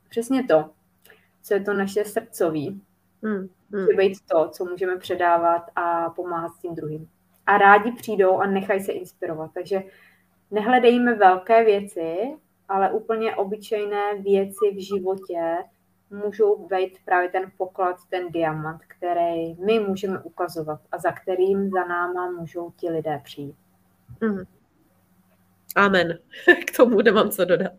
Přesně 0.08 0.44
to, 0.44 0.70
co 1.42 1.54
je 1.54 1.60
to 1.60 1.74
naše 1.74 2.04
srdcový, 2.04 2.82
hmm. 3.22 3.48
Hmm. 3.72 3.86
být 3.96 4.18
to, 4.30 4.48
co 4.48 4.64
můžeme 4.64 4.96
předávat 4.96 5.62
a 5.76 6.10
pomáhat 6.10 6.52
s 6.52 6.58
tím 6.58 6.74
druhým. 6.74 7.08
A 7.46 7.58
rádi 7.58 7.92
přijdou 7.92 8.38
a 8.38 8.46
nechají 8.46 8.80
se 8.80 8.92
inspirovat. 8.92 9.50
Takže 9.54 9.82
nehledejme 10.50 11.14
velké 11.14 11.64
věci, 11.64 12.36
ale 12.68 12.90
úplně 12.90 13.36
obyčejné 13.36 14.14
věci 14.22 14.70
v 14.74 14.84
životě, 14.84 15.56
můžou 16.10 16.66
být 16.66 16.98
právě 17.04 17.28
ten 17.28 17.52
poklad, 17.56 17.96
ten 18.10 18.32
diamant, 18.32 18.82
který 18.86 19.54
my 19.54 19.80
můžeme 19.80 20.18
ukazovat 20.22 20.80
a 20.92 20.98
za 20.98 21.12
kterým 21.12 21.70
za 21.70 21.84
náma 21.84 22.30
můžou 22.30 22.70
ti 22.70 22.90
lidé 22.90 23.20
přijít. 23.24 23.56
Mm. 24.20 24.44
Amen. 25.76 26.18
K 26.66 26.76
tomu 26.76 27.02
nemám 27.02 27.30
co 27.30 27.44
dodat. 27.44 27.72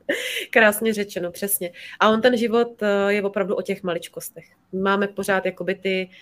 Krásně 0.52 0.94
řečeno, 0.94 1.32
přesně. 1.32 1.72
A 2.00 2.10
on 2.10 2.22
ten 2.22 2.38
život 2.38 2.82
eh, 2.82 3.14
je 3.14 3.24
opravdu 3.24 3.56
o 3.56 3.62
těch 3.62 3.84
maličkostech. 3.84 4.46
Máme 4.74 5.08
pořád 5.08 5.46
jakoby 5.46 5.76
ty 5.76 6.10
uh, 6.10 6.16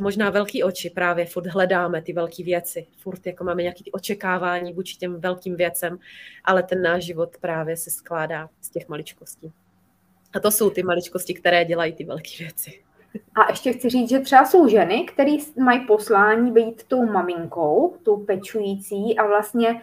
možná 0.00 0.30
velký 0.30 0.62
oči, 0.62 0.90
právě 0.90 1.26
furt 1.26 1.46
hledáme 1.46 2.02
ty 2.02 2.12
velké 2.12 2.44
věci, 2.44 2.86
furt 2.98 3.26
jako 3.26 3.44
máme 3.44 3.62
nějaké 3.62 3.84
očekávání 3.92 4.72
vůči 4.72 4.96
těm 4.96 5.20
velkým 5.20 5.56
věcem, 5.56 5.98
ale 6.44 6.62
ten 6.62 6.82
náš 6.82 7.04
život 7.04 7.36
právě 7.40 7.76
se 7.76 7.90
skládá 7.90 8.48
z 8.60 8.70
těch 8.70 8.88
maličkostí. 8.88 9.52
A 10.34 10.40
to 10.40 10.50
jsou 10.50 10.70
ty 10.70 10.82
maličkosti, 10.82 11.34
které 11.34 11.64
dělají 11.64 11.92
ty 11.92 12.04
velké 12.04 12.30
věci. 12.38 12.82
A 13.34 13.50
ještě 13.50 13.72
chci 13.72 13.88
říct, 13.88 14.08
že 14.08 14.18
třeba 14.18 14.44
jsou 14.44 14.68
ženy, 14.68 15.04
které 15.04 15.32
mají 15.56 15.86
poslání 15.86 16.52
být 16.52 16.84
tou 16.84 17.06
maminkou, 17.06 17.96
tou 18.02 18.16
pečující 18.16 19.18
a 19.18 19.26
vlastně 19.26 19.82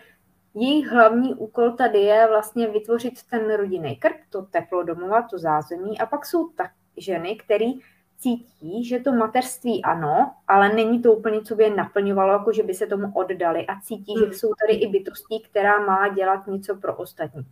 jejich 0.56 0.88
hlavní 0.88 1.34
úkol 1.34 1.72
tady 1.72 2.00
je 2.00 2.28
vlastně 2.28 2.68
vytvořit 2.68 3.14
ten 3.30 3.54
rodinný 3.54 3.96
krk, 3.96 4.18
to 4.30 4.42
teplo 4.42 4.84
domova, 4.84 5.22
to 5.22 5.38
zázemí 5.38 6.00
a 6.00 6.06
pak 6.06 6.26
jsou 6.26 6.50
tak 6.50 6.72
ženy, 6.98 7.36
které 7.36 7.72
cítí, 8.18 8.86
že 8.86 9.00
to 9.00 9.12
mateřství 9.12 9.84
ano, 9.84 10.32
ale 10.48 10.74
není 10.74 11.02
to 11.02 11.14
úplně, 11.14 11.42
co 11.42 11.56
by 11.56 11.64
je 11.64 11.76
naplňovalo, 11.76 12.34
jako 12.34 12.54
že 12.54 12.64
by 12.64 12.74
se 12.74 12.88
tomu 12.88 13.12
oddali 13.14 13.68
a 13.68 13.82
cítí, 13.82 14.14
že 14.20 14.26
hmm. 14.26 14.34
jsou 14.34 14.50
tady 14.62 14.80
i 14.80 14.88
bytostí, 14.88 15.40
která 15.40 15.86
má 15.86 16.08
dělat 16.08 16.48
něco 16.48 16.76
pro 16.76 16.96
ostatní. 16.96 17.46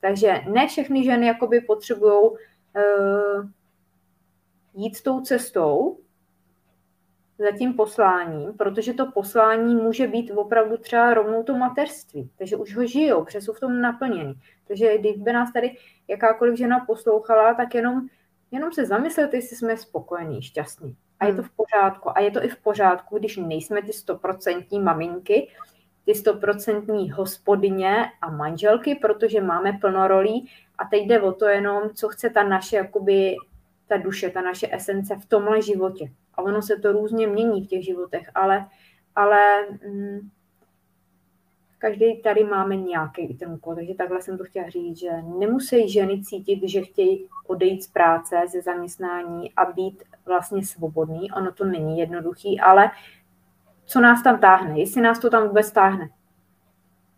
Takže 0.00 0.40
ne 0.52 0.66
všechny 0.66 1.04
ženy 1.04 1.26
jakoby 1.26 1.60
potřebují 1.60 2.30
uh, 2.30 3.48
jít 4.74 5.02
tou 5.02 5.20
cestou 5.20 5.98
za 7.38 7.56
tím 7.58 7.74
posláním, 7.74 8.52
protože 8.52 8.92
to 8.92 9.12
poslání 9.12 9.74
může 9.74 10.06
být 10.06 10.30
opravdu 10.30 10.76
třeba 10.76 11.14
rovnou 11.14 11.42
to 11.42 11.54
mateřství. 11.54 12.30
Takže 12.38 12.56
už 12.56 12.76
ho 12.76 12.86
žijou, 12.86 13.24
protože 13.24 13.40
jsou 13.40 13.52
v 13.52 13.60
tom 13.60 13.80
naplněný. 13.80 14.34
Takže 14.68 14.98
kdyby 14.98 15.32
nás 15.32 15.52
tady 15.52 15.76
jakákoliv 16.08 16.58
žena 16.58 16.84
poslouchala, 16.86 17.54
tak 17.54 17.74
jenom 17.74 18.08
Jenom 18.50 18.72
se 18.72 18.86
zamyslete, 18.86 19.36
jestli 19.36 19.56
jsme 19.56 19.76
spokojení, 19.76 20.42
šťastní. 20.42 20.96
A 21.20 21.26
je 21.26 21.34
to 21.34 21.42
v 21.42 21.50
pořádku. 21.50 22.10
A 22.16 22.20
je 22.20 22.30
to 22.30 22.44
i 22.44 22.48
v 22.48 22.56
pořádku, 22.56 23.18
když 23.18 23.36
nejsme 23.36 23.82
ty 23.82 23.92
stoprocentní 23.92 24.80
maminky, 24.80 25.48
ty 26.04 26.14
stoprocentní 26.14 27.10
hospodyně 27.10 28.04
a 28.20 28.30
manželky, 28.30 28.94
protože 28.94 29.40
máme 29.40 29.72
plno 29.72 30.08
rolí 30.08 30.50
a 30.78 30.84
teď 30.84 31.02
jde 31.02 31.20
o 31.20 31.32
to 31.32 31.46
jenom, 31.46 31.90
co 31.94 32.08
chce 32.08 32.30
ta 32.30 32.42
naše, 32.42 32.76
jakoby, 32.76 33.36
ta 33.86 33.96
duše, 33.96 34.30
ta 34.30 34.42
naše 34.42 34.68
esence 34.72 35.16
v 35.16 35.26
tomhle 35.26 35.62
životě. 35.62 36.12
A 36.34 36.42
ono 36.42 36.62
se 36.62 36.76
to 36.76 36.92
různě 36.92 37.26
mění 37.26 37.62
v 37.62 37.68
těch 37.68 37.84
životech, 37.84 38.30
ale, 38.34 38.66
ale 39.16 39.66
mm, 39.88 40.30
každý 41.80 42.22
tady 42.22 42.44
máme 42.44 42.76
nějaký 42.76 43.34
ten 43.34 43.52
úkol, 43.52 43.74
takže 43.74 43.94
takhle 43.94 44.22
jsem 44.22 44.38
to 44.38 44.44
chtěla 44.44 44.68
říct, 44.68 44.98
že 44.98 45.10
nemusí 45.38 45.88
ženy 45.88 46.22
cítit, 46.22 46.68
že 46.68 46.80
chtějí 46.80 47.28
odejít 47.46 47.82
z 47.82 47.86
práce, 47.86 48.36
ze 48.48 48.62
zaměstnání 48.62 49.52
a 49.54 49.64
být 49.64 50.02
vlastně 50.26 50.64
svobodný. 50.64 51.32
Ono 51.32 51.52
to 51.52 51.64
není 51.64 51.98
jednoduchý, 51.98 52.60
ale 52.60 52.90
co 53.84 54.00
nás 54.00 54.22
tam 54.22 54.38
táhne, 54.38 54.80
jestli 54.80 55.00
nás 55.00 55.18
to 55.18 55.30
tam 55.30 55.48
vůbec 55.48 55.72
táhne. 55.72 56.08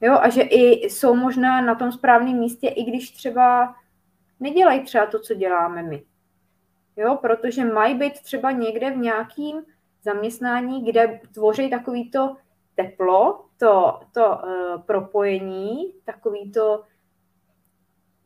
Jo, 0.01 0.19
a 0.21 0.29
že 0.29 0.43
i 0.43 0.91
jsou 0.91 1.15
možná 1.15 1.61
na 1.61 1.75
tom 1.75 1.93
správném 1.93 2.39
místě, 2.39 2.69
i 2.69 2.85
když 2.85 3.11
třeba 3.11 3.75
nedělají 4.41 4.81
třeba 4.81 5.07
to, 5.07 5.19
co 5.19 5.35
děláme 5.35 5.83
my. 5.83 6.03
Jo, 6.97 7.19
protože 7.21 7.65
mají 7.65 7.95
být 7.95 8.21
třeba 8.21 8.51
někde 8.51 8.91
v 8.91 8.97
nějakým 8.97 9.63
zaměstnání, 10.03 10.85
kde 10.85 11.21
tvoří 11.35 11.71
takovýto 11.71 12.37
teplo, 12.75 13.45
to, 13.59 14.01
to 14.13 14.27
uh, 14.27 14.83
propojení, 14.83 15.93
takový 16.05 16.53
to, 16.53 16.83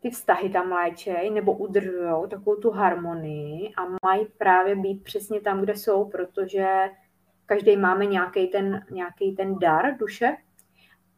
ty 0.00 0.10
vztahy 0.10 0.48
tam 0.48 0.72
léčej 0.72 1.30
nebo 1.30 1.52
udržují 1.52 2.28
takovou 2.30 2.56
tu 2.56 2.70
harmonii 2.70 3.72
a 3.76 4.06
mají 4.06 4.26
právě 4.38 4.76
být 4.76 5.04
přesně 5.04 5.40
tam, 5.40 5.60
kde 5.60 5.76
jsou, 5.76 6.04
protože 6.04 6.66
každý 7.46 7.76
máme 7.76 8.06
nějaký 8.06 8.46
ten, 8.46 8.84
nějaký 8.90 9.36
ten 9.36 9.58
dar 9.58 9.96
duše 9.96 10.36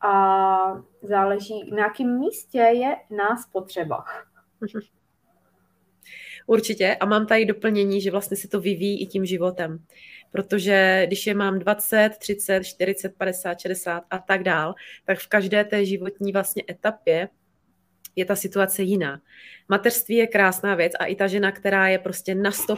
a 0.01 0.83
záleží, 1.03 1.71
na 1.71 1.79
jakém 1.79 2.19
místě 2.19 2.59
je 2.59 2.97
nás 3.11 3.47
potřeba. 3.53 4.05
Určitě. 6.47 6.97
A 7.01 7.07
mám 7.07 7.27
tady 7.27 7.47
doplnění, 7.47 8.01
že 8.01 8.11
vlastně 8.11 8.37
se 8.37 8.49
to 8.49 8.61
vyvíjí 8.61 9.03
i 9.03 9.07
tím 9.07 9.25
životem 9.25 9.85
protože 10.31 11.05
když 11.07 11.27
je 11.27 11.35
mám 11.35 11.59
20, 11.59 12.11
30, 12.19 12.65
40, 12.65 13.17
50, 13.17 13.61
60 13.61 14.05
a 14.11 14.19
tak 14.19 14.43
dál, 14.43 14.75
tak 15.05 15.19
v 15.19 15.29
každé 15.29 15.65
té 15.65 15.85
životní 15.85 16.33
vlastně 16.33 16.63
etapě 16.71 17.29
je 18.17 18.25
ta 18.25 18.37
situace 18.37 18.83
jiná. 18.83 19.21
Mateřství 19.69 20.15
je 20.15 20.27
krásná 20.27 20.75
věc 20.75 20.93
a 20.99 21.05
i 21.05 21.15
ta 21.15 21.27
žena, 21.27 21.53
která 21.53 21.89
je 21.89 21.99
prostě 21.99 22.35
na 22.35 22.51
100% 22.51 22.75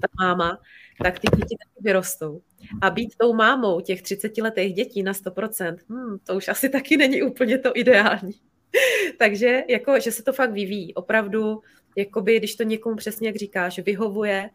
ta 0.00 0.08
máma, 0.20 0.58
tak 1.02 1.18
ty 1.18 1.26
děti 1.36 1.56
taky 1.64 1.80
vyrostou. 1.80 2.40
A 2.82 2.90
být 2.90 3.14
tou 3.18 3.34
mámou 3.34 3.80
těch 3.80 4.02
30 4.02 4.38
letých 4.38 4.74
dětí 4.74 5.02
na 5.02 5.12
100%, 5.12 5.76
hmm, 5.88 6.18
to 6.18 6.36
už 6.36 6.48
asi 6.48 6.68
taky 6.68 6.96
není 6.96 7.22
úplně 7.22 7.58
to 7.58 7.72
ideální. 7.74 8.32
Takže 9.18 9.62
jako, 9.68 10.00
že 10.00 10.12
se 10.12 10.22
to 10.22 10.32
fakt 10.32 10.52
vyvíjí. 10.52 10.94
Opravdu, 10.94 11.60
jakoby, 11.96 12.38
když 12.38 12.54
to 12.56 12.62
někomu 12.62 12.96
přesně, 12.96 13.28
jak 13.28 13.36
říkáš, 13.36 13.78
vyhovuje, 13.78 14.50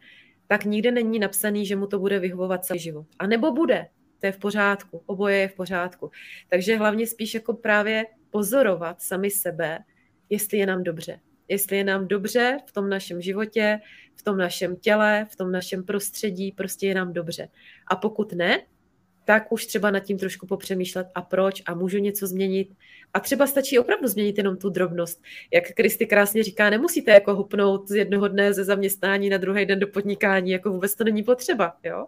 tak 0.50 0.64
nikde 0.64 0.90
není 0.90 1.18
napsaný, 1.18 1.66
že 1.66 1.76
mu 1.76 1.86
to 1.86 1.98
bude 1.98 2.18
vyhovovat 2.18 2.64
celý 2.64 2.80
život. 2.80 3.06
A 3.18 3.26
nebo 3.26 3.52
bude, 3.52 3.86
to 4.20 4.26
je 4.26 4.32
v 4.32 4.38
pořádku, 4.38 5.02
oboje 5.06 5.36
je 5.36 5.48
v 5.48 5.54
pořádku. 5.54 6.10
Takže 6.48 6.76
hlavně 6.76 7.06
spíš 7.06 7.34
jako 7.34 7.54
právě 7.54 8.06
pozorovat 8.30 9.02
sami 9.02 9.30
sebe, 9.30 9.78
jestli 10.30 10.58
je 10.58 10.66
nám 10.66 10.82
dobře. 10.82 11.20
Jestli 11.48 11.76
je 11.76 11.84
nám 11.84 12.08
dobře 12.08 12.58
v 12.66 12.72
tom 12.72 12.88
našem 12.88 13.20
životě, 13.20 13.80
v 14.14 14.22
tom 14.22 14.36
našem 14.36 14.76
těle, 14.76 15.26
v 15.30 15.36
tom 15.36 15.52
našem 15.52 15.84
prostředí, 15.84 16.52
prostě 16.52 16.86
je 16.86 16.94
nám 16.94 17.12
dobře. 17.12 17.48
A 17.86 17.96
pokud 17.96 18.32
ne, 18.32 18.62
tak 19.30 19.52
už 19.52 19.66
třeba 19.66 19.90
nad 19.90 20.00
tím 20.00 20.18
trošku 20.18 20.46
popřemýšlet 20.46 21.06
a 21.14 21.22
proč 21.22 21.62
a 21.66 21.74
můžu 21.74 21.98
něco 21.98 22.26
změnit. 22.26 22.68
A 23.14 23.20
třeba 23.20 23.46
stačí 23.46 23.78
opravdu 23.78 24.08
změnit 24.08 24.38
jenom 24.38 24.56
tu 24.56 24.70
drobnost. 24.70 25.22
Jak 25.52 25.64
Kristy 25.74 26.06
krásně 26.06 26.42
říká, 26.42 26.70
nemusíte 26.70 27.10
jako 27.10 27.34
hupnout 27.34 27.88
z 27.88 27.94
jednoho 27.94 28.28
dne 28.28 28.52
ze 28.52 28.64
zaměstnání 28.64 29.30
na 29.30 29.36
druhý 29.36 29.66
den 29.66 29.78
do 29.78 29.86
podnikání, 29.86 30.50
jako 30.50 30.70
vůbec 30.70 30.94
to 30.94 31.04
není 31.04 31.22
potřeba, 31.22 31.76
jo. 31.84 32.06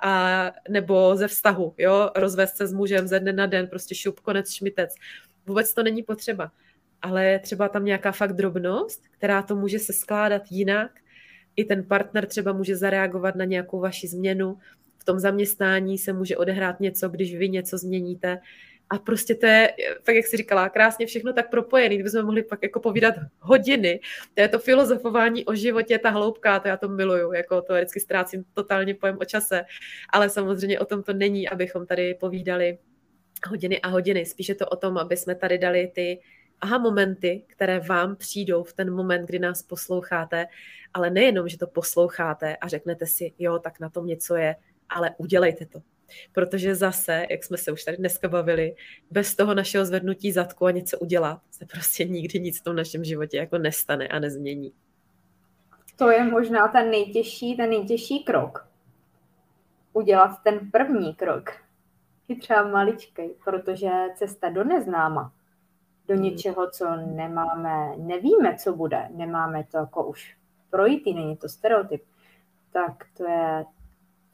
A, 0.00 0.52
nebo 0.68 1.16
ze 1.16 1.28
vztahu, 1.28 1.74
jo, 1.78 2.10
rozvést 2.16 2.56
se 2.56 2.66
s 2.66 2.72
mužem 2.72 3.08
ze 3.08 3.20
dne 3.20 3.32
na 3.32 3.46
den, 3.46 3.66
prostě 3.66 3.94
šup, 3.94 4.20
konec, 4.20 4.50
šmitec. 4.50 4.94
Vůbec 5.46 5.74
to 5.74 5.82
není 5.82 6.02
potřeba. 6.02 6.50
Ale 7.02 7.38
třeba 7.38 7.68
tam 7.68 7.84
nějaká 7.84 8.12
fakt 8.12 8.32
drobnost, 8.32 9.02
která 9.10 9.42
to 9.42 9.56
může 9.56 9.78
se 9.78 9.92
skládat 9.92 10.42
jinak, 10.50 10.90
i 11.56 11.64
ten 11.64 11.84
partner 11.84 12.26
třeba 12.26 12.52
může 12.52 12.76
zareagovat 12.76 13.34
na 13.34 13.44
nějakou 13.44 13.80
vaši 13.80 14.08
změnu, 14.08 14.58
tom 15.06 15.18
zaměstnání 15.18 15.98
se 15.98 16.12
může 16.12 16.36
odehrát 16.36 16.80
něco, 16.80 17.08
když 17.08 17.36
vy 17.36 17.48
něco 17.48 17.78
změníte. 17.78 18.38
A 18.90 18.98
prostě 18.98 19.34
to 19.34 19.46
je, 19.46 19.72
tak 20.02 20.14
jak 20.14 20.26
jsi 20.26 20.36
říkala, 20.36 20.68
krásně 20.68 21.06
všechno 21.06 21.32
tak 21.32 21.50
propojený, 21.50 21.96
kdybychom 21.96 22.24
mohli 22.24 22.42
pak 22.42 22.62
jako 22.62 22.80
povídat 22.80 23.14
hodiny. 23.40 24.00
To 24.34 24.40
je 24.40 24.48
to 24.48 24.58
filozofování 24.58 25.44
o 25.44 25.54
životě, 25.54 25.98
ta 25.98 26.10
hloubka, 26.10 26.60
to 26.60 26.68
já 26.68 26.76
to 26.76 26.88
miluju, 26.88 27.32
jako 27.32 27.62
to 27.62 27.74
vždycky 27.74 28.00
ztrácím 28.00 28.44
totálně 28.54 28.94
pojem 28.94 29.18
o 29.20 29.24
čase, 29.24 29.64
ale 30.10 30.30
samozřejmě 30.30 30.80
o 30.80 30.84
tom 30.84 31.02
to 31.02 31.12
není, 31.12 31.48
abychom 31.48 31.86
tady 31.86 32.14
povídali 32.14 32.78
hodiny 33.48 33.80
a 33.80 33.88
hodiny. 33.88 34.26
Spíše 34.26 34.54
to 34.54 34.66
o 34.66 34.76
tom, 34.76 34.98
aby 34.98 35.16
jsme 35.16 35.34
tady 35.34 35.58
dali 35.58 35.92
ty 35.94 36.20
aha 36.60 36.78
momenty, 36.78 37.42
které 37.46 37.80
vám 37.80 38.16
přijdou 38.16 38.64
v 38.64 38.72
ten 38.72 38.94
moment, 38.94 39.26
kdy 39.26 39.38
nás 39.38 39.62
posloucháte, 39.62 40.46
ale 40.94 41.10
nejenom, 41.10 41.48
že 41.48 41.58
to 41.58 41.66
posloucháte 41.66 42.56
a 42.56 42.68
řeknete 42.68 43.06
si, 43.06 43.32
jo, 43.38 43.58
tak 43.58 43.80
na 43.80 43.88
tom 43.88 44.06
něco 44.06 44.36
je, 44.36 44.56
ale 44.88 45.10
udělejte 45.18 45.66
to. 45.66 45.82
Protože 46.32 46.74
zase, 46.74 47.26
jak 47.30 47.44
jsme 47.44 47.58
se 47.58 47.72
už 47.72 47.84
tady 47.84 47.96
dneska 47.96 48.28
bavili, 48.28 48.74
bez 49.10 49.36
toho 49.36 49.54
našeho 49.54 49.84
zvednutí 49.84 50.32
zadku 50.32 50.66
a 50.66 50.70
něco 50.70 50.98
udělat, 50.98 51.40
se 51.50 51.66
prostě 51.66 52.04
nikdy 52.04 52.40
nic 52.40 52.60
v 52.60 52.64
tom 52.64 52.76
našem 52.76 53.04
životě 53.04 53.36
jako 53.36 53.58
nestane 53.58 54.08
a 54.08 54.18
nezmění. 54.18 54.72
To 55.96 56.10
je 56.10 56.24
možná 56.24 56.68
ten 56.68 56.90
nejtěžší, 56.90 57.56
ten 57.56 57.70
nejtěžší 57.70 58.24
krok. 58.24 58.68
Udělat 59.92 60.30
ten 60.44 60.70
první 60.70 61.14
krok. 61.14 61.50
I 62.28 62.36
třeba 62.36 62.68
maličký, 62.68 63.22
protože 63.44 63.90
cesta 64.14 64.48
do 64.48 64.64
neznáma, 64.64 65.32
do 66.08 66.14
hmm. 66.14 66.22
něčeho, 66.22 66.70
co 66.70 66.96
nemáme, 66.96 67.96
nevíme, 67.96 68.56
co 68.56 68.72
bude, 68.72 69.08
nemáme 69.10 69.64
to 69.70 69.78
jako 69.78 70.06
už 70.06 70.36
projít, 70.70 71.06
není 71.06 71.36
to 71.36 71.48
stereotyp, 71.48 72.02
tak 72.72 72.92
to 73.16 73.28
je, 73.28 73.64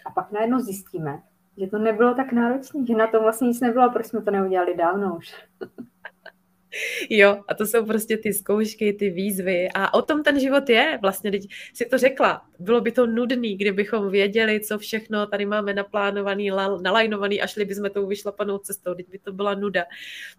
a 0.06 0.10
pak 0.10 0.32
najednou 0.32 0.60
zjistíme, 0.60 1.22
že 1.58 1.66
to 1.66 1.78
nebylo 1.78 2.14
tak 2.14 2.32
náročné, 2.32 2.86
že 2.86 2.94
na 2.94 3.06
tom 3.06 3.22
vlastně 3.22 3.48
nic 3.48 3.60
nebylo, 3.60 3.90
proč 3.92 4.06
jsme 4.06 4.22
to 4.22 4.30
neudělali 4.30 4.76
dávno 4.76 5.16
už. 5.16 5.34
Jo, 7.10 7.42
a 7.48 7.54
to 7.54 7.66
jsou 7.66 7.86
prostě 7.86 8.16
ty 8.16 8.32
zkoušky, 8.32 8.92
ty 8.92 9.10
výzvy 9.10 9.68
a 9.74 9.94
o 9.94 10.02
tom 10.02 10.22
ten 10.22 10.40
život 10.40 10.68
je. 10.68 10.98
Vlastně, 11.02 11.30
teď 11.30 11.42
si 11.74 11.84
to 11.84 11.98
řekla, 11.98 12.42
bylo 12.58 12.80
by 12.80 12.92
to 12.92 13.06
nudný, 13.06 13.56
kdybychom 13.56 14.10
věděli, 14.10 14.60
co 14.60 14.78
všechno 14.78 15.26
tady 15.26 15.46
máme 15.46 15.74
naplánovaný, 15.74 16.50
nalajnovaný 16.82 17.42
a 17.42 17.46
šli 17.46 17.64
bychom 17.64 17.90
tou 17.90 18.06
vyšlapanou 18.06 18.58
cestou, 18.58 18.94
teď 18.94 19.08
by 19.08 19.18
to 19.18 19.32
byla 19.32 19.54
nuda. 19.54 19.84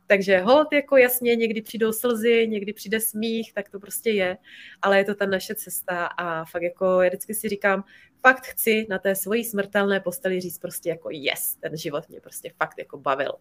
Takže 0.08 0.40
hold 0.40 0.74
jako 0.74 0.98
jasně, 0.98 1.36
někdy 1.36 1.62
přijdou 1.62 1.92
slzy, 1.92 2.48
někdy 2.48 2.74
přijde 2.74 3.00
smích, 3.00 3.54
tak 3.54 3.70
to 3.70 3.80
prostě 3.80 4.10
je, 4.10 4.38
ale 4.82 4.98
je 4.98 5.06
to 5.06 5.16
ta 5.16 5.26
naše 5.26 5.56
cesta 5.56 6.06
a 6.06 6.46
fakt 6.46 6.64
jako 6.64 7.02
já 7.02 7.10
vždycky 7.10 7.34
si 7.34 7.50
říkám, 7.50 7.84
fakt 8.28 8.46
chci 8.46 8.86
na 8.90 9.00
té 9.00 9.16
svojí 9.16 9.44
smrtelné 9.44 10.00
posteli 10.00 10.42
říct 10.42 10.60
prostě 10.60 10.90
jako 10.90 11.10
yes, 11.12 11.56
ten 11.56 11.78
život 11.78 12.10
mě 12.10 12.22
prostě 12.22 12.52
fakt 12.58 12.78
jako 12.78 12.98
bavil. 12.98 13.32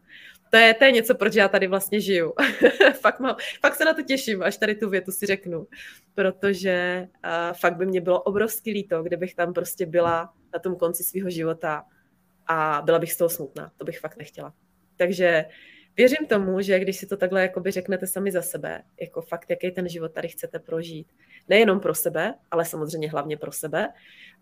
To 0.51 0.57
je, 0.57 0.75
to 0.75 0.85
je 0.85 0.93
něco, 0.93 1.15
proč 1.15 1.35
já 1.35 1.49
tady 1.49 1.67
vlastně 1.67 2.01
žiju. 2.01 2.33
fakt, 3.01 3.21
mám, 3.21 3.37
fakt 3.61 3.75
se 3.75 3.85
na 3.85 3.95
to 3.95 4.03
těším, 4.03 4.43
až 4.43 4.57
tady 4.57 4.75
tu 4.75 4.91
větu 4.91 5.13
si 5.13 5.27
řeknu, 5.27 5.67
protože 6.15 7.09
uh, 7.25 7.57
fakt 7.57 7.77
by 7.77 7.87
mě 7.87 8.01
bylo 8.01 8.23
obrovský 8.23 8.73
líto, 8.73 9.03
kdybych 9.03 9.35
tam 9.35 9.53
prostě 9.53 9.87
byla 9.87 10.35
na 10.55 10.59
tom 10.59 10.77
konci 10.77 11.03
svého 11.03 11.31
života 11.31 11.85
a 12.47 12.83
byla 12.85 12.99
bych 12.99 13.13
z 13.13 13.17
toho 13.17 13.29
smutná. 13.29 13.73
To 13.77 13.85
bych 13.85 14.01
fakt 14.01 14.17
nechtěla. 14.17 14.55
Takže 14.97 15.45
věřím 15.97 16.27
tomu, 16.27 16.61
že 16.61 16.81
když 16.81 16.97
si 16.97 17.07
to 17.07 17.17
takhle 17.17 17.43
jakoby 17.43 17.71
řeknete 17.71 18.07
sami 18.07 18.33
za 18.33 18.43
sebe, 18.43 18.83
jako 19.01 19.23
fakt, 19.23 19.51
jaký 19.51 19.71
ten 19.71 19.89
život 19.89 20.13
tady 20.13 20.29
chcete 20.29 20.59
prožít, 20.59 21.13
nejenom 21.49 21.81
pro 21.81 21.95
sebe, 21.95 22.35
ale 22.51 22.65
samozřejmě 22.65 23.11
hlavně 23.11 23.37
pro 23.37 23.53
sebe, 23.53 23.89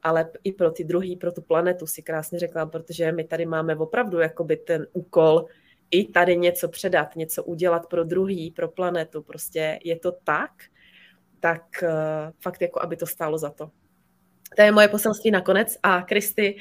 ale 0.03 0.31
i 0.45 0.53
pro 0.53 0.71
ty 0.71 0.85
druhý, 0.85 1.17
pro 1.17 1.33
tu 1.33 1.43
planetu 1.43 1.87
si 1.87 2.03
krásně 2.03 2.39
řekla, 2.39 2.67
protože 2.67 3.13
my 3.13 3.25
tady 3.25 3.47
máme 3.47 3.77
opravdu 3.77 4.19
jakoby 4.19 4.57
ten 4.57 4.87
úkol 4.93 5.47
i 5.91 6.05
tady 6.05 6.37
něco 6.37 6.69
předat, 6.69 7.17
něco 7.17 7.45
udělat 7.45 7.87
pro 7.87 8.05
druhý, 8.05 8.51
pro 8.51 8.69
planetu, 8.69 9.23
prostě 9.23 9.79
je 9.85 9.99
to 9.99 10.13
tak, 10.13 10.51
tak 11.41 11.63
uh, 11.83 11.89
fakt 12.41 12.63
jako, 12.63 12.83
aby 12.83 12.97
to 12.97 13.07
stálo 13.07 13.39
za 13.39 13.51
to. 13.51 13.71
To 14.57 14.63
je 14.63 14.73
moje 14.73 14.89
poselství 14.89 15.31
nakonec. 15.31 15.77
A 15.83 16.03
Kristy, 16.03 16.57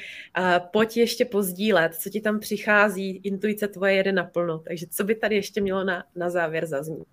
pojď 0.72 0.98
ještě 0.98 1.26
pozdílet, 1.26 1.96
co 1.96 2.10
ti 2.10 2.22
tam 2.22 2.40
přichází, 2.40 3.18
intuice 3.18 3.68
tvoje 3.68 3.94
jede 3.94 4.12
naplno. 4.12 4.60
Takže 4.60 4.86
co 4.92 5.04
by 5.04 5.16
tady 5.16 5.36
ještě 5.36 5.62
mělo 5.62 5.84
na, 5.84 6.04
na 6.16 6.30
závěr 6.30 6.66
zaznít? 6.66 7.08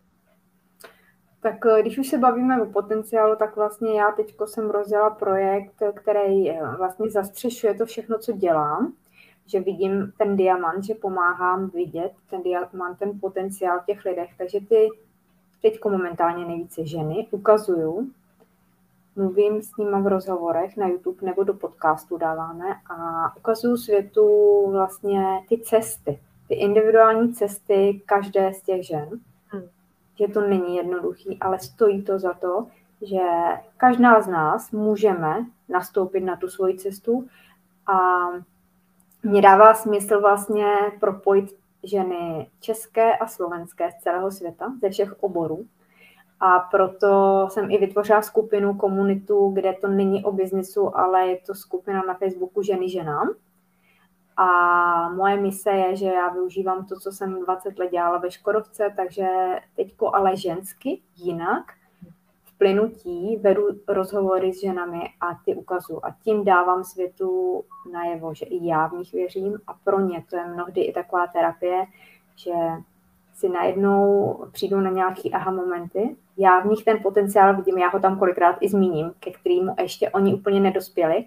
Tak 1.40 1.66
eh, 1.66 1.82
když 1.82 1.98
už 1.98 2.08
se 2.08 2.18
bavíme 2.18 2.62
o 2.62 2.66
potenciálu, 2.66 3.36
tak 3.36 3.56
vlastně 3.56 3.98
já 3.98 4.10
teď 4.10 4.34
jsem 4.44 4.70
rozjela 4.70 5.10
projekt, 5.10 5.82
který 5.94 6.50
vlastně 6.78 7.10
zastřešuje 7.10 7.74
to 7.74 7.86
všechno, 7.86 8.18
co 8.18 8.32
dělám 8.32 8.92
že 9.46 9.60
vidím 9.60 10.12
ten 10.18 10.36
diamant, 10.36 10.84
že 10.84 10.94
pomáhám 10.94 11.70
vidět 11.70 12.12
ten 12.30 12.42
diamant, 12.42 12.98
ten 12.98 13.20
potenciál 13.20 13.80
v 13.80 13.86
těch 13.86 14.04
lidech. 14.04 14.30
Takže 14.38 14.60
ty 14.60 14.88
teď 15.62 15.78
momentálně 15.84 16.44
nejvíce 16.44 16.86
ženy 16.86 17.26
ukazuju, 17.30 18.10
mluvím 19.16 19.62
s 19.62 19.76
nimi 19.76 20.02
v 20.02 20.06
rozhovorech 20.06 20.76
na 20.76 20.86
YouTube 20.86 21.26
nebo 21.26 21.44
do 21.44 21.54
podcastu 21.54 22.16
dáváme 22.16 22.64
a 22.90 23.36
ukazuju 23.36 23.76
světu 23.76 24.28
vlastně 24.70 25.24
ty 25.48 25.58
cesty, 25.58 26.20
ty 26.48 26.54
individuální 26.54 27.34
cesty 27.34 28.02
každé 28.06 28.54
z 28.54 28.62
těch 28.62 28.86
žen. 28.86 29.08
Hmm. 29.48 29.68
Že 30.18 30.28
to 30.28 30.40
není 30.40 30.76
jednoduchý, 30.76 31.38
ale 31.40 31.58
stojí 31.58 32.02
to 32.02 32.18
za 32.18 32.34
to, 32.34 32.66
že 33.02 33.22
každá 33.76 34.20
z 34.20 34.26
nás 34.26 34.70
můžeme 34.70 35.46
nastoupit 35.68 36.20
na 36.20 36.36
tu 36.36 36.48
svoji 36.48 36.78
cestu 36.78 37.28
a 37.86 38.26
mně 39.22 39.42
dává 39.42 39.74
smysl 39.74 40.20
vlastně 40.20 40.66
propojit 41.00 41.56
ženy 41.82 42.50
české 42.60 43.16
a 43.16 43.26
slovenské 43.26 43.90
z 43.90 44.02
celého 44.02 44.30
světa, 44.30 44.72
ze 44.82 44.90
všech 44.90 45.22
oborů. 45.22 45.66
A 46.40 46.58
proto 46.58 47.46
jsem 47.50 47.70
i 47.70 47.78
vytvořila 47.78 48.22
skupinu, 48.22 48.74
komunitu, 48.74 49.48
kde 49.48 49.72
to 49.72 49.88
není 49.88 50.24
o 50.24 50.32
biznisu, 50.32 50.98
ale 50.98 51.26
je 51.26 51.38
to 51.46 51.54
skupina 51.54 52.02
na 52.06 52.14
Facebooku 52.14 52.62
Ženy 52.62 52.90
ženám. 52.90 53.34
A 54.36 55.08
moje 55.08 55.36
mise 55.36 55.70
je, 55.70 55.96
že 55.96 56.06
já 56.06 56.28
využívám 56.28 56.86
to, 56.86 57.00
co 57.00 57.12
jsem 57.12 57.44
20 57.44 57.78
let 57.78 57.90
dělala 57.90 58.18
ve 58.18 58.30
Škodovce, 58.30 58.92
takže 58.96 59.26
teďko 59.76 60.14
ale 60.14 60.36
žensky, 60.36 61.00
jinak– 61.16 61.72
plynutí 62.58 63.36
vedu 63.36 63.68
rozhovory 63.88 64.52
s 64.52 64.60
ženami 64.60 65.00
a 65.20 65.34
ty 65.44 65.54
ukazu. 65.54 66.06
A 66.06 66.16
tím 66.22 66.44
dávám 66.44 66.84
světu 66.84 67.64
najevo, 67.92 68.34
že 68.34 68.46
i 68.46 68.66
já 68.66 68.86
v 68.86 68.92
nich 68.92 69.12
věřím 69.12 69.58
a 69.66 69.74
pro 69.84 70.00
ně 70.00 70.24
to 70.30 70.36
je 70.36 70.46
mnohdy 70.46 70.80
i 70.80 70.92
taková 70.92 71.26
terapie, 71.26 71.84
že 72.36 72.52
si 73.36 73.48
najednou 73.48 74.34
přijdou 74.52 74.80
na 74.80 74.90
nějaký 74.90 75.32
aha 75.32 75.50
momenty. 75.50 76.16
Já 76.36 76.60
v 76.60 76.66
nich 76.66 76.84
ten 76.84 76.98
potenciál 77.02 77.56
vidím, 77.56 77.78
já 77.78 77.88
ho 77.88 78.00
tam 78.00 78.18
kolikrát 78.18 78.56
i 78.60 78.68
zmíním, 78.68 79.12
ke 79.20 79.30
kterému 79.30 79.74
ještě 79.82 80.10
oni 80.10 80.34
úplně 80.34 80.60
nedospěli. 80.60 81.26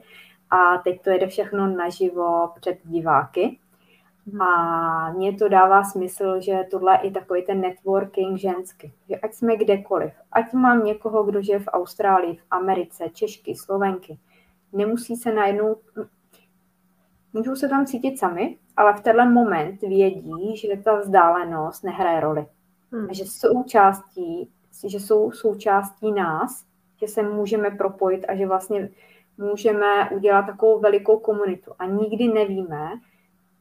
A 0.49 0.78
teď 0.78 1.01
to 1.01 1.10
jede 1.10 1.28
všechno 1.28 1.68
naživo 1.68 2.49
před 2.60 2.78
diváky. 2.84 3.60
A 4.41 5.12
mně 5.12 5.34
to 5.34 5.49
dává 5.49 5.84
smysl, 5.84 6.39
že 6.39 6.64
tohle 6.72 6.93
je 6.93 7.10
i 7.10 7.12
takový 7.12 7.43
ten 7.45 7.62
networking 7.62 8.38
ženský. 8.38 8.93
Že 9.10 9.16
ať 9.16 9.34
jsme 9.34 9.55
kdekoliv, 9.55 10.12
ať 10.32 10.53
mám 10.53 10.86
někoho, 10.86 11.24
kdo 11.24 11.41
žije 11.41 11.60
v 11.60 11.68
Austrálii, 11.68 12.36
v 12.36 12.43
Americe, 12.51 13.10
Češky, 13.14 13.55
Slovenky, 13.55 14.18
nemusí 14.74 15.16
se 15.16 15.34
najednou, 15.34 15.76
můžou 17.34 17.55
se 17.55 17.69
tam 17.69 17.86
cítit 17.86 18.19
sami, 18.19 18.57
ale 18.77 18.93
v 18.93 19.01
tenhle 19.01 19.30
moment 19.30 19.82
vědí, 19.82 20.57
že 20.57 20.67
ta 20.84 20.95
vzdálenost 20.99 21.84
nehraje 21.84 22.19
roli. 22.19 22.45
Hmm. 22.91 23.07
Že 23.11 23.23
jsou 23.23 23.63
částí, 23.63 24.49
že 24.88 24.99
jsou 24.99 25.32
součástí 25.32 26.11
nás, 26.11 26.65
že 27.01 27.07
se 27.07 27.23
můžeme 27.23 27.71
propojit 27.71 28.25
a 28.27 28.36
že 28.36 28.47
vlastně 28.47 28.89
můžeme 29.38 30.09
udělat 30.09 30.45
takovou 30.45 30.80
velikou 30.80 31.19
komunitu. 31.19 31.71
A 31.80 31.86
nikdy 31.86 32.27
nevíme, 32.27 32.89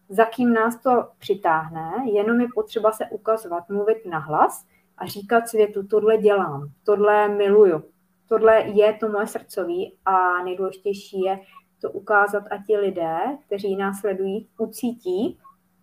za 0.08 0.24
kým 0.24 0.52
nás 0.52 0.82
to 0.82 1.08
přitáhne, 1.18 1.92
jenom 2.12 2.40
je 2.40 2.46
potřeba 2.54 2.92
se 2.92 3.04
ukazovat, 3.10 3.68
mluvit 3.68 4.06
nahlas 4.06 4.66
a 4.98 5.06
říkat 5.06 5.48
světu, 5.48 5.86
tohle 5.86 6.16
dělám, 6.16 6.68
tohle 6.84 7.28
miluju, 7.28 7.82
tohle 8.28 8.60
je 8.60 8.92
to 8.92 9.08
moje 9.08 9.26
srdcový 9.26 9.94
a 10.04 10.42
nejdůležitější 10.42 11.20
je 11.20 11.40
to 11.80 11.90
ukázat 11.90 12.44
a 12.50 12.62
ti 12.66 12.76
lidé, 12.76 13.16
kteří 13.46 13.76
nás 13.76 14.00
sledují, 14.00 14.48
ucítí, 14.58 15.38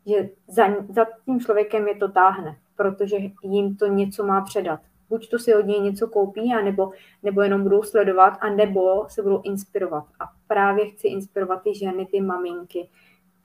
že 0.05 0.29
za, 0.47 0.63
za 0.89 1.05
tím 1.25 1.39
člověkem 1.39 1.87
je 1.87 1.95
to 1.95 2.11
táhne, 2.11 2.57
protože 2.75 3.17
jim 3.43 3.75
to 3.75 3.87
něco 3.87 4.25
má 4.25 4.41
předat. 4.41 4.79
Buď 5.09 5.29
to 5.29 5.39
si 5.39 5.55
od 5.55 5.65
něj 5.65 5.79
něco 5.79 6.07
koupí, 6.07 6.53
anebo, 6.53 6.91
nebo 7.23 7.41
jenom 7.41 7.63
budou 7.63 7.83
sledovat, 7.83 8.37
anebo 8.41 9.05
se 9.09 9.21
budou 9.21 9.41
inspirovat. 9.43 10.05
A 10.19 10.23
právě 10.47 10.89
chci 10.89 11.07
inspirovat 11.07 11.63
ty 11.63 11.75
ženy, 11.75 12.05
ty 12.05 12.21
maminky, 12.21 12.89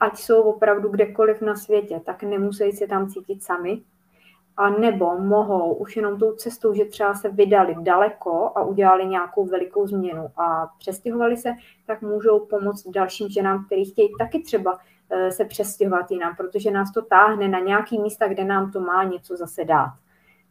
ať 0.01 0.18
jsou 0.18 0.42
opravdu 0.42 0.88
kdekoliv 0.88 1.40
na 1.40 1.57
světě, 1.57 2.01
tak 2.07 2.22
nemusí 2.22 2.72
se 2.72 2.86
tam 2.86 3.09
cítit 3.09 3.42
sami, 3.42 3.82
a 4.61 4.71
nebo 4.71 5.19
mohou 5.19 5.75
už 5.75 5.97
jenom 5.97 6.19
tou 6.19 6.33
cestou, 6.33 6.75
že 6.75 6.85
třeba 6.85 7.15
se 7.15 7.29
vydali 7.29 7.77
daleko 7.79 8.53
a 8.55 8.65
udělali 8.65 9.07
nějakou 9.07 9.47
velikou 9.47 9.87
změnu 9.87 10.29
a 10.37 10.67
přestěhovali 10.79 11.37
se, 11.37 11.53
tak 11.87 12.03
můžou 12.03 12.47
pomoct 12.47 12.87
dalším 12.87 13.29
ženám, 13.29 13.65
kteří 13.65 13.85
chtějí 13.85 14.09
taky 14.19 14.43
třeba 14.43 14.79
eh, 15.11 15.33
se 15.33 15.45
přestěhovat 15.45 16.11
jinam, 16.11 16.37
protože 16.37 16.71
nás 16.71 16.93
to 16.93 17.03
táhne 17.03 17.49
na 17.49 17.59
nějaký 17.59 17.99
místa, 17.99 18.29
kde 18.29 18.45
nám 18.45 18.73
to 18.73 18.81
má 18.81 19.05
něco 19.05 19.37
zase 19.37 19.65
dát. 19.65 19.93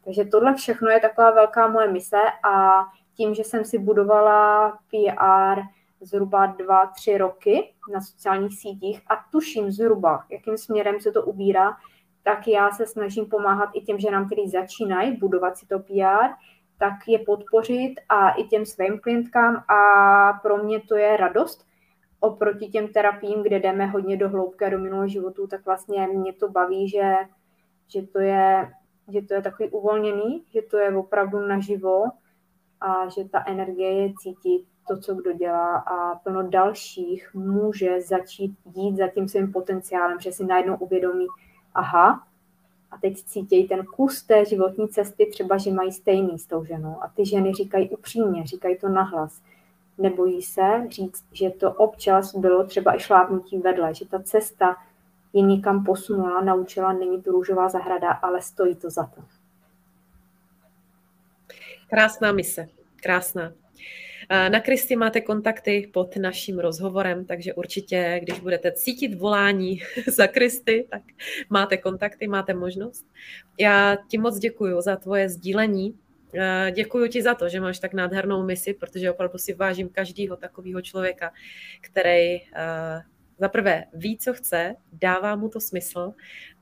Takže 0.04 0.24
tohle 0.24 0.54
všechno 0.54 0.88
je 0.88 1.00
taková 1.00 1.30
velká 1.30 1.68
moje 1.68 1.92
mise 1.92 2.20
a 2.52 2.84
tím, 3.16 3.34
že 3.34 3.44
jsem 3.44 3.64
si 3.64 3.78
budovala 3.78 4.70
PR, 4.90 5.60
zhruba 6.00 6.46
dva, 6.46 6.86
tři 6.86 7.18
roky 7.18 7.72
na 7.92 8.00
sociálních 8.00 8.60
sítích 8.60 9.02
a 9.06 9.24
tuším 9.32 9.70
zhruba, 9.70 10.24
jakým 10.30 10.58
směrem 10.58 11.00
se 11.00 11.12
to 11.12 11.22
ubírá, 11.22 11.76
tak 12.22 12.48
já 12.48 12.70
se 12.70 12.86
snažím 12.86 13.26
pomáhat 13.26 13.70
i 13.74 13.80
těm 13.80 13.98
ženám, 13.98 14.26
kteří 14.26 14.48
začínají 14.48 15.16
budovat 15.16 15.56
si 15.56 15.66
to 15.66 15.78
PR, 15.78 16.28
tak 16.78 16.94
je 17.06 17.18
podpořit 17.18 17.94
a 18.08 18.30
i 18.30 18.44
těm 18.44 18.66
svým 18.66 18.98
klientkám 18.98 19.56
a 19.56 20.32
pro 20.32 20.56
mě 20.56 20.80
to 20.80 20.96
je 20.96 21.16
radost. 21.16 21.66
Oproti 22.20 22.68
těm 22.68 22.88
terapiím, 22.88 23.42
kde 23.42 23.58
jdeme 23.58 23.86
hodně 23.86 24.16
do 24.16 24.28
hloubky 24.28 24.64
a 24.64 24.68
do 24.68 24.78
minulého 24.78 25.08
životu, 25.08 25.46
tak 25.46 25.64
vlastně 25.64 26.06
mě 26.06 26.32
to 26.32 26.48
baví, 26.48 26.88
že, 26.88 27.14
že, 27.88 28.02
to 28.02 28.18
je, 28.18 28.72
že 29.08 29.22
to 29.22 29.34
je 29.34 29.42
takový 29.42 29.68
uvolněný, 29.68 30.44
že 30.52 30.62
to 30.62 30.78
je 30.78 30.96
opravdu 30.96 31.40
naživo 31.40 32.04
a 32.80 33.08
že 33.08 33.28
ta 33.28 33.44
energie 33.46 34.02
je 34.02 34.12
cítit 34.18 34.66
to, 34.88 34.98
co 34.98 35.14
kdo 35.14 35.32
dělá 35.32 35.76
a 35.76 36.14
plno 36.18 36.42
dalších 36.42 37.34
může 37.34 38.00
začít 38.00 38.58
jít 38.74 38.96
za 38.96 39.08
tím 39.08 39.28
svým 39.28 39.52
potenciálem, 39.52 40.20
že 40.20 40.32
si 40.32 40.44
najednou 40.44 40.76
uvědomí, 40.76 41.26
aha, 41.74 42.26
a 42.90 42.98
teď 42.98 43.22
cítějí 43.22 43.68
ten 43.68 43.84
kus 43.84 44.22
té 44.22 44.44
životní 44.44 44.88
cesty, 44.88 45.26
třeba, 45.26 45.58
že 45.58 45.72
mají 45.72 45.92
stejný 45.92 46.38
s 46.38 46.46
tou 46.46 46.64
ženou. 46.64 47.02
A 47.02 47.08
ty 47.08 47.26
ženy 47.26 47.54
říkají 47.54 47.90
upřímně, 47.90 48.46
říkají 48.46 48.78
to 48.78 48.88
nahlas. 48.88 49.42
Nebojí 49.98 50.42
se 50.42 50.86
říct, 50.88 51.24
že 51.32 51.50
to 51.50 51.72
občas 51.72 52.34
bylo 52.34 52.64
třeba 52.64 52.96
i 52.96 53.00
šlápnutí 53.00 53.58
vedle, 53.58 53.94
že 53.94 54.08
ta 54.08 54.22
cesta 54.22 54.76
je 55.32 55.42
někam 55.42 55.84
posunula, 55.84 56.40
naučila, 56.40 56.92
není 56.92 57.22
to 57.22 57.30
růžová 57.30 57.68
zahrada, 57.68 58.10
ale 58.10 58.42
stojí 58.42 58.74
to 58.74 58.90
za 58.90 59.06
to. 59.06 59.22
Krásná 61.90 62.32
mise, 62.32 62.68
krásná. 63.02 63.52
Na 64.30 64.60
Kristy 64.60 64.96
máte 64.96 65.20
kontakty 65.20 65.90
pod 65.92 66.16
naším 66.16 66.58
rozhovorem, 66.58 67.24
takže 67.24 67.54
určitě, 67.54 68.20
když 68.22 68.40
budete 68.40 68.72
cítit 68.72 69.14
volání 69.14 69.82
za 70.06 70.26
Kristy, 70.26 70.86
tak 70.90 71.02
máte 71.48 71.76
kontakty, 71.76 72.28
máte 72.28 72.54
možnost. 72.54 73.06
Já 73.58 73.96
ti 74.08 74.18
moc 74.18 74.38
děkuji 74.38 74.80
za 74.80 74.96
tvoje 74.96 75.28
sdílení. 75.28 75.98
Děkuji 76.70 77.08
ti 77.08 77.22
za 77.22 77.34
to, 77.34 77.48
že 77.48 77.60
máš 77.60 77.78
tak 77.78 77.92
nádhernou 77.92 78.44
misi, 78.44 78.74
protože 78.74 79.10
opravdu 79.10 79.38
si 79.38 79.54
vážím 79.54 79.88
každého 79.88 80.36
takového 80.36 80.82
člověka, 80.82 81.32
který 81.80 82.38
za 83.38 83.48
prvé 83.48 83.84
ví, 83.92 84.18
co 84.18 84.32
chce, 84.34 84.76
dává 84.92 85.36
mu 85.36 85.48
to 85.48 85.60
smysl 85.60 86.12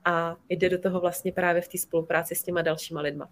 a 0.05 0.37
jde 0.49 0.69
do 0.69 0.79
toho 0.79 1.01
vlastně 1.01 1.33
právě 1.33 1.63
v 1.63 1.69
té 1.69 1.79
spolupráci 1.79 2.35
s 2.35 2.43
těma 2.43 2.63
dalšíma 2.63 3.01
lidma. 3.01 3.29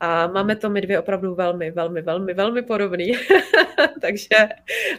A 0.00 0.26
máme 0.26 0.56
to 0.56 0.70
my 0.70 0.80
dvě 0.80 1.00
opravdu 1.00 1.34
velmi, 1.34 1.70
velmi, 1.70 2.02
velmi, 2.02 2.34
velmi 2.34 2.62
podobný. 2.62 3.12
Takže 4.00 4.36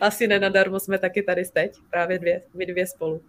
asi 0.02 0.28
nenadarmo 0.28 0.80
jsme 0.80 0.98
taky 0.98 1.24
tady 1.24 1.44
teď, 1.46 1.72
právě 1.90 2.20
dvě, 2.20 2.42
my 2.54 2.66
dvě 2.66 2.88
spolu. 2.88 3.22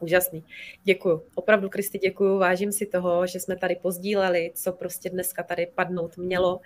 Úžasný. 0.00 0.44
Děkuju. 0.84 1.22
Opravdu, 1.34 1.68
Kristi, 1.68 1.98
děkuju. 1.98 2.38
Vážím 2.38 2.72
si 2.72 2.86
toho, 2.86 3.26
že 3.26 3.40
jsme 3.40 3.56
tady 3.56 3.76
pozdíleli, 3.76 4.52
co 4.54 4.72
prostě 4.72 5.10
dneska 5.10 5.42
tady 5.42 5.66
padnout 5.74 6.16
mělo. 6.16 6.60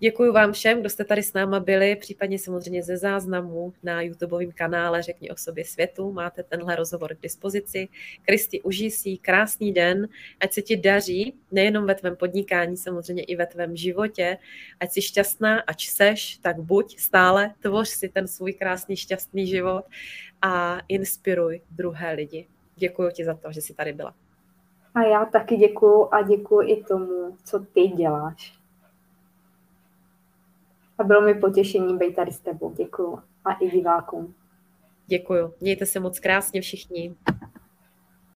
Děkuji 0.00 0.32
vám 0.32 0.52
všem, 0.52 0.80
kdo 0.80 0.90
jste 0.90 1.04
tady 1.04 1.22
s 1.22 1.32
náma 1.32 1.60
byli, 1.60 1.96
případně 1.96 2.38
samozřejmě 2.38 2.82
ze 2.82 2.96
záznamu 2.96 3.72
na 3.82 4.02
YouTubeovém 4.02 4.52
kanále 4.52 5.02
Řekni 5.02 5.30
o 5.30 5.36
sobě 5.36 5.64
světu. 5.64 6.12
Máte 6.12 6.42
tenhle 6.42 6.76
rozhovor 6.76 7.14
k 7.14 7.22
dispozici. 7.22 7.88
Kristi, 8.22 8.62
užij 8.62 8.90
si 8.90 9.16
krásný 9.16 9.72
den, 9.72 10.08
ať 10.40 10.52
se 10.52 10.62
ti 10.62 10.76
daří, 10.76 11.34
nejenom 11.52 11.86
ve 11.86 11.94
tvém 11.94 12.16
podnikání, 12.16 12.76
samozřejmě 12.76 13.22
i 13.22 13.36
ve 13.36 13.46
tvém 13.46 13.76
životě. 13.76 14.38
Ať 14.80 14.92
jsi 14.92 15.02
šťastná, 15.02 15.60
ať 15.60 15.86
seš, 15.86 16.38
tak 16.42 16.60
buď 16.60 16.98
stále, 16.98 17.54
tvoř 17.60 17.88
si 17.88 18.08
ten 18.08 18.28
svůj 18.28 18.52
krásný, 18.52 18.96
šťastný 18.96 19.46
život 19.46 19.84
a 20.42 20.80
inspiruj 20.88 21.60
druhé 21.70 22.12
lidi. 22.12 22.46
Děkuji 22.76 23.10
ti 23.10 23.24
za 23.24 23.34
to, 23.34 23.52
že 23.52 23.60
jsi 23.60 23.74
tady 23.74 23.92
byla. 23.92 24.14
A 24.94 25.02
já 25.02 25.24
taky 25.24 25.56
děkuji 25.56 26.08
a 26.14 26.22
děkuji 26.22 26.68
i 26.68 26.84
tomu, 26.84 27.36
co 27.44 27.58
ty 27.58 27.88
děláš. 27.88 28.57
A 30.98 31.04
bylo 31.04 31.20
mi 31.20 31.34
potěšením 31.34 31.98
být 31.98 32.16
tady 32.16 32.32
s 32.32 32.40
tebou. 32.40 32.74
Děkuju. 32.74 33.18
A 33.44 33.52
i 33.52 33.70
divákům. 33.70 34.34
Děkuju. 35.06 35.54
Mějte 35.60 35.86
se 35.86 36.00
moc 36.00 36.20
krásně 36.20 36.60
všichni. 36.60 37.14